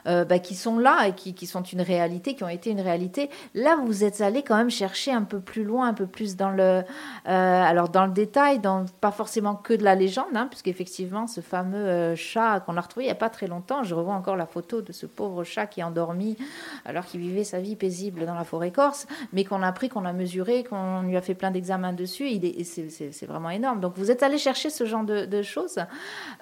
bah, 0.04 0.38
qui 0.38 0.54
sont 0.54 0.78
là 0.78 1.08
et 1.08 1.12
qui, 1.12 1.46
sont 1.46 1.62
une 1.62 1.82
réalité, 1.82 2.34
qui 2.34 2.44
ont 2.44 2.48
été 2.48 2.70
une 2.70 2.80
réalité. 2.80 3.30
Là, 3.54 3.76
vous 3.84 4.04
êtes 4.04 4.20
allé 4.20 4.42
quand 4.42 4.56
même 4.56 4.70
chercher 4.70 5.12
un 5.12 5.22
peu 5.22 5.40
plus 5.40 5.64
loin, 5.64 5.88
un 5.88 5.94
peu 5.94 6.06
plus 6.06 6.36
dans 6.36 6.50
le, 6.50 6.82
alors 7.24 7.88
dans 7.88 8.06
le 8.06 8.12
détail, 8.12 8.60
pas 9.00 9.10
forcément 9.10 9.54
que 9.54 9.74
de 9.74 9.84
la 9.84 9.94
légende, 9.94 10.34
hein, 10.34 10.46
puisqu'effectivement, 10.48 11.26
ce 11.26 11.40
fameux 11.40 12.14
chat 12.14 12.60
qu'on 12.60 12.76
a 12.76 12.80
retrouvé 12.80 13.04
il 13.04 13.08
n'y 13.08 13.12
a 13.12 13.16
pas 13.16 13.30
très 13.30 13.46
longtemps, 13.46 13.82
je 13.82 13.94
revois 13.94 14.14
encore 14.14 14.36
la 14.36 14.46
photo 14.46 14.82
de 14.82 14.92
ce 14.92 15.06
pauvre 15.06 15.44
chat 15.44 15.66
qui 15.66 15.80
est 15.80 15.84
endormi 15.84 16.36
alors 16.84 17.04
qu'il 17.04 17.20
vivait 17.20 17.44
sa 17.44 17.60
vie 17.60 17.76
paisible 17.76 18.26
dans 18.26 18.34
la 18.34 18.44
forêt 18.44 18.57
corse, 18.72 19.06
mais 19.32 19.44
qu'on 19.44 19.62
a 19.62 19.72
pris, 19.72 19.88
qu'on 19.88 20.04
a 20.04 20.12
mesuré, 20.12 20.64
qu'on 20.64 21.02
lui 21.02 21.16
a 21.16 21.22
fait 21.22 21.34
plein 21.34 21.50
d'examens 21.50 21.92
dessus. 21.92 22.28
Il 22.28 22.64
c'est, 22.64 23.26
vraiment 23.26 23.50
énorme. 23.50 23.80
Donc 23.80 23.94
vous 23.96 24.10
êtes 24.10 24.22
allé 24.22 24.38
chercher 24.38 24.70
ce 24.70 24.84
genre 24.84 25.04
de, 25.04 25.42
choses. 25.42 25.78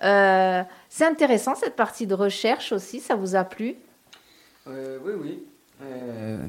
c'est 0.00 1.04
intéressant 1.04 1.54
cette 1.54 1.76
partie 1.76 2.06
de 2.06 2.14
recherche 2.14 2.72
aussi. 2.72 3.00
Ça 3.00 3.14
vous 3.14 3.36
a 3.36 3.44
plu? 3.44 3.76
Euh, 4.68 4.98
oui, 5.04 5.12
oui. 5.20 5.42
Euh, 5.82 6.44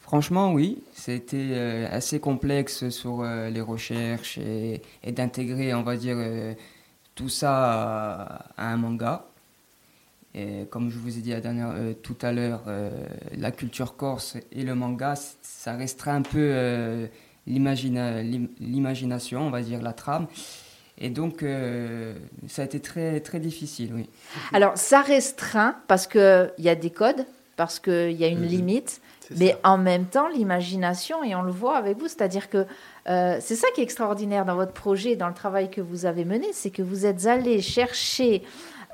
franchement, 0.00 0.52
oui. 0.52 0.82
C'était 0.92 1.36
euh, 1.50 1.88
assez 1.90 2.20
complexe 2.20 2.88
sur 2.90 3.22
les 3.22 3.60
recherches 3.60 4.38
et, 4.38 4.82
d'intégrer, 5.06 5.74
on 5.74 5.82
va 5.82 5.96
dire, 5.96 6.16
tout 7.14 7.28
ça 7.28 8.42
à, 8.56 8.72
un 8.72 8.76
manga. 8.76 9.26
Et 10.34 10.66
comme 10.70 10.90
je 10.90 10.98
vous 10.98 11.18
ai 11.18 11.20
dit 11.20 11.34
dernière, 11.40 11.74
tout 12.02 12.16
à 12.22 12.32
l'heure, 12.32 12.62
la 13.36 13.50
culture 13.50 13.96
corse 13.96 14.36
et 14.52 14.62
le 14.62 14.74
manga, 14.76 15.14
ça 15.42 15.74
restera 15.74 16.12
un 16.12 16.22
peu 16.22 17.08
l'imagination, 17.46 19.40
on 19.40 19.50
va 19.50 19.62
dire, 19.62 19.82
la 19.82 19.92
trame. 19.92 20.28
Et 21.00 21.08
donc, 21.08 21.42
euh, 21.42 22.14
ça 22.46 22.62
a 22.62 22.64
été 22.66 22.78
très, 22.78 23.20
très 23.20 23.40
difficile, 23.40 23.92
oui. 23.94 24.08
Alors, 24.52 24.76
ça 24.76 25.00
restreint 25.00 25.76
parce 25.88 26.06
qu'il 26.06 26.52
y 26.58 26.68
a 26.68 26.74
des 26.74 26.90
codes, 26.90 27.24
parce 27.56 27.80
qu'il 27.80 28.12
y 28.12 28.24
a 28.24 28.28
une 28.28 28.40
mhm. 28.40 28.46
limite, 28.46 29.00
mais 29.36 29.56
en 29.64 29.78
même 29.78 30.06
temps, 30.06 30.28
l'imagination, 30.28 31.24
et 31.24 31.34
on 31.34 31.42
le 31.42 31.52
voit 31.52 31.76
avec 31.76 31.98
vous, 31.98 32.08
c'est-à-dire 32.08 32.50
que 32.50 32.66
euh, 33.08 33.38
c'est 33.40 33.54
ça 33.54 33.68
qui 33.74 33.80
est 33.80 33.84
extraordinaire 33.84 34.44
dans 34.44 34.56
votre 34.56 34.72
projet, 34.72 35.16
dans 35.16 35.28
le 35.28 35.34
travail 35.34 35.70
que 35.70 35.80
vous 35.80 36.04
avez 36.04 36.24
mené, 36.24 36.48
c'est 36.52 36.70
que 36.70 36.82
vous 36.82 37.06
êtes 37.06 37.26
allé 37.26 37.62
chercher, 37.62 38.42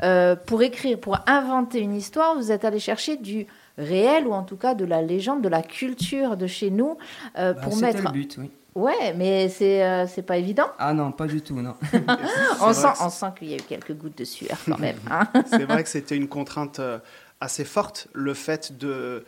euh, 0.02 0.36
pour 0.36 0.62
écrire, 0.62 0.98
pour 0.98 1.18
inventer 1.26 1.80
une 1.80 1.94
histoire, 1.94 2.34
vous 2.36 2.52
êtes 2.52 2.64
allé 2.64 2.78
chercher 2.78 3.16
du 3.16 3.46
réel, 3.78 4.26
ou 4.26 4.32
en 4.32 4.42
tout 4.42 4.56
cas 4.56 4.74
de 4.74 4.84
la 4.84 5.02
légende, 5.02 5.42
de 5.42 5.48
la 5.48 5.62
culture 5.62 6.36
de 6.36 6.46
chez 6.46 6.70
nous, 6.70 6.96
bah, 7.34 7.54
pour 7.54 7.76
mettre... 7.76 8.02
le 8.02 8.10
but, 8.10 8.36
oui 8.38 8.50
Ouais, 8.76 9.14
mais 9.16 9.48
c'est 9.48 9.82
euh, 9.82 10.06
c'est 10.06 10.20
pas 10.20 10.36
évident. 10.36 10.66
Ah 10.78 10.92
non, 10.92 11.10
pas 11.10 11.26
du 11.26 11.40
tout, 11.40 11.54
non. 11.62 11.74
on, 12.60 12.74
sent, 12.74 12.88
on 13.00 13.08
sent 13.08 13.32
qu'il 13.38 13.48
y 13.48 13.54
a 13.54 13.56
eu 13.56 13.62
quelques 13.62 13.94
gouttes 13.94 14.18
de 14.18 14.24
sueur 14.24 14.58
quand 14.66 14.78
même. 14.78 14.98
Hein. 15.10 15.26
c'est 15.46 15.64
vrai 15.64 15.82
que 15.82 15.88
c'était 15.88 16.14
une 16.14 16.28
contrainte 16.28 16.78
euh, 16.78 16.98
assez 17.40 17.64
forte, 17.64 18.08
le 18.12 18.34
fait 18.34 18.76
de 18.76 19.24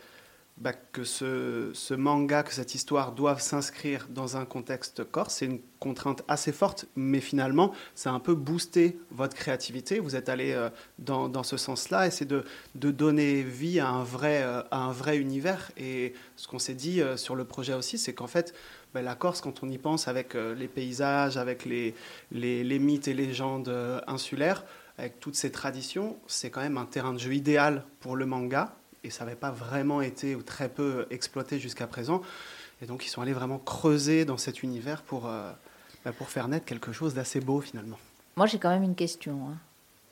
bah, 0.59 0.73
que 0.73 1.03
ce, 1.03 1.93
manga, 1.93 2.43
que 2.43 2.53
cette 2.53 2.75
histoire 2.75 3.13
doive 3.13 3.39
s'inscrire 3.39 4.07
dans 4.09 4.37
un 4.37 4.45
contexte 4.45 5.03
corse. 5.03 5.35
C'est 5.35 5.45
une 5.45 5.59
contrainte 5.79 6.23
assez 6.27 6.51
forte, 6.51 6.85
mais 6.95 7.21
finalement, 7.21 7.73
ça 7.95 8.09
a 8.09 8.13
un 8.13 8.19
peu 8.19 8.35
boosté 8.35 8.99
votre 9.11 9.35
créativité. 9.35 9.99
Vous 9.99 10.15
êtes 10.15 10.29
allé 10.29 10.51
euh, 10.51 10.69
dans, 10.99 11.43
ce 11.43 11.57
sens-là, 11.57 12.07
et 12.07 12.11
c'est 12.11 12.25
de, 12.25 12.43
donner 12.75 13.41
vie 13.41 13.79
à 13.79 13.89
un 13.89 14.03
vrai, 14.03 14.43
à 14.43 14.77
un 14.77 14.91
vrai 14.91 15.17
univers. 15.17 15.71
Et 15.77 16.13
ce 16.35 16.47
qu'on 16.47 16.59
s'est 16.59 16.73
dit 16.73 17.01
sur 17.15 17.35
le 17.35 17.45
projet 17.45 17.73
aussi, 17.73 17.97
c'est 17.97 18.13
qu'en 18.13 18.27
fait, 18.27 18.53
ben, 18.93 19.03
la 19.03 19.13
Corse, 19.13 19.41
quand 19.41 19.61
on 19.61 19.69
y 19.69 19.77
pense 19.77 20.07
avec 20.07 20.33
euh, 20.33 20.55
les 20.55 20.67
paysages, 20.67 21.37
avec 21.37 21.65
les, 21.65 21.93
mythes 22.31 23.07
et 23.07 23.13
légendes 23.13 23.69
euh, 23.69 24.01
insulaires, 24.07 24.63
avec 24.97 25.19
toutes 25.19 25.35
ces 25.35 25.51
traditions, 25.51 26.17
c'est 26.27 26.49
quand 26.49 26.61
même 26.61 26.77
un 26.77 26.85
terrain 26.85 27.13
de 27.13 27.19
jeu 27.19 27.33
idéal 27.33 27.85
pour 27.99 28.15
le 28.15 28.25
manga. 28.25 28.75
Et 29.03 29.09
ça 29.09 29.23
n'avait 29.23 29.37
pas 29.37 29.51
vraiment 29.51 30.01
été 30.01 30.35
ou 30.35 30.43
très 30.43 30.69
peu 30.69 31.07
exploité 31.09 31.59
jusqu'à 31.59 31.87
présent. 31.87 32.21
Et 32.81 32.85
donc 32.85 33.05
ils 33.05 33.09
sont 33.09 33.21
allés 33.21 33.33
vraiment 33.33 33.59
creuser 33.59 34.25
dans 34.25 34.37
cet 34.37 34.63
univers 34.63 35.01
pour, 35.01 35.27
euh, 35.27 35.51
ben, 36.05 36.13
pour 36.13 36.29
faire 36.29 36.47
naître 36.47 36.65
quelque 36.65 36.91
chose 36.91 37.13
d'assez 37.13 37.39
beau 37.39 37.61
finalement. 37.61 37.97
Moi 38.35 38.45
j'ai 38.45 38.59
quand 38.59 38.69
même 38.69 38.83
une 38.83 38.95
question. 38.95 39.49
Hein 39.49 39.57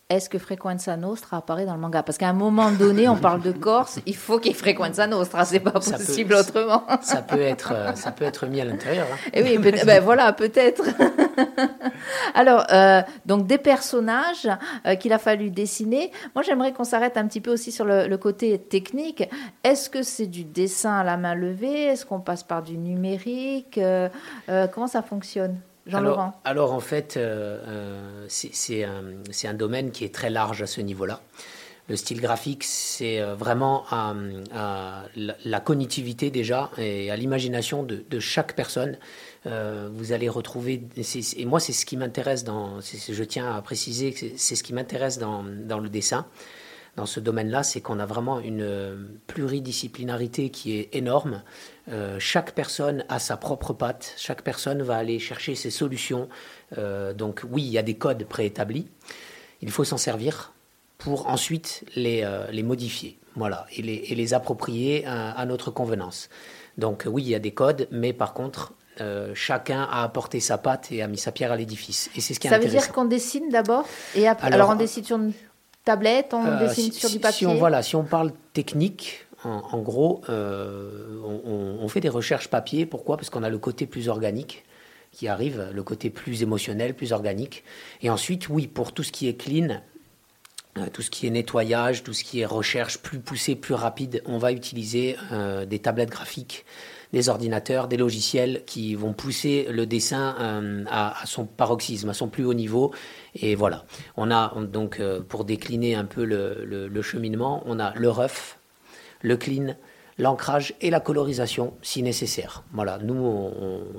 est-ce 0.10 0.30
que 0.30 0.38
Frequenza 0.38 0.96
Nostra 0.96 1.38
apparaît 1.38 1.66
dans 1.66 1.74
le 1.74 1.82
manga? 1.82 2.02
Parce 2.02 2.18
qu'à 2.18 2.30
un 2.30 2.34
moment 2.34 2.72
donné, 2.72 3.10
on 3.10 3.18
parle 3.18 3.42
de 3.42 3.52
Corse, 3.52 4.00
il 4.06 4.16
faut 4.16 4.40
qu'il 4.40 4.54
y 4.54 4.56
ait 4.56 4.58
Frequenza 4.58 5.06
Nostra, 5.06 5.44
c'est 5.44 5.60
pas 5.60 5.72
possible 5.72 6.34
autrement. 6.34 6.84
Ça 7.02 7.22
peut 7.22 7.42
être, 7.42 7.74
euh, 7.76 7.94
ça 7.94 8.14
peut 8.14 8.24
être 8.24 8.46
mis 8.48 8.62
à 8.62 8.66
l'intérieur. 8.66 9.06
Hein. 9.12 9.18
Et 9.34 9.42
eh 9.42 9.58
oui, 9.58 9.58
ben 9.58 10.02
voilà, 10.02 10.32
peut-être. 10.32 10.82
Alors, 12.36 12.66
euh, 12.72 13.02
donc 13.26 13.48
des 13.48 13.58
personnages 13.58 14.48
euh, 14.86 14.96
qu'il 14.96 15.12
a 15.12 15.20
fallu 15.20 15.50
dessiner. 15.50 16.12
Moi, 16.36 16.42
j'aimerais 16.42 16.72
qu'on 16.72 16.86
s'arrête 16.86 17.18
un 17.18 17.28
petit 17.28 17.42
peu 17.42 17.52
aussi 17.52 17.74
sur 17.74 17.84
le, 17.84 18.08
le 18.08 18.18
côté 18.18 18.60
technique. 18.60 19.30
Est-ce 19.66 19.90
que 19.90 20.04
c'est 20.04 20.28
du 20.28 20.46
dessin 20.46 21.00
à 21.00 21.04
la 21.04 21.18
main 21.18 21.36
levée? 21.36 21.84
Est-ce 21.84 22.06
qu'on 22.06 22.22
passe 22.22 22.44
par 22.44 22.64
du 22.64 22.78
numérique? 22.78 23.78
Comment 24.48 24.88
ça 24.88 25.02
fonctionne? 25.02 25.60
Alors, 25.94 26.34
alors, 26.44 26.74
en 26.74 26.80
fait, 26.80 27.18
euh, 27.18 27.60
euh, 27.68 28.26
c'est 28.30 28.84
un, 28.84 29.54
domaine 29.54 29.92
qui 29.92 30.06
est 30.06 30.14
très 30.14 30.30
large 30.30 30.62
à 30.62 30.68
ce 30.68 30.82
niveau-là. 30.82 31.22
Le 31.90 31.96
style 31.96 32.20
graphique, 32.20 32.64
c'est 32.66 33.22
euh, 33.22 33.36
vraiment 33.36 33.86
à, 33.90 34.14
la 35.16 35.60
cognitivité 35.60 36.30
déjà 36.30 36.70
et 36.78 37.10
à 37.12 37.16
l'imagination 37.16 37.84
de, 37.84 38.20
chaque 38.20 38.56
personne. 38.56 38.98
vous 39.46 40.12
allez 40.12 40.28
retrouver, 40.28 40.84
et 40.98 41.46
moi 41.46 41.60
c'est 41.60 41.74
ce 41.74 41.86
qui 41.86 41.96
m'intéresse 41.96 42.44
dans, 42.44 42.82
je 42.82 43.24
tiens 43.24 43.56
à 43.56 43.62
préciser 43.62 44.12
que 44.12 44.26
c'est 44.36 44.56
ce 44.56 44.64
qui 44.64 44.74
m'intéresse 44.74 45.20
dans, 45.20 45.44
dans, 45.44 45.80
le 45.80 45.88
dessin, 45.88 46.26
dans 46.98 47.06
ce 47.06 47.20
domaine-là, 47.20 47.62
c'est 47.62 47.80
qu'on 47.80 48.00
a 48.00 48.08
vraiment 48.08 48.40
une 48.40 49.08
pluridisciplinarité 49.28 50.50
qui 50.50 50.78
est 50.78 50.90
énorme. 50.94 51.44
Euh, 51.90 52.18
chaque 52.20 52.54
personne 52.54 53.06
a 53.08 53.20
sa 53.20 53.38
propre 53.38 53.72
patte, 53.72 54.16
chaque 54.18 54.42
personne 54.42 54.82
va 54.82 54.98
aller 54.98 55.20
chercher 55.20 55.54
ses 55.54 55.70
solutions. 55.70 56.28
Euh, 56.80 57.14
donc 57.14 57.44
oui, 57.50 57.62
il 57.62 57.70
y 57.70 57.78
a 57.78 57.84
des 57.84 57.94
codes 57.94 58.26
préétablis, 58.26 58.88
il 59.62 59.70
faut 59.70 59.84
s'en 59.84 59.98
servir 59.98 60.54
pour 60.98 61.28
ensuite 61.28 61.86
les, 61.96 62.24
euh, 62.24 62.50
les 62.52 62.64
modifier. 62.64 63.20
Voilà, 63.36 63.68
et, 63.76 63.84
les, 63.84 63.94
et 63.94 64.16
les 64.16 64.34
approprier 64.34 65.06
à, 65.06 65.46
notre 65.46 65.70
convenance. 65.70 66.30
Donc 66.80 67.06
oui, 67.06 67.22
il 67.22 67.30
y 67.30 67.36
a 67.36 67.40
des 67.40 67.52
codes, 67.52 67.88
mais 67.92 68.12
par 68.12 68.34
contre, 68.34 68.74
chacun 69.36 69.84
a 69.84 70.02
apporté 70.02 70.40
sa 70.40 70.58
patte 70.58 70.92
et 70.92 71.04
a 71.04 71.08
mis 71.08 71.20
sa 71.20 71.32
pierre 71.32 71.52
à 71.52 71.56
l'édifice. 71.56 72.10
Et 72.16 72.22
c'est 72.22 72.34
ce 72.34 72.40
qui 72.40 72.48
est 72.48 72.50
Ça 72.50 72.58
veut 72.58 72.68
dire 72.68 72.92
qu'on 72.92 73.06
dessine 73.06 73.50
d'abord 73.50 73.86
et 74.16 74.28
après, 74.28 74.52
alors, 74.52 74.72
on 74.72 74.76
décide 74.76 75.06
sur 75.06 75.18
une 75.18 75.34
tablette, 75.88 76.34
on 76.34 76.60
dessine 76.60 76.92
sur 76.92 77.10
du 77.10 77.20
papier. 77.20 77.40
Si 77.40 77.46
on, 77.46 77.56
voilà, 77.56 77.82
si 77.82 77.96
on 77.96 78.04
parle 78.04 78.34
technique, 78.54 79.26
en, 79.44 79.80
gros, 79.80 80.22
euh, 80.30 81.22
on, 81.24 81.88
fait 81.88 82.02
des 82.02 82.10
recherches 82.10 82.50
papier. 82.50 82.86
Pourquoi? 82.86 83.16
Parce 83.16 83.30
qu'on 83.30 83.44
a 83.44 83.50
le 83.50 83.58
côté 83.58 83.86
plus 83.86 84.10
organique 84.10 84.66
qui 85.14 85.28
arrive, 85.28 85.70
le 85.74 85.84
côté 85.84 86.10
plus 86.10 86.44
émotionnel, 86.44 86.94
plus 86.94 87.14
organique. 87.14 87.64
Et 88.02 88.10
ensuite, 88.10 88.50
oui, 88.50 88.68
pour 88.68 88.92
tout 88.92 89.04
ce 89.04 89.12
qui 89.12 89.30
est 89.30 89.36
clean, 89.36 89.82
euh, 90.78 90.88
tout 90.92 91.02
ce 91.02 91.10
qui 91.10 91.28
est 91.28 91.30
nettoyage, 91.30 92.04
tout 92.04 92.14
ce 92.14 92.24
qui 92.24 92.42
est 92.42 92.46
recherche 92.46 92.98
plus 92.98 93.20
poussée, 93.20 93.56
plus 93.56 93.74
rapide, 93.74 94.22
on 94.26 94.38
va 94.38 94.52
utiliser 94.52 95.16
euh, 95.32 95.66
des 95.66 95.80
tablettes 95.80 96.10
graphiques, 96.10 96.66
des 97.14 97.30
ordinateurs, 97.30 97.88
des 97.88 97.98
logiciels 97.98 98.64
qui 98.66 98.96
vont 98.96 99.14
pousser 99.14 99.68
le 99.70 99.86
dessin 99.86 100.36
à, 100.90 101.14
son 101.26 101.46
paroxysme, 101.46 102.10
à 102.10 102.14
son 102.14 102.28
plus 102.28 102.46
haut 102.46 102.54
niveau. 102.54 102.94
Et 103.36 103.56
voilà. 103.56 103.86
On 104.16 104.32
a 104.32 104.54
donc, 104.62 105.02
pour 105.30 105.46
décliner 105.46 105.96
un 105.96 106.06
peu 106.06 106.26
le 106.26 107.02
cheminement, 107.02 107.64
on 107.66 107.80
a 107.80 107.94
le 107.96 108.10
rough, 108.10 108.58
le 109.22 109.38
clean, 109.38 109.76
l'ancrage 110.18 110.74
et 110.82 110.90
la 110.90 111.00
colorisation 111.00 111.74
si 111.82 112.02
nécessaire. 112.04 112.64
Voilà, 112.74 112.98
nous, 113.00 113.52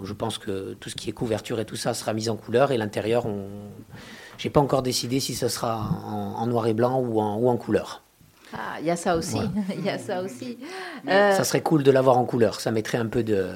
je 0.02 0.12
pense 0.12 0.38
que 0.38 0.74
tout 0.74 0.90
ce 0.90 0.96
qui 0.96 1.10
est 1.10 1.12
couverture 1.12 1.60
et 1.60 1.64
tout 1.64 1.76
ça 1.76 1.94
sera 1.94 2.12
mis 2.12 2.28
en 2.28 2.36
couleur 2.36 2.72
et 2.72 2.76
l'intérieur, 2.76 3.26
J'ai 4.38 4.50
pas 4.50 4.60
encore 4.60 4.82
décidé 4.82 5.20
si 5.20 5.34
ce 5.34 5.48
sera 5.48 5.76
en, 6.06 6.46
noir 6.46 6.66
et 6.66 6.74
blanc 6.74 7.00
ou 7.00 7.20
en 7.20 7.56
couleur. 7.56 8.02
Ah, 8.52 8.76
il 8.80 8.86
y 8.86 8.90
a 8.90 8.96
ça 8.96 9.16
aussi. 9.16 9.38
Il 9.76 9.84
y 9.84 9.90
a 9.90 9.98
ça 9.98 10.22
aussi. 10.22 10.58
Euh, 11.06 11.32
ça 11.36 11.44
serait 11.44 11.62
cool 11.62 11.82
de 11.82 11.90
l'avoir 11.90 12.18
en 12.18 12.24
couleur. 12.24 12.60
Ça 12.60 12.70
mettrait 12.70 12.98
un 12.98 13.06
peu 13.06 13.22
de, 13.22 13.50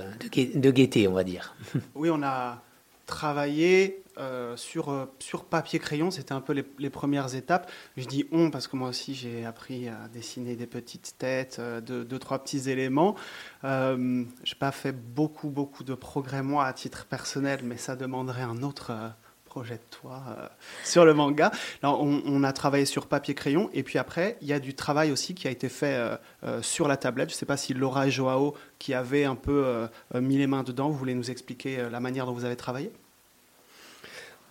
de, 0.54 0.70
gaieté, 0.70 1.08
on 1.08 1.12
va 1.12 1.24
dire. 1.24 1.54
Oui, 1.94 2.10
on 2.10 2.22
a 2.22 2.62
travaillé 3.06 4.02
euh, 4.18 4.56
sur, 4.58 4.90
euh, 4.90 5.06
sur 5.18 5.44
papier 5.44 5.78
crayon. 5.78 6.10
C'était 6.10 6.34
un 6.34 6.42
peu 6.42 6.52
les, 6.52 6.64
les, 6.78 6.90
premières 6.90 7.34
étapes. 7.34 7.70
Je 7.96 8.06
dis 8.06 8.26
on 8.30 8.50
parce 8.50 8.68
que 8.68 8.76
moi 8.76 8.88
aussi 8.90 9.14
j'ai 9.14 9.46
appris 9.46 9.88
à 9.88 10.08
dessiner 10.12 10.54
des 10.54 10.66
petites 10.66 11.14
têtes, 11.18 11.58
deux, 11.60 12.04
deux 12.04 12.18
trois 12.18 12.42
petits 12.42 12.68
éléments. 12.68 13.14
Euh, 13.64 13.96
n'ai 13.96 14.58
pas 14.58 14.70
fait 14.70 14.92
beaucoup 14.92 15.48
beaucoup 15.48 15.82
de 15.82 15.94
progrès 15.94 16.42
moi 16.42 16.66
à 16.66 16.74
titre 16.74 17.06
personnel, 17.06 17.60
mais 17.64 17.78
ça 17.78 17.96
demanderait 17.96 18.42
un 18.42 18.62
autre 18.62 18.92
projette-toi 19.52 20.22
euh, 20.28 20.46
sur 20.82 21.04
le 21.04 21.12
manga. 21.12 21.50
on, 21.82 22.42
a 22.42 22.52
travaillé 22.54 22.86
sur 22.86 23.06
papier 23.06 23.34
crayon 23.34 23.68
et 23.74 23.82
puis 23.82 23.98
après, 23.98 24.38
il 24.40 24.48
y 24.48 24.54
a 24.54 24.58
du 24.58 24.72
travail 24.72 25.12
aussi 25.12 25.34
qui 25.34 25.46
a 25.46 25.50
été 25.50 25.68
fait 25.68 25.94
euh, 25.94 26.16
euh, 26.44 26.62
sur 26.62 26.88
la 26.88 26.96
tablette. 26.96 27.28
Je 27.28 27.34
ne 27.34 27.38
sais 27.38 27.44
pas 27.44 27.58
si 27.58 27.74
Laura 27.74 28.06
et 28.06 28.10
Joao, 28.10 28.54
qui 28.78 28.94
avaient 28.94 29.24
un 29.24 29.34
peu 29.34 29.86
mis 30.14 30.38
les 30.38 30.46
mains 30.46 30.62
dedans, 30.62 30.88
vous 30.88 30.96
voulez 30.96 31.14
nous 31.14 31.30
expliquer 31.30 31.86
la 31.90 32.00
manière 32.00 32.24
dont 32.24 32.32
vous 32.32 32.46
avez 32.46 32.56
travaillé? 32.56 32.90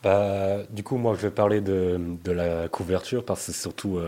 Bah, 0.04 0.58
Du 0.70 0.84
coup, 0.84 0.98
moi, 0.98 1.16
je 1.16 1.22
vais 1.22 1.32
parler 1.32 1.62
de, 1.62 2.00
la 2.28 2.68
couverture 2.68 3.26
parce 3.26 3.48
que 3.48 3.52
c'est 3.52 3.60
surtout 3.60 4.00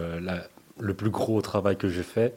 le 0.79 0.93
plus 0.93 1.09
gros 1.09 1.41
travail 1.41 1.75
que 1.75 1.89
j'ai 1.89 2.03
fait. 2.03 2.35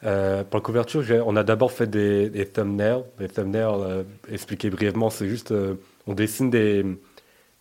pour 0.00 0.58
la 0.58 0.60
couverture, 0.62 1.02
on 1.26 1.34
a 1.34 1.42
d'abord 1.42 1.72
fait 1.72 1.88
des, 1.88 2.46
thumbnails. 2.46 3.04
Les 3.18 3.28
thumbnails, 3.28 4.04
expliquer 4.30 4.68
brièvement, 4.68 5.08
c'est 5.08 5.28
juste, 5.28 5.52
on 6.06 6.12
dessine 6.12 6.50
des, 6.50 6.84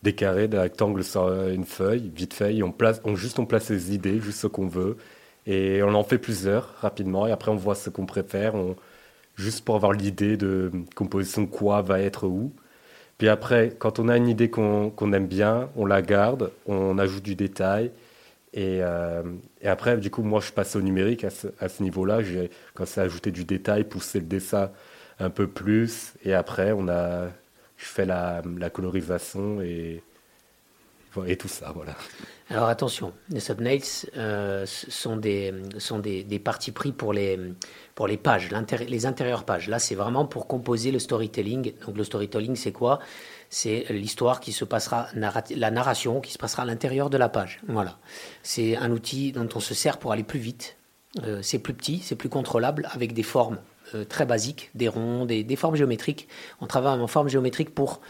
des 0.06 0.14
carrés, 0.14 0.47
des 0.47 0.58
rectangles 0.58 1.03
sur 1.03 1.28
une 1.49 1.66
feuille, 1.66 2.12
vite 2.16 2.34
fait, 2.34 2.62
on, 2.64 2.72
place, 2.72 3.01
on, 3.03 3.16
juste 3.16 3.39
on 3.39 3.45
place 3.45 3.70
les 3.70 3.93
idées, 3.93 4.20
juste 4.22 4.39
ce 4.39 4.47
qu'on 4.47 4.68
veut, 4.68 4.97
et 5.47 5.84
on 5.84 5.93
en 5.95 6.03
fait 6.03 6.18
plusieurs 6.20 6.76
rapidement, 6.82 7.28
et 7.28 7.32
après 7.32 7.51
on 7.51 7.56
voit 7.56 7.76
ce 7.76 7.89
qu'on 7.89 8.06
préfère, 8.06 8.56
on, 8.56 8.76
juste 9.36 9.66
pour 9.66 9.76
avoir 9.76 9.93
l'idée 9.93 10.38
de 10.38 10.72
composition 10.95 11.45
quoi 11.47 11.82
va 11.82 11.99
être 12.01 12.28
où. 12.28 12.53
Puis 13.18 13.30
après, 13.30 13.76
quand 13.80 13.99
on 13.99 14.10
a 14.10 14.18
une 14.18 14.28
idée 14.28 14.49
qu'on 14.49 15.14
aime 15.14 15.28
bien, 15.28 15.70
on 15.76 15.86
la 15.86 16.01
garde, 16.01 16.51
on 16.68 16.97
ajoute 16.97 17.24
du 17.24 17.36
détail, 17.36 17.91
et, 18.56 18.80
euh, 18.82 19.24
et, 19.62 19.68
après, 19.68 19.97
du 19.97 20.10
coup, 20.10 20.24
moi, 20.24 20.39
je 20.39 20.51
passe 20.53 20.78
au 20.78 20.82
numérique 20.82 21.26
à 21.26 21.30
ce, 21.30 21.47
ce 21.68 21.84
niveau-là. 21.84 22.22
Commencé 22.74 23.01
à 23.01 23.03
ajouter 23.03 23.32
du 23.32 23.43
détail, 23.43 23.84
pousser 23.84 24.20
le 24.22 24.26
dessin 24.28 24.72
un 25.20 25.30
peu 25.30 25.47
plus. 25.47 26.14
Et 26.24 26.34
après, 26.34 26.72
on 26.72 26.88
a 26.88 27.28
je 27.78 27.86
fais 27.86 28.05
la, 28.05 28.41
colorisation 28.71 29.61
et, 29.61 30.01
et 31.26 31.38
tout 31.38 31.47
ça, 31.47 31.71
voilà. 31.73 31.95
Alors 32.49 32.67
attention, 32.67 33.13
les 33.30 33.39
subnails 33.39 33.82
euh, 34.17 34.65
sont, 34.65 35.17
des, 35.17 35.53
sont 35.78 35.99
des, 35.99 36.23
des, 36.23 36.39
parties 36.39 36.71
pris 36.71 36.91
pour 36.91 37.13
les, 37.13 37.39
pour 37.95 38.07
les 38.07 38.17
pages, 38.17 38.49
les 38.88 39.05
intérieures 39.05 39.45
pages. 39.45 39.67
Là, 39.67 39.80
c'est 39.80 39.95
vraiment 39.95 40.26
pour 40.26 40.47
composer 40.47 40.91
le 40.91 40.99
storytelling. 40.99 41.73
Donc 41.86 41.97
le 41.97 42.03
storytelling, 42.03 42.55
c'est 42.55 42.71
quoi? 42.71 42.99
C'est 43.49 43.86
l'histoire 43.89 44.39
qui 44.39 44.51
se 44.51 44.65
passera, 44.65 45.07
la 45.13 45.71
narration 45.71 46.19
qui 46.21 46.34
se 46.34 46.38
passera 46.38 46.63
à 46.63 46.65
l'intérieur 46.65 47.09
de 47.09 47.17
la 47.17 47.30
page. 47.30 47.61
Voilà. 47.67 47.97
C'est 48.43 48.76
un 48.76 48.91
outil 48.91 49.32
dont 49.32 49.47
on 49.55 49.59
se 49.59 49.73
sert 49.73 49.97
pour 49.97 50.11
aller 50.11 50.23
plus 50.23 50.39
vite. 50.39 50.76
Euh, 51.23 51.41
c'est 51.41 51.59
plus 51.59 51.73
petit, 51.73 51.99
c'est 51.99 52.15
plus 52.15 52.30
contrôlable 52.30 52.89
avec 52.91 53.13
des 53.13 53.23
formes 53.23 53.59
très 54.10 54.26
basiques, 54.26 54.70
des 54.76 54.88
ronds, 54.88 55.26
des, 55.26 55.56
formes 55.56 55.76
géométriques. 55.76 56.28
On 56.62 56.68
travaille 56.68 57.00
en 57.00 57.08
forme 57.08 57.30
géométrique 57.30 57.74
pour... 57.74 58.02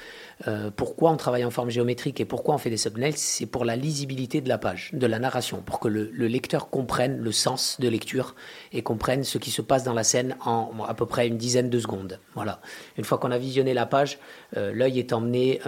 Euh, 0.48 0.70
pourquoi 0.76 1.12
on 1.12 1.18
travaille 1.18 1.46
en 1.46 1.50
forme 1.50 1.70
géométrique 1.70 2.20
et 2.20 2.26
pourquoi 2.26 2.56
on 2.56 2.58
fait 2.58 2.70
des 2.70 2.78
thumbnails 2.78 3.14
C'est 3.16 3.46
pour 3.46 3.64
la 3.64 3.78
lisibilité 3.78 4.42
de 4.42 4.50
la 4.50 4.58
page, 4.58 4.90
de 4.94 5.08
la 5.08 5.18
narration, 5.18 5.62
pour 5.62 5.80
que 5.80 5.88
le, 5.88 6.10
lecteur 6.28 6.70
comprenne 6.70 7.20
le 7.20 7.32
sens 7.32 7.78
de 7.80 7.88
lecture 7.88 8.36
et 8.74 8.82
comprenne 8.82 9.24
ce 9.24 9.38
qui 9.38 9.50
se 9.50 9.62
passe 9.62 9.84
dans 9.84 9.94
la 9.94 10.04
scène 10.04 10.36
en 10.44 10.72
à 10.88 10.94
peu 10.94 11.06
près 11.06 11.28
une 11.28 11.38
dizaine 11.38 11.70
de 11.70 11.80
secondes. 11.80 12.20
Voilà. 12.34 12.60
Une 12.98 13.06
fois 13.06 13.18
qu'on 13.18 13.32
a 13.32 13.38
visionné 13.38 13.74
la 13.74 13.86
page, 13.86 14.20
euh, 14.58 14.74
l'œil 14.74 15.00
est 15.00 15.14
emmené 15.14 15.62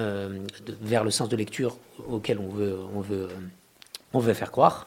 vers 0.81 1.03
le 1.03 1.11
sens 1.11 1.29
de 1.29 1.37
lecture 1.37 1.77
auquel 2.09 2.39
on 2.39 2.49
veut, 2.49 2.77
on 2.93 2.99
veut, 2.99 3.29
on 4.13 4.19
veut 4.19 4.33
faire 4.33 4.51
croire. 4.51 4.85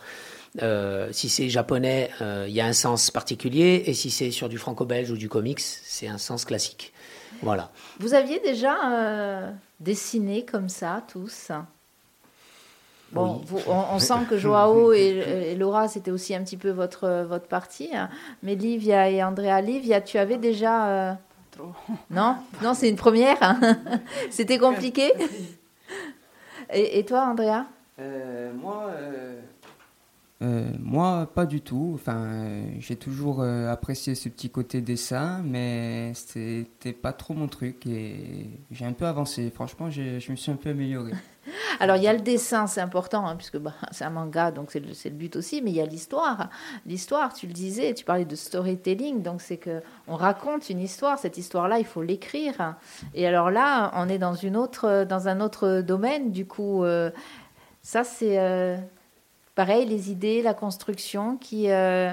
Euh, 0.62 1.08
si 1.12 1.28
c'est 1.28 1.48
japonais, 1.48 2.10
euh, 2.20 2.46
il 2.48 2.54
y 2.54 2.60
a 2.60 2.66
un 2.66 2.72
sens 2.72 3.10
particulier, 3.10 3.84
et 3.86 3.94
si 3.94 4.10
c'est 4.10 4.30
sur 4.30 4.48
du 4.48 4.58
franco-belge 4.58 5.10
ou 5.10 5.16
du 5.16 5.28
comics, 5.28 5.60
c'est 5.60 6.08
un 6.08 6.18
sens 6.18 6.44
classique. 6.44 6.92
Voilà. 7.42 7.70
Vous 8.00 8.14
aviez 8.14 8.40
déjà 8.40 8.74
euh, 8.92 9.50
dessiné 9.78 10.44
comme 10.44 10.68
ça, 10.68 11.02
tous? 11.10 11.52
Bon, 13.12 13.42
on, 13.66 13.98
sent 13.98 14.26
que 14.28 14.38
Joao 14.38 14.92
et, 14.92 15.56
Laura, 15.56 15.88
c'était 15.88 16.12
aussi 16.12 16.32
un 16.32 16.44
petit 16.44 16.56
peu 16.56 16.70
votre, 16.70 17.24
votre 17.28 17.46
partie. 17.46 17.90
Hein. 17.92 18.08
Mais 18.44 18.54
Livia 18.54 19.10
et 19.10 19.22
Andrea, 19.22 19.60
Livia, 19.60 20.00
tu 20.00 20.16
avais 20.16 20.36
déjà... 20.36 21.18
Trop. 21.50 21.72
Non? 22.08 22.36
Non, 22.62 22.72
c'est 22.72 22.88
une 22.88 22.94
première. 22.94 23.36
Hein. 23.40 23.58
c'était 24.30 24.58
compliqué? 24.58 25.12
Et, 26.72 27.00
et, 27.00 27.04
toi, 27.04 27.22
Andrea? 27.22 27.66
Moi, 27.98 28.92
euh, 30.42 30.70
moi, 30.78 31.30
pas 31.34 31.44
du 31.44 31.60
tout. 31.60 31.92
Enfin, 31.94 32.62
j'ai 32.78 32.96
toujours 32.96 33.42
euh, 33.42 33.70
apprécié 33.70 34.14
ce 34.14 34.30
petit 34.30 34.48
côté 34.48 34.80
dessin, 34.80 35.42
mais 35.44 36.12
c'était 36.14 36.92
pas 36.94 37.12
trop 37.12 37.34
mon 37.34 37.46
truc 37.46 37.86
et 37.86 38.48
j'ai 38.70 38.86
un 38.86 38.92
peu 38.92 39.04
avancé. 39.04 39.50
Franchement, 39.50 39.90
je 39.90 40.30
me 40.30 40.36
suis 40.36 40.50
un 40.50 40.56
peu 40.56 40.70
amélioré. 40.70 41.12
Alors, 41.80 41.96
il 41.96 42.02
y 42.02 42.08
a 42.08 42.12
le 42.14 42.20
dessin, 42.20 42.66
c'est 42.66 42.80
important, 42.80 43.26
hein, 43.26 43.36
puisque 43.36 43.58
bah, 43.58 43.74
c'est 43.90 44.04
un 44.04 44.10
manga, 44.10 44.50
donc 44.50 44.70
c'est 44.70 44.80
le, 44.80 44.88
le, 44.88 45.10
but 45.10 45.36
aussi, 45.36 45.60
mais 45.60 45.70
il 45.70 45.76
y 45.76 45.80
a 45.80 45.86
l'histoire. 45.86 46.48
L'histoire, 46.86 47.34
tu 47.34 47.46
le 47.46 47.52
disais, 47.52 47.92
tu 47.92 48.06
parlais 48.06 48.24
de 48.24 48.36
storytelling, 48.36 49.22
donc 49.22 49.42
c'est 49.42 49.58
que 49.58 49.82
on 50.08 50.16
raconte 50.16 50.70
une 50.70 50.80
histoire. 50.80 51.18
Cette 51.18 51.36
histoire-là, 51.36 51.78
il 51.78 51.86
faut 51.86 52.02
l'écrire. 52.02 52.76
Et 53.14 53.26
alors 53.26 53.50
là, 53.50 53.92
on 53.94 54.08
est 54.08 54.18
dans, 54.18 54.34
une 54.34 54.56
autre, 54.56 55.04
dans 55.04 55.28
un 55.28 55.40
autre 55.40 55.82
domaine, 55.82 56.30
du 56.30 56.46
coup. 56.46 56.84
Euh, 56.84 57.10
ça, 57.82 58.04
c'est 58.04 58.38
pareil, 59.54 59.86
les 59.86 60.10
idées, 60.10 60.42
la 60.42 60.54
construction, 60.54 61.36
qui 61.36 61.70
euh, 61.70 62.12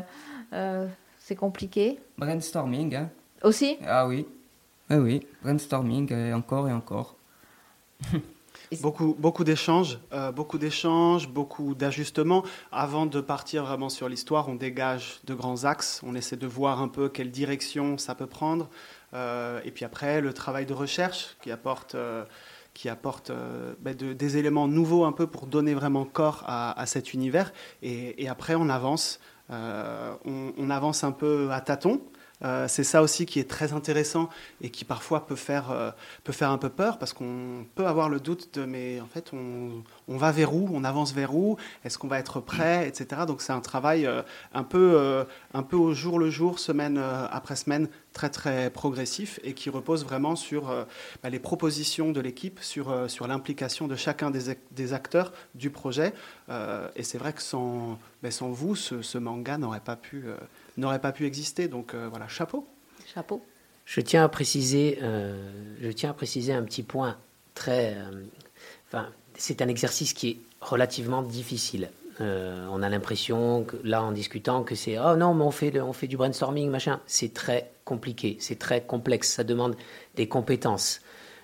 euh, 0.53 0.87
c'est 1.19 1.35
compliqué. 1.35 1.99
Brainstorming. 2.17 2.95
Hein. 2.95 3.09
Aussi? 3.43 3.77
Ah 3.85 4.07
oui. 4.07 4.27
Oui, 4.89 4.97
oui. 4.97 5.27
Brainstorming, 5.43 6.11
euh, 6.11 6.33
encore 6.33 6.67
et 6.67 6.73
encore. 6.73 7.15
beaucoup, 8.81 9.15
beaucoup 9.17 9.43
d'échanges, 9.43 9.99
beaucoup 10.35 10.57
d'échanges, 10.57 11.27
beaucoup 11.29 11.73
d'ajustements. 11.73 12.43
Avant 12.71 13.05
de 13.05 13.21
partir 13.21 13.65
vraiment 13.65 13.89
sur 13.89 14.07
l'histoire, 14.09 14.49
on 14.49 14.55
dégage 14.55 15.19
de 15.25 15.33
grands 15.33 15.65
axes. 15.65 16.01
On 16.05 16.15
essaie 16.15 16.37
de 16.37 16.47
voir 16.47 16.81
un 16.81 16.87
peu 16.87 17.09
quelle 17.09 17.31
direction 17.31 17.97
ça 17.97 18.13
peut 18.13 18.27
prendre. 18.27 18.69
et 19.13 19.71
puis 19.71 19.83
après, 19.83 20.21
le 20.21 20.31
travail 20.33 20.65
de 20.65 20.73
recherche 20.73 21.37
qui 21.41 21.49
apporte 21.49 21.95
qui 22.77 22.89
apporte 22.89 23.31
euh, 23.31 23.73
bah, 23.81 23.95
des 23.95 24.37
éléments 24.37 24.67
nouveaux 24.67 25.05
un 25.05 25.11
peu 25.11 25.25
pour 25.25 25.47
donner 25.47 25.73
vraiment 25.73 26.05
corps 26.05 26.43
à, 26.45 26.85
cet 26.85 27.11
univers. 27.11 27.51
Et, 27.81 28.29
après, 28.29 28.53
on 28.53 28.69
avance, 28.69 29.19
euh, 29.49 30.13
on, 30.25 30.69
avance 30.69 31.03
un 31.03 31.11
peu 31.11 31.49
à 31.51 31.59
tâtons. 31.59 32.01
Euh, 32.43 32.67
c'est 32.67 32.83
ça 32.83 33.01
aussi 33.01 33.25
qui 33.25 33.39
est 33.39 33.49
très 33.49 33.73
intéressant 33.73 34.29
et 34.61 34.69
qui 34.69 34.85
parfois 34.85 35.25
peut 35.25 35.35
faire, 35.35 35.93
peut 36.23 36.33
faire 36.33 36.51
un 36.51 36.57
peu 36.57 36.69
peur 36.69 36.99
parce 36.99 37.13
qu'on 37.13 37.65
peut 37.75 37.87
avoir 37.87 38.09
le 38.09 38.19
doute 38.19 38.53
de 38.53 38.65
mais 38.65 39.01
en 39.01 39.07
fait 39.07 39.31
on, 39.33 39.83
on 40.07 40.17
va 40.17 40.31
vers 40.31 40.53
où, 40.53 40.69
on 40.71 40.83
avance 40.83 41.13
vers 41.13 41.35
où, 41.35 41.57
est-ce 41.83 41.97
qu'on 41.97 42.07
va 42.07 42.19
être 42.19 42.39
prêt, 42.39 42.87
etc. 42.87 43.21
Donc 43.27 43.41
c'est 43.41 43.53
un 43.53 43.61
travail 43.61 44.09
un, 44.53 44.63
peu, 44.63 45.25
un 45.53 45.63
peu 45.63 45.75
au 45.75 45.93
jour 45.93 46.19
le 46.19 46.29
jour, 46.29 46.59
semaine 46.59 46.97
après 47.31 47.55
semaine, 47.55 47.89
très 48.17 48.29
très 48.29 48.69
progressif 48.71 49.39
et 49.43 49.53
qui 49.53 49.69
repose 49.69 50.03
vraiment 50.03 50.35
sur 50.35 50.69
euh, 50.69 50.85
bah, 51.21 51.29
les 51.29 51.39
propositions 51.39 52.11
de 52.11 52.19
l'équipe, 52.19 52.59
sur, 52.61 52.89
euh, 52.89 53.07
sur 53.07 53.27
l'implication 53.27 53.87
de 53.87 53.95
chacun 53.95 54.31
des, 54.31 54.57
des, 54.71 54.93
acteurs 54.93 55.31
du 55.53 55.69
projet. 55.69 56.13
Euh, 56.49 56.87
et 56.95 57.03
c'est 57.03 57.19
vrai 57.19 57.31
que 57.33 57.43
sans, 57.43 57.99
bah, 58.23 58.31
sans 58.31 58.49
vous, 58.49 58.75
ce, 58.75 59.17
manga 59.19 59.59
n'aurait 59.59 59.81
pas, 59.81 59.95
pu, 59.95 60.25
n'aurait 60.77 61.01
pas 61.01 61.11
pu 61.11 61.25
exister. 61.25 61.67
Donc 61.67 61.95
voilà, 61.95 62.27
chapeau. 62.27 62.67
Chapeau. 63.13 63.43
Je 63.85 64.01
tiens 64.01 64.23
à 64.23 64.29
préciser, 64.29 64.99
je 65.01 65.91
tiens 65.91 66.09
à 66.11 66.13
préciser 66.13 66.53
un 66.53 66.63
petit 66.63 66.83
point 66.83 67.17
très. 67.53 67.95
Enfin, 68.87 69.09
c'est 69.35 69.61
un 69.61 69.67
exercice 69.67 70.13
qui 70.13 70.29
est 70.29 70.37
relativement 70.61 71.21
difficile. 71.21 71.89
Euh, 72.19 72.67
on 72.71 72.81
a 72.81 72.89
l'impression, 72.89 73.63
que, 73.63 73.77
là 73.83 74.01
en 74.01 74.11
discutant, 74.11 74.63
que 74.63 74.75
c'est 74.75 74.97
oh 74.97 75.15
non, 75.15 75.33
mais 75.33 75.43
on 75.43 75.51
fait, 75.51 75.79
on 75.79 75.93
fait 75.93 76.07
du 76.07 76.17
brainstorming, 76.17 76.69
machin. 76.69 76.99
C'est 77.05 77.33
très 77.33 77.71
compliqué, 77.85 78.37
c'est 78.39 78.57
très 78.57 78.81
complexe, 78.81 79.29
ça 79.33 79.43
demande 79.43 79.75
des 80.15 80.27
compétences. 80.27 81.01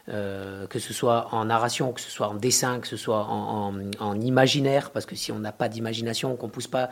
Euh, 0.09 0.67
que 0.67 0.79
ce 0.79 0.91
soit 0.91 1.29
en 1.31 1.45
narration, 1.45 1.93
que 1.93 2.01
ce 2.01 2.11
soit 2.11 2.27
en 2.27 2.33
dessin, 2.33 2.81
que 2.81 2.87
ce 2.87 2.97
soit 2.97 3.25
en, 3.25 4.19
imaginaire, 4.19 4.91
parce 4.91 5.05
que 5.05 5.15
si 5.15 5.31
on 5.31 5.39
n'a 5.39 5.53
pas 5.53 5.69
d'imagination, 5.69 6.35
qu'on 6.35 6.47
ne 6.47 6.51
pousse 6.51 6.67
pas 6.67 6.89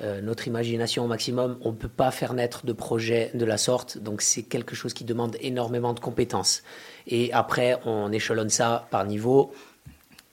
euh, 0.00 0.20
notre 0.20 0.46
imagination 0.46 1.04
au 1.04 1.08
maximum, 1.08 1.58
on 1.62 1.72
ne 1.72 1.76
peut 1.76 1.88
pas 1.88 2.10
faire 2.10 2.34
naître 2.34 2.64
de 2.64 2.72
projet 2.72 3.30
de 3.34 3.44
la 3.44 3.58
sorte. 3.58 3.98
Donc 3.98 4.22
c'est 4.22 4.42
quelque 4.42 4.74
chose 4.74 4.94
qui 4.94 5.04
demande 5.04 5.36
énormément 5.40 5.92
de 5.92 6.00
compétences. 6.00 6.62
Et 7.06 7.32
après, 7.32 7.78
on 7.84 8.12
échelonne 8.12 8.50
ça 8.50 8.86
par 8.90 9.04
niveau. 9.04 9.52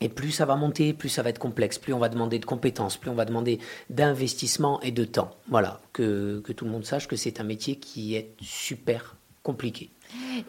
Et 0.02 0.10
plus 0.10 0.32
ça 0.32 0.46
va 0.46 0.56
monter, 0.56 0.94
plus 0.94 1.10
ça 1.10 1.24
va 1.24 1.30
être 1.30 1.40
complexe, 1.40 1.78
plus 1.78 1.94
on 1.94 2.00
va 2.00 2.10
demander 2.10 2.38
de 2.38 2.46
compétences, 2.46 2.98
plus 2.98 3.10
on 3.10 3.16
va 3.16 3.24
demander 3.24 3.60
d'investissement 3.90 4.82
et 4.82 4.92
de 4.92 5.06
temps. 5.06 5.32
Voilà, 5.50 5.80
que, 5.94 6.42
que 6.42 6.52
tout 6.52 6.66
le 6.66 6.72
monde 6.72 6.86
sache 6.86 7.08
que 7.08 7.16
c'est 7.16 7.40
un 7.40 7.46
métier 7.46 7.78
qui 7.78 8.16
est 8.16 8.34
super 8.42 9.16
compliqué 9.42 9.90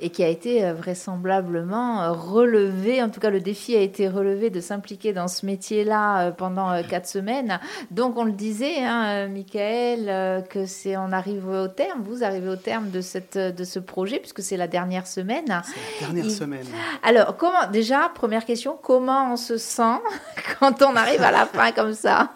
et 0.01 0.11
qui 0.11 0.23
a 0.23 0.29
été 0.29 0.65
euh, 0.65 0.75
vraisemblablement 0.75 2.03
euh, 2.03 2.13
relevé, 2.13 3.03
en 3.03 3.09
tout 3.09 3.21
cas 3.21 3.31
le 3.31 3.41
défi 3.41 3.77
a 3.77 3.81
été 3.81 4.09
relevé 4.09 4.51
de 4.51 4.61
s'impliquer 4.61 5.13
dans 5.13 5.29
ce 5.29 5.47
métier-là 5.47 6.27
euh, 6.27 6.31
pendant 6.31 6.83
quatre 6.83 7.07
semaines. 7.07 7.61
Donc 7.91 8.17
on 8.17 8.25
le 8.25 8.33
disait, 8.33 8.85
hein, 8.85 9.29
Michael, 9.29 10.45
que 10.49 10.67
c'est 10.67 10.97
on 10.97 11.13
arrive 11.13 11.49
au 11.49 11.69
terme, 11.69 12.03
vous 12.03 12.25
arrivez 12.25 12.49
au 12.49 12.57
terme 12.57 12.91
de 12.91 13.01
cette 13.01 13.39
de 13.39 13.65
ce 13.65 13.79
projet 13.79 14.19
puisque 14.19 14.43
c'est 14.43 14.57
la 14.57 14.69
dernière 14.69 15.07
semaine. 15.07 15.63
C'est 15.65 16.05
la 16.05 16.13
dernière 16.13 16.31
semaine. 16.31 16.67
Alors 17.03 17.37
comment 17.37 17.67
déjà 17.73 18.09
première 18.09 18.45
question, 18.45 18.79
comment 18.81 19.33
on 19.33 19.37
se 19.37 19.57
sent 19.57 20.01
quand 20.61 20.83
on 20.83 20.97
arrive 20.97 21.23
à 21.23 21.31
la 21.31 21.47
fin 21.47 21.73
comme 21.73 21.95
ça, 21.95 22.31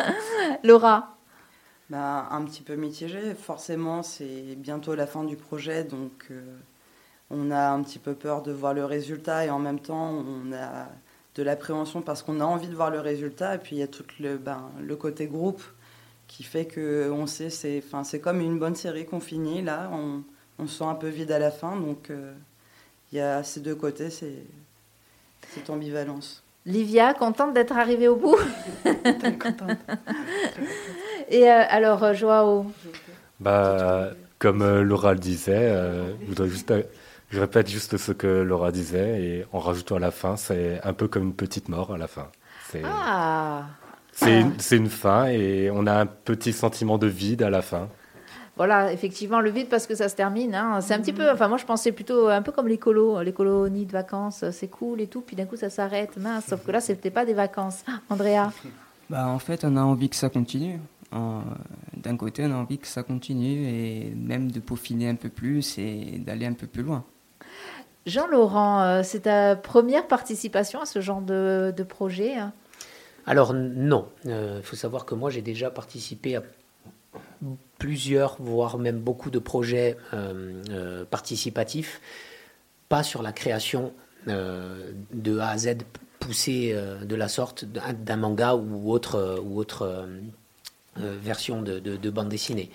Laura? 0.64 1.16
Ben, 1.88 2.28
un 2.30 2.44
petit 2.44 2.62
peu 2.62 2.76
mitigé. 2.76 3.34
Forcément, 3.34 4.04
c'est 4.04 4.54
bientôt 4.56 4.94
la 4.94 5.08
fin 5.08 5.24
du 5.24 5.36
projet, 5.36 5.82
donc 5.82 6.30
on 7.30 7.50
a 7.50 7.70
un 7.70 7.82
petit 7.82 7.98
peu 7.98 8.14
peur 8.14 8.42
de 8.42 8.52
voir 8.52 8.74
le 8.74 8.84
résultat 8.84 9.46
et 9.46 9.50
en 9.50 9.58
même 9.58 9.78
temps 9.78 10.10
on 10.10 10.52
a 10.52 10.88
de 11.36 11.42
l'appréhension 11.42 12.02
parce 12.02 12.22
qu'on 12.22 12.40
a 12.40 12.44
envie 12.44 12.68
de 12.68 12.74
voir 12.74 12.90
le 12.90 13.00
résultat. 13.00 13.54
Et 13.54 13.58
puis 13.58 13.76
il 13.76 13.78
y 13.78 13.82
a 13.82 13.86
tout 13.86 14.04
le, 14.18 14.36
ben, 14.36 14.70
le 14.80 14.96
côté 14.96 15.26
groupe 15.26 15.62
qui 16.26 16.42
fait 16.42 16.64
que 16.64 17.10
on 17.10 17.26
sait 17.26 17.50
c'est 17.50 17.82
enfin 17.84 18.04
c'est 18.04 18.20
comme 18.20 18.40
une 18.40 18.58
bonne 18.58 18.74
série 18.74 19.06
qu'on 19.06 19.20
finit 19.20 19.62
là. 19.62 19.90
On, 19.92 20.22
on, 20.58 20.66
se 20.66 20.78
sent 20.78 20.84
un 20.84 20.94
peu 20.94 21.08
vide 21.08 21.32
à 21.32 21.38
la 21.38 21.50
fin. 21.50 21.76
Donc 21.76 22.10
euh, 22.10 22.32
il 23.12 23.18
y 23.18 23.20
a 23.20 23.42
ces 23.42 23.60
deux 23.60 23.74
côtés 23.74 24.10
c'est 24.10 24.44
cette 25.54 25.70
ambivalence. 25.70 26.42
Livia, 26.66 27.14
contente 27.14 27.54
d'être 27.54 27.76
arrivée 27.76 28.06
au 28.06 28.16
bout? 28.16 28.36
Contente. 28.84 29.78
Et 31.30 31.50
euh, 31.50 31.62
alors, 31.70 32.04
euh, 32.04 32.12
Joao? 32.12 32.66
Bah, 33.40 34.10
Comme 34.38 34.82
Laura 34.82 35.14
le 35.14 35.18
disait, 35.18 35.72
je 36.20 36.26
voudrais 36.26 36.48
juste 36.48 36.70
je 37.30 37.40
répète 37.40 37.68
juste 37.68 37.96
ce 37.96 38.12
que 38.12 38.26
Laura 38.26 38.72
disait 38.72 39.22
et 39.22 39.46
en 39.52 39.60
rajoutant 39.60 39.96
à 39.96 40.00
la 40.00 40.10
fin, 40.10 40.36
c'est 40.36 40.80
un 40.82 40.92
peu 40.92 41.06
comme 41.08 41.24
une 41.24 41.34
petite 41.34 41.68
mort 41.68 41.92
à 41.92 41.98
la 41.98 42.08
fin. 42.08 42.28
C'est 42.68 42.82
ah. 42.84 43.66
une, 44.26 44.52
une 44.72 44.88
fin 44.88 45.26
et 45.26 45.70
on 45.72 45.86
a 45.86 45.94
un 45.94 46.06
petit 46.06 46.52
sentiment 46.52 46.98
de 46.98 47.06
vide 47.06 47.42
à 47.42 47.50
la 47.50 47.62
fin. 47.62 47.88
Voilà, 48.56 48.92
effectivement, 48.92 49.40
le 49.40 49.48
vide 49.50 49.68
parce 49.68 49.86
que 49.86 49.94
ça 49.94 50.08
se 50.08 50.16
termine. 50.16 50.54
Hein. 50.54 50.80
C'est 50.80 50.92
un 50.92 50.98
petit 50.98 51.12
peu, 51.12 51.30
enfin 51.30 51.48
moi 51.48 51.56
je 51.56 51.64
pensais 51.64 51.92
plutôt 51.92 52.28
un 52.28 52.42
peu 52.42 52.52
comme 52.52 52.68
les 52.68 52.78
colos, 52.78 53.22
les 53.22 53.32
colonies 53.32 53.86
de 53.86 53.92
vacances, 53.92 54.44
c'est 54.50 54.68
cool 54.68 55.00
et 55.00 55.06
tout, 55.06 55.20
puis 55.20 55.36
d'un 55.36 55.46
coup 55.46 55.56
ça 55.56 55.70
s'arrête, 55.70 56.16
mince, 56.16 56.46
sauf 56.46 56.64
que 56.64 56.72
là 56.72 56.80
c'était 56.80 57.10
pas 57.10 57.24
des 57.24 57.32
vacances. 57.32 57.84
Andrea 58.10 58.52
bah, 59.08 59.28
En 59.28 59.38
fait, 59.38 59.64
on 59.64 59.76
a 59.76 59.82
envie 59.82 60.08
que 60.10 60.16
ça 60.16 60.28
continue. 60.28 60.80
D'un 61.12 62.16
côté, 62.16 62.44
on 62.44 62.52
a 62.52 62.56
envie 62.56 62.78
que 62.78 62.86
ça 62.86 63.02
continue 63.02 63.66
et 63.66 64.12
même 64.14 64.50
de 64.50 64.60
peaufiner 64.60 65.08
un 65.08 65.14
peu 65.16 65.28
plus 65.28 65.78
et 65.78 66.18
d'aller 66.18 66.46
un 66.46 66.52
peu 66.52 66.66
plus 66.66 66.82
loin. 66.82 67.04
Jean-Laurent, 68.06 68.82
euh, 68.82 69.02
c'est 69.02 69.20
ta 69.20 69.56
première 69.56 70.06
participation 70.06 70.80
à 70.80 70.86
ce 70.86 71.00
genre 71.00 71.20
de, 71.20 71.74
projet 71.88 72.34
hein 72.34 72.52
Alors 73.26 73.52
non, 73.52 74.08
il 74.24 74.30
euh, 74.30 74.62
faut 74.62 74.76
savoir 74.76 75.04
que 75.04 75.14
moi 75.14 75.30
j'ai 75.30 75.42
déjà 75.42 75.70
participé 75.70 76.36
à 76.36 76.42
plusieurs, 77.78 78.36
voire 78.40 78.78
même 78.78 78.98
beaucoup 78.98 79.30
de 79.30 79.38
projets 79.38 79.96
euh, 80.14 81.04
participatifs, 81.04 82.00
pas 82.88 83.02
sur 83.02 83.22
la 83.22 83.32
création 83.32 83.92
de 84.26 85.38
A 85.38 85.48
à 85.48 85.58
Z 85.58 85.78
poussé 86.18 86.76
de 87.02 87.16
la 87.16 87.28
sorte 87.28 87.64
d'un 87.64 88.16
manga 88.16 88.54
ou 88.54 88.92
autre, 88.92 89.40
ou 89.42 89.58
autre 89.58 90.06
version 90.96 91.62
de, 91.62 92.10
bande 92.10 92.28
dessinée. 92.28 92.70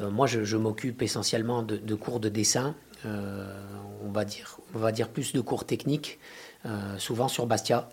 moi, 0.00 0.28
je, 0.28 0.56
m'occupe 0.56 1.02
essentiellement 1.02 1.64
de, 1.64 1.94
cours 1.96 2.20
de 2.20 2.28
dessin 2.28 2.76
on 3.06 4.10
va 4.10 4.24
dire, 4.24 4.58
on 4.74 4.78
va 4.78 4.92
dire 4.92 5.08
plus 5.08 5.32
de 5.32 5.40
cours 5.40 5.64
techniques, 5.64 6.18
euh, 6.64 6.98
souvent 6.98 7.28
sur 7.28 7.46
Bastia, 7.46 7.88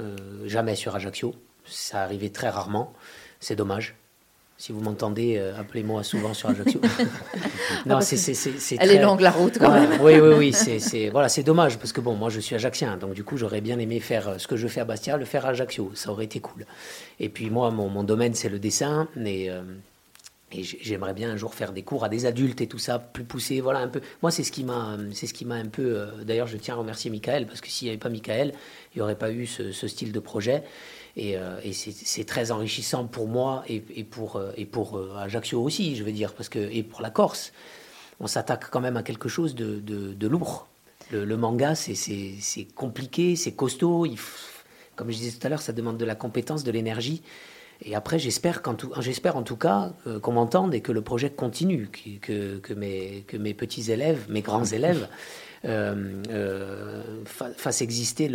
euh, 0.00 0.16
jamais 0.46 0.74
sur 0.74 0.94
Ajaccio. 0.94 1.34
Ça 1.64 2.02
arrivait 2.02 2.30
très 2.30 2.48
rarement. 2.48 2.92
C'est 3.40 3.56
dommage. 3.56 3.94
Si 4.56 4.72
vous 4.72 4.80
m'entendez, 4.80 5.36
euh, 5.38 5.58
appelez-moi 5.58 6.02
souvent 6.02 6.34
sur 6.34 6.48
Ajaccio. 6.48 6.80
non, 7.86 8.00
c'est, 8.00 8.76
Elle 8.80 8.90
est 8.90 9.02
longue 9.02 9.20
la 9.20 9.30
route 9.30 9.58
quand 9.58 9.70
même. 9.70 10.00
oui, 10.00 10.18
oui, 10.18 10.34
oui. 10.36 10.52
C'est, 10.80 11.10
voilà, 11.10 11.28
c'est 11.28 11.44
dommage 11.44 11.78
parce 11.78 11.92
que 11.92 12.00
bon, 12.00 12.14
moi 12.14 12.28
je 12.28 12.40
suis 12.40 12.56
ajaccien, 12.56 12.96
donc 12.96 13.14
du 13.14 13.22
coup 13.22 13.36
j'aurais 13.36 13.60
bien 13.60 13.78
aimé 13.78 14.00
faire 14.00 14.40
ce 14.40 14.48
que 14.48 14.56
je 14.56 14.66
fais 14.66 14.80
à 14.80 14.84
Bastia, 14.84 15.16
le 15.16 15.24
faire 15.24 15.46
à 15.46 15.50
Ajaccio. 15.50 15.92
Ça 15.94 16.10
aurait 16.10 16.24
été 16.24 16.40
cool. 16.40 16.66
Et 17.20 17.28
puis 17.28 17.50
moi, 17.50 17.70
mon, 17.70 17.88
mon 17.88 18.02
domaine 18.02 18.34
c'est 18.34 18.48
le 18.48 18.58
dessin, 18.58 19.06
mais 19.14 19.48
et 20.50 20.62
j'aimerais 20.62 21.12
bien 21.12 21.30
un 21.30 21.36
jour 21.36 21.54
faire 21.54 21.72
des 21.72 21.82
cours 21.82 22.04
à 22.04 22.08
des 22.08 22.24
adultes 22.24 22.60
et 22.62 22.66
tout 22.66 22.78
ça, 22.78 22.98
plus 22.98 23.24
poussé. 23.24 23.60
Voilà 23.60 23.80
un 23.80 23.88
peu. 23.88 24.00
Moi, 24.22 24.30
c'est 24.30 24.44
ce 24.44 24.50
qui 24.50 24.64
m'a, 24.64 24.96
c'est 25.12 25.26
ce 25.26 25.34
qui 25.34 25.44
m'a 25.44 25.56
un 25.56 25.66
peu. 25.66 25.98
Euh, 25.98 26.24
d'ailleurs, 26.24 26.46
je 26.46 26.56
tiens 26.56 26.74
à 26.74 26.78
remercier 26.78 27.10
Michael 27.10 27.46
parce 27.46 27.60
que 27.60 27.68
s'il 27.68 27.86
n'y 27.86 27.90
avait 27.90 27.98
pas 27.98 28.08
Michael, 28.08 28.54
il 28.94 28.98
n'y 28.98 29.02
aurait 29.02 29.18
pas 29.18 29.30
eu 29.30 29.46
ce, 29.46 29.72
style 29.72 30.10
de 30.10 30.20
projet. 30.20 30.62
Et, 31.16 31.36
euh, 31.36 31.60
c'est 31.72 32.24
très 32.24 32.50
enrichissant 32.50 33.04
pour 33.04 33.28
moi 33.28 33.62
et, 33.68 33.80
pour 34.04 34.36
euh, 34.36 34.52
et 34.56 34.64
pour 34.64 34.98
Ajaccio 35.18 35.62
aussi, 35.62 35.96
je 35.96 36.04
veux 36.04 36.12
dire, 36.12 36.32
parce 36.32 36.48
que 36.48 36.58
et 36.58 36.82
pour 36.82 37.02
la 37.02 37.10
Corse, 37.10 37.52
on 38.20 38.26
s'attaque 38.26 38.70
quand 38.70 38.80
même 38.80 38.96
à 38.96 39.02
quelque 39.02 39.28
chose 39.28 39.54
de, 39.54 39.80
de, 39.80 40.26
lourd. 40.26 40.66
Le, 41.10 41.36
manga, 41.36 41.74
c'est 41.74 42.66
compliqué, 42.74 43.36
c'est 43.36 43.52
costaud. 43.52 44.06
Comme 44.96 45.10
je 45.10 45.16
disais 45.16 45.38
tout 45.38 45.46
à 45.46 45.50
l'heure, 45.50 45.62
ça 45.62 45.72
demande 45.72 45.98
de 45.98 46.04
la 46.04 46.14
compétence, 46.14 46.64
de 46.64 46.70
l'énergie. 46.70 47.22
Et 47.82 47.94
après, 47.94 48.18
j'espère, 48.18 48.62
j'espère 49.00 49.36
en 49.36 49.42
tout 49.42 49.56
cas 49.56 49.92
euh, 50.06 50.18
qu'on 50.18 50.32
m'entende 50.32 50.74
et 50.74 50.80
que 50.80 50.92
le 50.92 51.00
projet 51.00 51.30
continue, 51.30 51.88
que 51.88 52.74
mes 52.74 53.54
petits 53.54 53.90
élèves, 53.92 54.26
mes 54.28 54.42
grands 54.42 54.64
élèves, 54.64 55.08
euh, 55.64 56.22
euh, 56.30 57.24
fassent 57.24 57.82
exister 57.82 58.30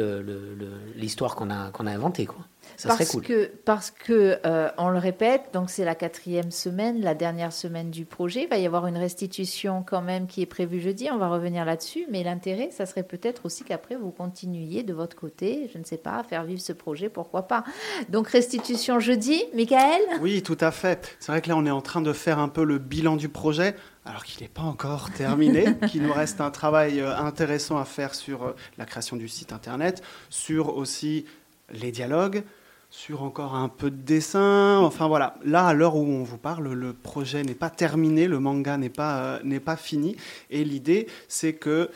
l'histoire 0.96 1.36
qu'on 1.36 1.50
a, 1.50 1.72
qu'on 1.72 1.88
a 1.88 1.92
inventée. 1.92 2.26
Quoi 2.26 2.46
parce 2.84 3.20
Que, 3.22 3.52
parce 3.66 3.92
que, 3.92 4.40
euh, 4.46 4.70
on 4.78 4.90
le 4.90 4.98
répète, 4.98 5.50
donc 5.54 5.70
c'est 5.70 5.86
la 5.86 5.96
quatrième 5.96 6.52
semaine, 6.52 7.02
la 7.02 7.14
dernière 7.14 7.54
semaine 7.54 7.92
du 7.92 8.06
projet. 8.06 8.44
Il 8.44 8.50
va 8.50 8.58
y 8.58 8.66
avoir 8.66 8.88
une 8.88 8.98
restitution 8.98 9.84
quand 9.86 10.02
même 10.02 10.28
qui 10.28 10.42
est 10.42 10.48
prévue 10.48 10.82
jeudi. 10.82 11.10
On 11.12 11.18
va 11.18 11.30
revenir 11.30 11.66
là-dessus. 11.66 12.06
Mais 12.10 12.24
l'intérêt, 12.24 12.70
ça 12.72 12.86
serait 12.86 13.04
peut-être 13.04 13.46
aussi 13.46 13.64
qu'après, 13.64 13.96
vous 13.96 14.12
continuiez 14.12 14.84
de 14.84 14.94
votre 14.94 15.16
côté, 15.16 15.70
je 15.74 15.78
ne 15.78 15.84
sais 15.84 15.98
pas, 15.98 16.18
à 16.18 16.24
faire 16.24 16.44
vivre 16.44 16.62
ce 16.62 16.74
projet, 16.74 17.10
pourquoi 17.10 17.44
pas. 17.44 17.64
Donc 18.10 18.28
restitution 18.28 19.00
jeudi, 19.00 19.44
Michael? 19.54 20.02
Oui, 20.22 20.42
tout 20.42 20.58
à 20.60 20.72
fait. 20.72 21.16
C'est 21.20 21.32
vrai 21.32 21.42
que 21.42 21.50
là, 21.50 21.58
on 21.58 21.66
est 21.66 21.72
en 21.72 21.82
train 21.82 22.02
de 22.02 22.14
faire 22.14 22.40
un 22.40 22.50
peu 22.50 22.64
le 22.64 22.80
bilan 22.80 23.16
du 23.16 23.30
projet 23.30 23.76
alors 24.06 24.24
qu'il 24.24 24.42
n'est 24.42 24.50
pas 24.50 24.64
encore 24.64 25.12
terminé, 25.12 25.78
qu'il 25.88 26.04
nous 26.04 26.14
reste 26.14 26.42
un 26.42 26.52
travail 26.52 27.00
euh, 27.00 27.18
intéressant 27.18 27.78
à 27.78 27.86
faire 27.86 28.16
sur 28.16 28.44
euh, 28.44 28.56
la 28.78 28.86
création 28.86 29.16
du 29.16 29.28
site 29.28 29.54
internet, 29.54 30.04
sur 30.30 30.76
aussi 30.76 31.26
les 31.72 31.92
dialogues, 31.92 32.44
sur 32.90 33.24
encore 33.24 33.56
un 33.56 33.70
peu 33.70 33.90
de 33.90 34.02
dessin. 34.02 34.78
Enfin 34.80 35.08
voilà, 35.08 35.36
là 35.44 35.68
à 35.68 35.74
l'heure 35.74 35.96
où 35.96 36.06
on 36.06 36.24
vous 36.24 36.38
parle, 36.38 36.74
le 36.74 36.94
projet 36.94 37.44
n'est 37.44 37.56
pas 37.56 37.70
terminé, 37.70 38.28
le 38.28 38.40
manga 38.40 38.78
n'est 38.78 38.90
pas, 38.90 39.40
euh, 39.46 39.76
fini. 39.78 40.16
Et 40.50 40.64
l'idée, 40.64 41.08
c'est 41.28 41.54
que 41.54 41.90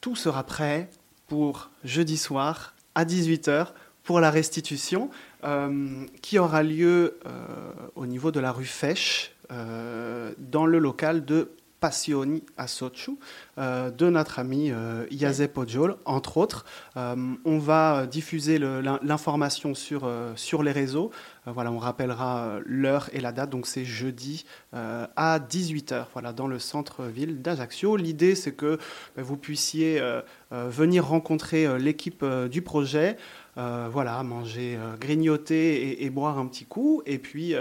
tout 0.00 0.16
sera 0.16 0.42
prêt 0.42 0.90
pour 1.28 1.70
jeudi 1.84 2.18
soir 2.18 2.74
à 2.94 3.04
18h 3.04 3.68
pour 4.02 4.20
la 4.20 4.30
restitution 4.30 5.08
qui 6.22 6.38
aura 6.38 6.62
lieu 6.62 7.18
au 7.96 8.06
niveau 8.06 8.30
de 8.30 8.40
la 8.40 8.50
rue 8.52 8.64
Fèche 8.64 9.33
dans 9.50 10.66
le 10.66 10.78
local 10.78 11.24
de 11.24 11.50
Passioni 11.84 12.42
à 12.56 12.66
Sochu 12.66 13.10
euh, 13.58 13.90
de 13.90 14.08
notre 14.08 14.38
ami 14.38 14.70
euh, 14.72 15.04
Pojol, 15.52 15.96
entre 16.06 16.38
autres. 16.38 16.64
Euh, 16.96 17.14
on 17.44 17.58
va 17.58 18.06
diffuser 18.06 18.58
l'information 18.58 19.74
sur, 19.74 20.10
sur 20.34 20.62
les 20.62 20.72
réseaux. 20.72 21.10
voilà, 21.44 21.70
on 21.70 21.76
rappellera 21.76 22.58
l'heure 22.64 23.10
et 23.12 23.20
la 23.20 23.32
date. 23.32 23.50
Donc 23.50 23.66
c'est 23.66 23.84
jeudi 23.84 24.46
à 24.72 25.38
18h, 25.38 26.06
voilà, 26.14 26.32
dans 26.32 26.46
le 26.46 26.58
centre-ville 26.58 27.42
d'Ajaccio. 27.42 27.98
L'idée, 27.98 28.34
c'est 28.34 28.52
que 28.52 28.78
vous 29.18 29.36
puissiez 29.36 30.02
venir 30.50 31.06
rencontrer 31.06 31.78
l'équipe 31.78 32.24
du 32.50 32.62
projet. 32.62 33.18
voilà, 33.56 34.22
manger, 34.22 34.78
grignoter 34.98 35.90
et, 35.90 36.04
et, 36.06 36.08
boire 36.08 36.38
un 36.38 36.46
petit 36.46 36.64
coup, 36.64 37.02
et 37.04 37.18
puis 37.18 37.54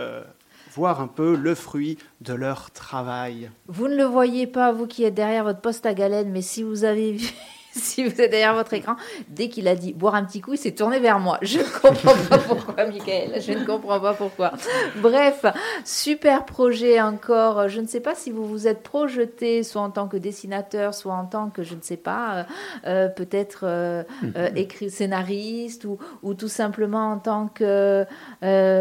voir 0.74 1.02
un 1.02 1.08
peu 1.08 1.36
le 1.36 1.56
fruit 1.56 1.98
de 2.22 2.34
leur 2.34 2.72
travail. 2.72 3.52
Vous 3.68 3.88
ne 3.88 3.96
le 3.96 4.06
voyez 4.06 4.48
pas, 4.48 4.72
vous 4.72 4.88
qui 4.88 5.04
êtes 5.04 5.14
derrière 5.14 5.44
votre 5.44 5.62
poste 5.62 5.86
à 5.86 5.94
galène, 5.94 6.32
mais 6.32 6.42
si 6.42 6.64
vous 6.64 6.84
avez 6.84 7.14
vu 7.14 7.28
si 7.76 8.04
vous 8.04 8.22
êtes 8.22 8.32
derrière 8.32 8.54
votre 8.54 8.74
écran, 8.74 8.96
dès 9.30 9.50
qu'il 9.50 9.68
a 9.68 9.76
dit 9.76 9.94
boire 9.94 10.16
un 10.16 10.24
petit 10.24 10.42
coup, 10.42 10.54
il 10.54 10.58
s'est 10.58 10.72
tourné 10.74 11.00
vers 11.00 11.20
moi. 11.20 11.38
Je 11.42 11.60
ne 11.60 11.64
comprends 11.64 12.16
pas 12.30 12.38
pourquoi, 12.48 12.86
Michael. 12.86 13.42
Je 13.42 13.52
ne 13.54 13.66
comprends 13.66 14.00
pas 14.00 14.14
pourquoi. 14.14 14.52
Bref, 14.98 15.46
super 15.86 16.46
projet 16.46 17.02
encore. 17.02 17.68
Je 17.70 17.82
ne 17.82 17.88
sais 17.88 18.00
pas 18.00 18.16
si 18.16 18.32
vous 18.32 18.46
vous 18.46 18.68
êtes 18.68 18.84
projeté, 18.84 19.64
soit 19.64 19.82
en 19.82 19.90
tant 19.90 20.08
que 20.08 20.18
dessinateur, 20.18 20.94
soit 20.94 21.14
en 21.14 21.26
tant 21.26 21.50
que, 21.50 21.64
je 21.64 21.76
ne 21.76 21.82
sais 21.82 21.98
pas, 21.98 22.36
euh, 22.36 22.44
euh, 22.88 23.08
peut-être 23.10 23.62
euh, 23.64 24.04
euh, 24.36 24.50
écrit 24.56 24.90
scénariste 24.90 25.86
ou, 25.86 25.98
ou 26.22 26.34
tout 26.34 26.48
simplement 26.48 27.12
en 27.12 27.18
tant 27.18 27.48
que 27.48 28.06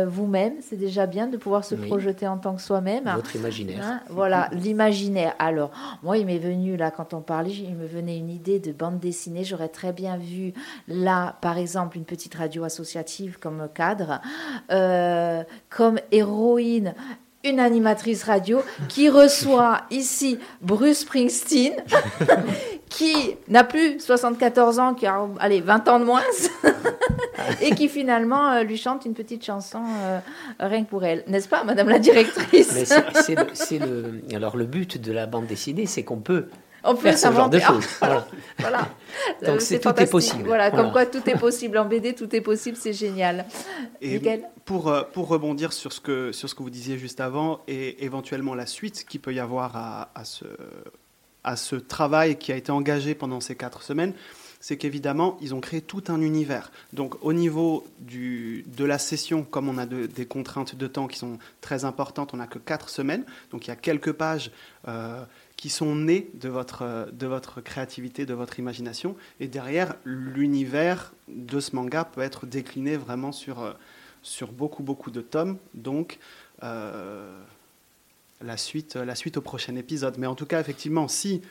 vous-même. 0.07 0.55
C'est 0.61 0.77
déjà 0.77 1.07
bien 1.07 1.27
de 1.27 1.37
pouvoir 1.37 1.65
se 1.65 1.75
Oui. 1.75 1.87
projeter 1.89 2.27
en 2.27 2.39
tant 2.39 2.55
que 2.55 2.61
soi-même. 2.63 3.11
Votre 3.15 3.37
imaginaire. 3.37 3.79
Hein, 3.83 4.01
voilà, 4.11 4.49
l'imaginaire. 4.53 5.35
Alors, 5.39 5.71
moi, 6.03 6.19
il 6.19 6.27
m'est 6.27 6.39
venu, 6.39 6.77
là, 6.77 6.91
quand 6.91 7.15
on 7.15 7.21
parlait, 7.21 7.51
il 7.51 7.75
me 7.75 7.87
venait 7.87 8.17
une 8.19 8.31
idée 8.31 8.59
de 8.59 8.73
bande 8.83 8.99
dessinée. 8.99 9.45
J'aurais 9.45 9.69
très 9.69 9.93
bien 9.93 10.17
vu, 10.17 10.53
là, 10.89 11.37
par 11.41 11.57
exemple, 11.57 11.97
une 11.97 12.05
petite 12.05 12.35
radio 12.35 12.65
associative 12.65 13.39
comme 13.39 13.69
cadre, 13.73 14.21
euh, 14.73 15.45
comme 15.71 15.99
héroïne. 16.11 16.95
Une 17.45 17.59
animatrice 17.59 18.23
radio 18.23 18.61
qui 18.89 19.09
reçoit 19.09 19.81
ici 19.91 20.39
Bruce 20.61 21.01
Springsteen, 21.01 21.73
qui 22.89 23.15
n'a 23.49 23.65
plus 23.65 23.99
74 23.99 24.79
ans, 24.79 24.95
qui 24.95 25.07
a 25.07 25.27
allez, 25.41 25.61
20 25.61 25.89
ans 25.89 25.99
de 25.99 26.05
moins, 26.05 26.23
et 27.61 27.75
qui 27.75 27.89
finalement 27.89 28.51
euh, 28.53 28.63
lui 28.63 28.77
chante 28.77 29.07
une 29.07 29.15
petite 29.15 29.45
chanson 29.45 29.83
euh, 30.05 30.21
rien 30.61 30.85
que 30.85 30.89
pour 30.91 31.05
elle. 31.05 31.25
N'est-ce 31.27 31.49
pas, 31.49 31.65
Madame 31.65 31.89
la 31.89 31.99
directrice? 31.99 32.73
Mais 32.75 32.85
c'est 32.85 33.03
c'est 33.23 33.35
le, 33.35 33.47
c'est 33.55 33.79
le- 33.81 34.23
alors 34.37 34.57
le 34.57 34.65
but 34.67 35.01
de 35.01 35.11
la 35.13 35.27
bande 35.27 35.47
dessinée, 35.47 35.87
c'est 35.87 36.05
qu'on 36.05 36.21
peut 36.21 36.47
On 36.85 36.95
peut 36.95 37.03
faire 37.03 37.19
ce 37.19 37.31
genre 37.33 37.49
de 37.49 37.59
s'inventer. 37.59 37.83
choses. 37.87 37.97
Voilà. 38.01 38.27
Voilà. 38.59 38.79
Donc, 39.43 39.49
Euh, 39.57 39.59
c'est- 39.61 39.79
tout 39.81 39.89
est 40.01 40.11
possible. 40.11 40.45
Voilà, 40.47 40.71
comme 40.71 40.91
quoi 40.93 41.07
tout 41.07 41.23
est 41.29 41.39
possible. 41.39 41.79
En 41.79 41.85
BD, 41.85 42.15
tout 42.15 42.35
est 42.35 42.41
possible, 42.41 42.77
c'est 42.77 42.93
génial. 42.93 43.45
Et 44.01 44.15
Miguel 44.15 44.45
pour, 44.65 44.89
euh, 44.89 45.03
pour 45.13 45.29
rebondir 45.29 45.73
sur 45.73 45.93
ce, 45.93 46.01
que, 46.01 46.33
sur 46.33 46.49
ce 46.49 46.55
que 46.55 46.63
vous 46.63 46.71
disiez 46.71 46.99
juste 46.99 47.21
avant 47.21 47.61
et 47.69 48.05
éventuellement 48.05 48.55
la 48.55 48.67
suite 48.67 49.05
qu'il 49.07 49.21
peut 49.21 49.35
y 49.35 49.41
avoir 49.41 49.77
à, 49.77 50.11
à 50.15 50.25
ce, 50.25 50.45
à 51.45 51.57
ce 51.57 51.77
travail 51.77 52.37
qui 52.37 52.53
a 52.53 52.57
été 52.57 52.71
engagé 52.73 53.15
pendant 53.15 53.41
ces 53.41 53.55
quatre 53.57 53.83
semaines, 53.83 54.13
c'est 54.61 54.77
qu'évidemment, 54.77 55.37
ils 55.41 55.57
ont 55.57 55.61
créé 55.61 55.81
tout 55.81 56.05
un 56.07 56.21
univers. 56.21 56.71
Donc 56.93 57.17
au 57.25 57.33
niveau 57.33 57.85
du, 57.99 58.65
de 58.77 58.85
la 58.85 58.99
session, 58.99 59.43
comme 59.43 59.69
on 59.69 59.77
a 59.77 59.87
de- 59.87 60.07
des 60.07 60.25
contraintes 60.27 60.77
de 60.77 60.87
temps 60.87 61.09
qui 61.09 61.19
sont 61.19 61.39
très 61.61 61.85
importantes, 61.85 62.33
on 62.33 62.37
n'a 62.37 62.47
que 62.47 62.61
quatre 62.61 62.89
semaines. 62.89 63.25
Donc 63.51 63.67
il 63.67 63.71
y 63.71 63.73
a 63.73 63.77
quelques 63.77 64.13
pages 64.13 64.53
euh, 64.87 65.25
qui 65.63 65.71
sont 65.71 65.95
nées 65.95 66.29
de 66.35 66.49
votre, 66.49 66.83
euh, 66.83 67.07
de 67.13 67.29
votre 67.29 67.61
créativité, 67.61 68.27
de 68.27 68.35
votre 68.35 68.59
imagination. 68.59 69.15
Et 69.39 69.47
derrière, 69.47 69.95
l'univers 70.05 71.13
de 71.29 71.61
ce 71.61 71.77
manga 71.77 72.05
peut 72.05 72.21
être 72.21 72.47
décliné 72.47 72.97
vraiment 72.97 73.31
sur, 73.31 73.63
euh, 73.63 73.73
sur 74.25 74.51
beaucoup, 74.51 74.83
beaucoup 74.83 75.13
de 75.13 75.21
tomes. 75.21 75.59
Donc, 75.75 76.19
euh, 76.65 77.41
la, 78.41 78.57
suite, 78.57 78.97
la 78.97 79.15
suite 79.15 79.37
au 79.37 79.41
prochain 79.41 79.77
épisode. 79.77 80.19
Mais 80.19 80.27
en 80.27 80.35
tout 80.35 80.47
cas, 80.47 80.59
effectivement, 80.59 81.07
si 81.07 81.43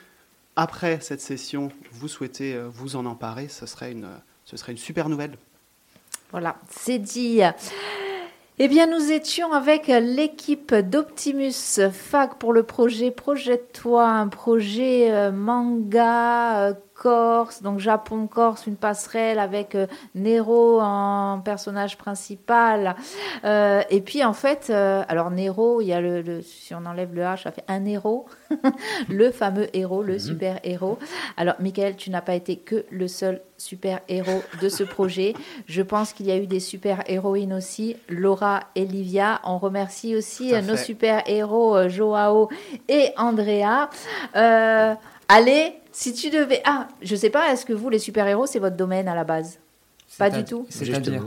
après 0.56 1.00
cette 1.00 1.22
session, 1.22 1.72
vous 1.90 2.06
souhaitez 2.06 2.60
vous 2.68 2.96
en 2.96 3.06
emparer, 3.06 3.48
ce 3.48 3.64
serait 3.64 3.92
une, 3.92 4.10
ce 4.44 4.58
serait 4.58 4.72
une 4.72 4.78
super 4.78 5.08
nouvelle. 5.08 5.38
Voilà, 6.32 6.58
c'est 6.68 6.98
dit. 6.98 7.40
Eh 8.64 8.68
bien, 8.68 8.86
nous 8.86 9.10
étions 9.10 9.52
avec 9.52 9.88
l'équipe 9.88 10.72
d'Optimus 10.72 11.80
FAC 11.90 12.38
pour 12.38 12.52
le 12.52 12.62
projet 12.62 13.10
Projette-toi, 13.10 14.06
un 14.08 14.28
projet 14.28 15.10
euh, 15.10 15.32
manga 15.32 16.68
euh, 16.68 16.74
corse, 17.02 17.62
donc 17.62 17.80
Japon-Corse, 17.80 18.68
une 18.68 18.76
passerelle 18.76 19.40
avec 19.40 19.74
euh, 19.74 19.88
Nero 20.14 20.80
en 20.80 21.40
personnage 21.44 21.98
principal. 21.98 22.94
Euh, 23.44 23.82
et 23.90 24.00
puis, 24.02 24.22
en 24.24 24.32
fait, 24.34 24.68
euh, 24.70 25.02
alors 25.08 25.32
Nero, 25.32 25.80
il 25.80 25.88
y 25.88 25.92
a 25.92 26.00
le, 26.00 26.22
le- 26.22 26.42
si 26.42 26.72
on 26.76 26.86
enlève 26.86 27.12
le 27.12 27.22
H, 27.22 27.42
ça 27.42 27.50
fait 27.50 27.64
un 27.66 27.84
héros, 27.86 28.26
le 29.08 29.32
fameux 29.32 29.66
héros, 29.76 30.04
le 30.04 30.20
super-héros. 30.20 30.96
Alors, 31.36 31.54
Michael, 31.58 31.96
tu 31.96 32.10
n'as 32.10 32.20
pas 32.20 32.34
été 32.36 32.54
que 32.56 32.84
le 32.92 33.08
seul 33.08 33.40
super-héros 33.58 34.42
de 34.60 34.68
ce 34.68 34.84
projet. 34.96 35.34
Je 35.66 35.82
pense 35.82 36.12
qu'il 36.12 36.26
y 36.26 36.30
a 36.30 36.36
eu 36.36 36.46
des 36.46 36.60
super-héroïnes 36.60 37.52
aussi, 37.52 37.96
Laura 38.08 38.60
et 38.76 38.84
Livia. 38.84 39.40
On 39.44 39.58
remercie 39.58 40.14
aussi 40.14 40.52
nos 40.52 40.76
fait. 40.76 40.84
super-héros, 40.84 41.76
euh, 41.76 41.88
Joao 41.88 42.48
et 42.88 43.08
Andrea. 43.16 43.90
Euh, 44.36 44.94
allez, 45.34 45.74
si 45.92 46.12
tu 46.12 46.30
devais... 46.30 46.62
Ah, 46.64 46.88
je 47.02 47.16
sais 47.16 47.30
pas, 47.30 47.52
est-ce 47.52 47.66
que 47.66 47.72
vous, 47.72 47.88
les 47.90 47.98
super-héros, 47.98 48.46
c'est 48.46 48.58
votre 48.58 48.76
domaine 48.76 49.08
à 49.08 49.14
la 49.14 49.24
base 49.24 49.58
Pas 50.18 50.30
du 50.30 50.44
tout 50.44 50.66
C'est-à-dire. 50.68 51.24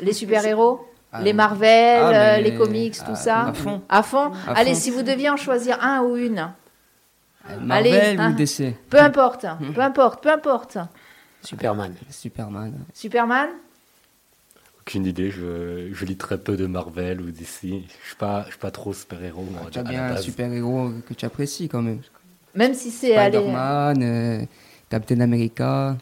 Les 0.00 0.12
super-héros 0.12 0.84
Ah, 1.10 1.22
les 1.22 1.32
Marvel, 1.32 2.00
ah, 2.02 2.08
euh, 2.08 2.36
mais- 2.36 2.42
les 2.42 2.54
comics, 2.54 2.94
tout 2.94 3.04
ah, 3.08 3.14
ça 3.14 3.46
à 3.46 3.52
fond. 3.54 3.80
À 3.88 4.02
fond 4.02 4.30
À 4.46 4.52
Allez, 4.58 4.74
fond. 4.74 4.80
si 4.80 4.90
vous 4.90 5.02
deviez 5.02 5.30
en 5.30 5.36
choisir 5.36 5.82
un 5.82 6.02
ou 6.02 6.16
une, 6.16 6.52
Marvel 7.62 7.94
Allez, 7.94 8.18
ou 8.18 8.20
hein. 8.20 8.30
DC 8.32 8.74
peu 8.90 8.98
importe, 9.00 9.46
peu 9.74 9.80
importe, 9.80 10.22
peu 10.22 10.30
importe. 10.30 10.76
Superman. 11.42 11.94
Superman. 12.10 12.74
Superman 12.92 13.48
Aucune 14.80 15.06
idée, 15.06 15.30
je, 15.30 15.88
je 15.92 16.04
lis 16.04 16.16
très 16.16 16.36
peu 16.36 16.56
de 16.56 16.66
Marvel 16.66 17.20
ou 17.22 17.30
DC. 17.30 17.62
Je 17.62 18.06
suis 18.06 18.16
pas, 18.18 18.42
je 18.44 18.50
suis 18.50 18.58
pas 18.58 18.70
trop 18.70 18.92
super-héros. 18.92 19.46
Tu 19.70 19.78
as 19.78 19.82
bien 19.82 20.12
un 20.12 20.16
super-héros 20.18 20.90
que 21.06 21.14
tu 21.14 21.24
apprécies 21.24 21.68
quand 21.68 21.82
même. 21.82 22.00
Même 22.58 22.74
si 22.74 22.90
c'est... 22.90 23.14
allez, 23.16 23.38
Spider-Man, 23.38 24.02
euh, 24.02 24.44
Captain 24.90 25.20
America. 25.20 25.96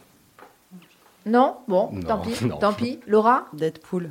Non? 1.26 1.56
Bon, 1.68 1.90
Non, 1.92 2.00
tant 2.00 2.18
pis, 2.18 2.44
non. 2.46 2.56
tant 2.56 2.72
pis. 2.72 2.98
Laura? 3.06 3.46
Deadpool. 3.52 4.10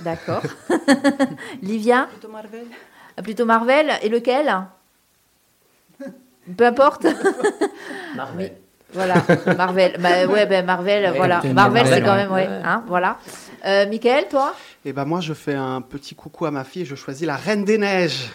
D'accord. 0.00 0.42
Livia? 1.62 2.08
Plutôt 2.10 2.32
Marvel. 2.32 2.64
Ah, 3.16 3.22
Plutôt 3.22 3.44
Marvel. 3.44 3.92
Et 4.02 4.08
lequel? 4.08 4.52
Peu 6.56 6.66
importe. 6.66 7.06
Marvel. 8.16 8.52
Voilà, 8.92 9.14
Marvel. 9.56 9.96
Bah, 10.00 10.26
ouais, 10.26 10.46
ben 10.46 10.66
Marvel, 10.66 11.04
Ouais, 11.12 11.16
voilà. 11.16 11.36
Captain 11.36 11.52
Marvel, 11.52 11.86
c'est 11.86 12.00
Marvel, 12.00 12.04
quand 12.04 12.10
ouais. 12.10 12.16
même, 12.16 12.32
ouais. 12.32 12.56
Ouais. 12.56 12.62
Hein, 12.64 12.82
voilà. 12.88 13.18
Euh, 13.66 13.86
Michael, 13.88 14.26
toi? 14.28 14.52
Et 14.84 14.92
ben 14.92 15.04
moi, 15.04 15.20
je 15.20 15.32
fais 15.32 15.54
un 15.54 15.80
petit 15.80 16.16
coucou 16.16 16.44
à 16.46 16.50
ma 16.50 16.64
fille 16.64 16.82
et 16.82 16.86
je 16.86 16.96
choisis 16.96 17.24
la 17.24 17.36
Reine 17.36 17.64
des 17.64 17.78
Neiges. 17.78 18.30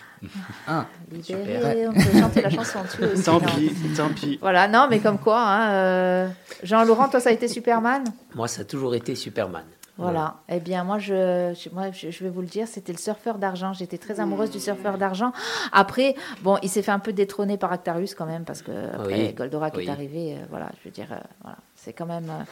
Ah, 0.67 0.85
Libéré, 1.11 1.87
on 1.87 1.93
peut 1.93 2.19
chanter 2.19 2.41
la 2.41 2.49
chanson 2.49 2.79
dessus 2.83 3.03
aussi. 3.13 3.23
Tant 3.23 3.39
non. 3.39 3.47
pis, 3.47 3.71
tant 3.95 4.09
pis. 4.09 4.37
Voilà, 4.41 4.67
non, 4.67 4.87
mais 4.89 4.99
comme 4.99 5.17
quoi, 5.19 5.39
hein, 5.41 5.69
euh, 5.71 6.27
Jean-Laurent, 6.63 7.09
toi, 7.09 7.19
ça 7.19 7.29
a 7.29 7.33
été 7.33 7.47
Superman? 7.47 8.03
Moi, 8.35 8.47
ça 8.47 8.61
a 8.61 8.65
toujours 8.65 8.95
été 8.95 9.15
Superman. 9.15 9.63
Voilà. 9.95 10.37
Eh 10.49 10.59
bien, 10.59 10.83
moi, 10.83 10.97
je, 10.97 11.53
je- 11.55 11.69
moi, 11.69 11.91
je, 11.91 12.09
je 12.09 12.23
vais 12.23 12.29
vous 12.31 12.41
le 12.41 12.47
dire, 12.47 12.67
c'était 12.67 12.91
le 12.93 12.97
surfeur 12.97 13.37
d'argent. 13.37 13.73
J'étais 13.73 13.99
très 13.99 14.19
amoureuse 14.19 14.49
du 14.49 14.59
surfeur 14.59 14.97
d'argent. 14.97 15.33
Après, 15.71 16.15
bon, 16.41 16.57
il 16.63 16.69
s'est 16.69 16.81
fait 16.81 16.91
un 16.91 16.97
peu 16.97 17.13
détrôner 17.13 17.57
par 17.57 17.71
Actarius 17.71 18.15
quand 18.15 18.25
même, 18.25 18.43
parce 18.43 18.63
que 18.63 18.71
après, 18.95 19.13
Oui. 19.27 19.33
Goldorak 19.33 19.75
Oui. 19.77 19.85
est 19.85 19.89
arrivé. 19.91 20.33
euh, 20.33 20.45
voilà, 20.49 20.69
je 20.79 20.89
veux 20.89 20.93
dire, 20.93 21.07
euh, 21.11 21.17
voilà, 21.43 21.57
c'est 21.75 21.93
quand 21.93 22.07
même. 22.07 22.27
euh, 22.29 22.43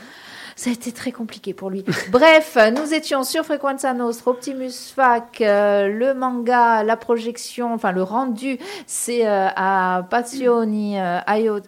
ça 0.63 0.69
a 0.69 0.73
été 0.73 0.91
très 0.91 1.11
compliqué 1.11 1.53
pour 1.55 1.69
lui. 1.71 1.83
Bref, 2.11 2.57
nous 2.77 2.93
étions 2.93 3.23
sur 3.23 3.43
Frequenza 3.43 3.93
Nostra, 3.93 4.31
Optimus 4.31 4.71
Fac, 4.95 5.41
euh, 5.41 5.87
le 5.87 6.13
manga, 6.13 6.83
la 6.83 6.97
projection, 6.97 7.73
enfin 7.73 7.91
le 7.91 8.03
rendu, 8.03 8.59
c'est 8.85 9.25
euh, 9.27 9.47
à 9.55 10.05
Passioni, 10.09 10.99
euh, 10.99 11.17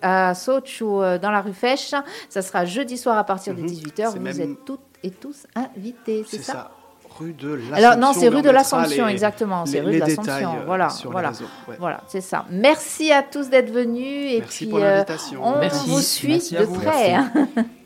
à 0.01 0.35
Sochu, 0.35 0.83
euh, 0.83 1.17
dans 1.17 1.31
la 1.31 1.41
rue 1.41 1.53
Fèche. 1.53 1.93
Ça 2.29 2.41
sera 2.43 2.65
jeudi 2.65 2.97
soir 2.97 3.17
à 3.17 3.23
partir 3.23 3.55
de 3.55 3.61
Mhm. 3.61 3.67
18h. 3.67 4.09
C'est 4.11 4.17
Vous 4.17 4.23
même- 4.23 4.39
êtes 4.39 4.65
toutes 4.65 4.79
et 5.03 5.09
tous 5.09 5.47
invités, 5.55 6.23
c'est 6.29 6.37
C'est 6.37 6.43
ça, 6.43 6.53
ça. 6.53 6.71
Rue 7.19 7.33
de 7.33 7.47
l'Assomption. 7.53 7.75
Alors 7.75 7.97
non, 7.97 8.13
c'est 8.13 8.27
rue 8.29 8.41
de 8.41 8.49
l'Assomption, 8.49 9.05
les- 9.07 9.11
exactement. 9.13 9.65
C'est 9.65 9.73
les- 9.73 9.81
rue 9.81 9.91
les 9.91 9.99
de 10.01 10.05
l'Assomption. 10.05 10.55
Voilà, 10.65 10.87
voilà, 11.05 11.29
réseaux, 11.29 11.45
ouais. 11.67 11.75
voilà, 11.79 12.01
c'est 12.07 12.21
ça. 12.21 12.45
Merci 12.51 13.11
à 13.11 13.21
tous 13.23 13.49
d'être 13.49 13.71
venus 13.71 14.33
et 14.33 14.39
Merci 14.39 14.63
puis 14.65 14.67
pour 14.71 14.79
euh, 14.79 14.93
l'invitation. 14.95 15.39
on 15.43 15.59
Merci. 15.59 15.89
vous 15.89 15.99
suit 15.99 16.27
Merci 16.33 16.55
de 16.55 16.63
vous. 16.63 16.79
près. 16.79 17.13
hein. 17.15 17.31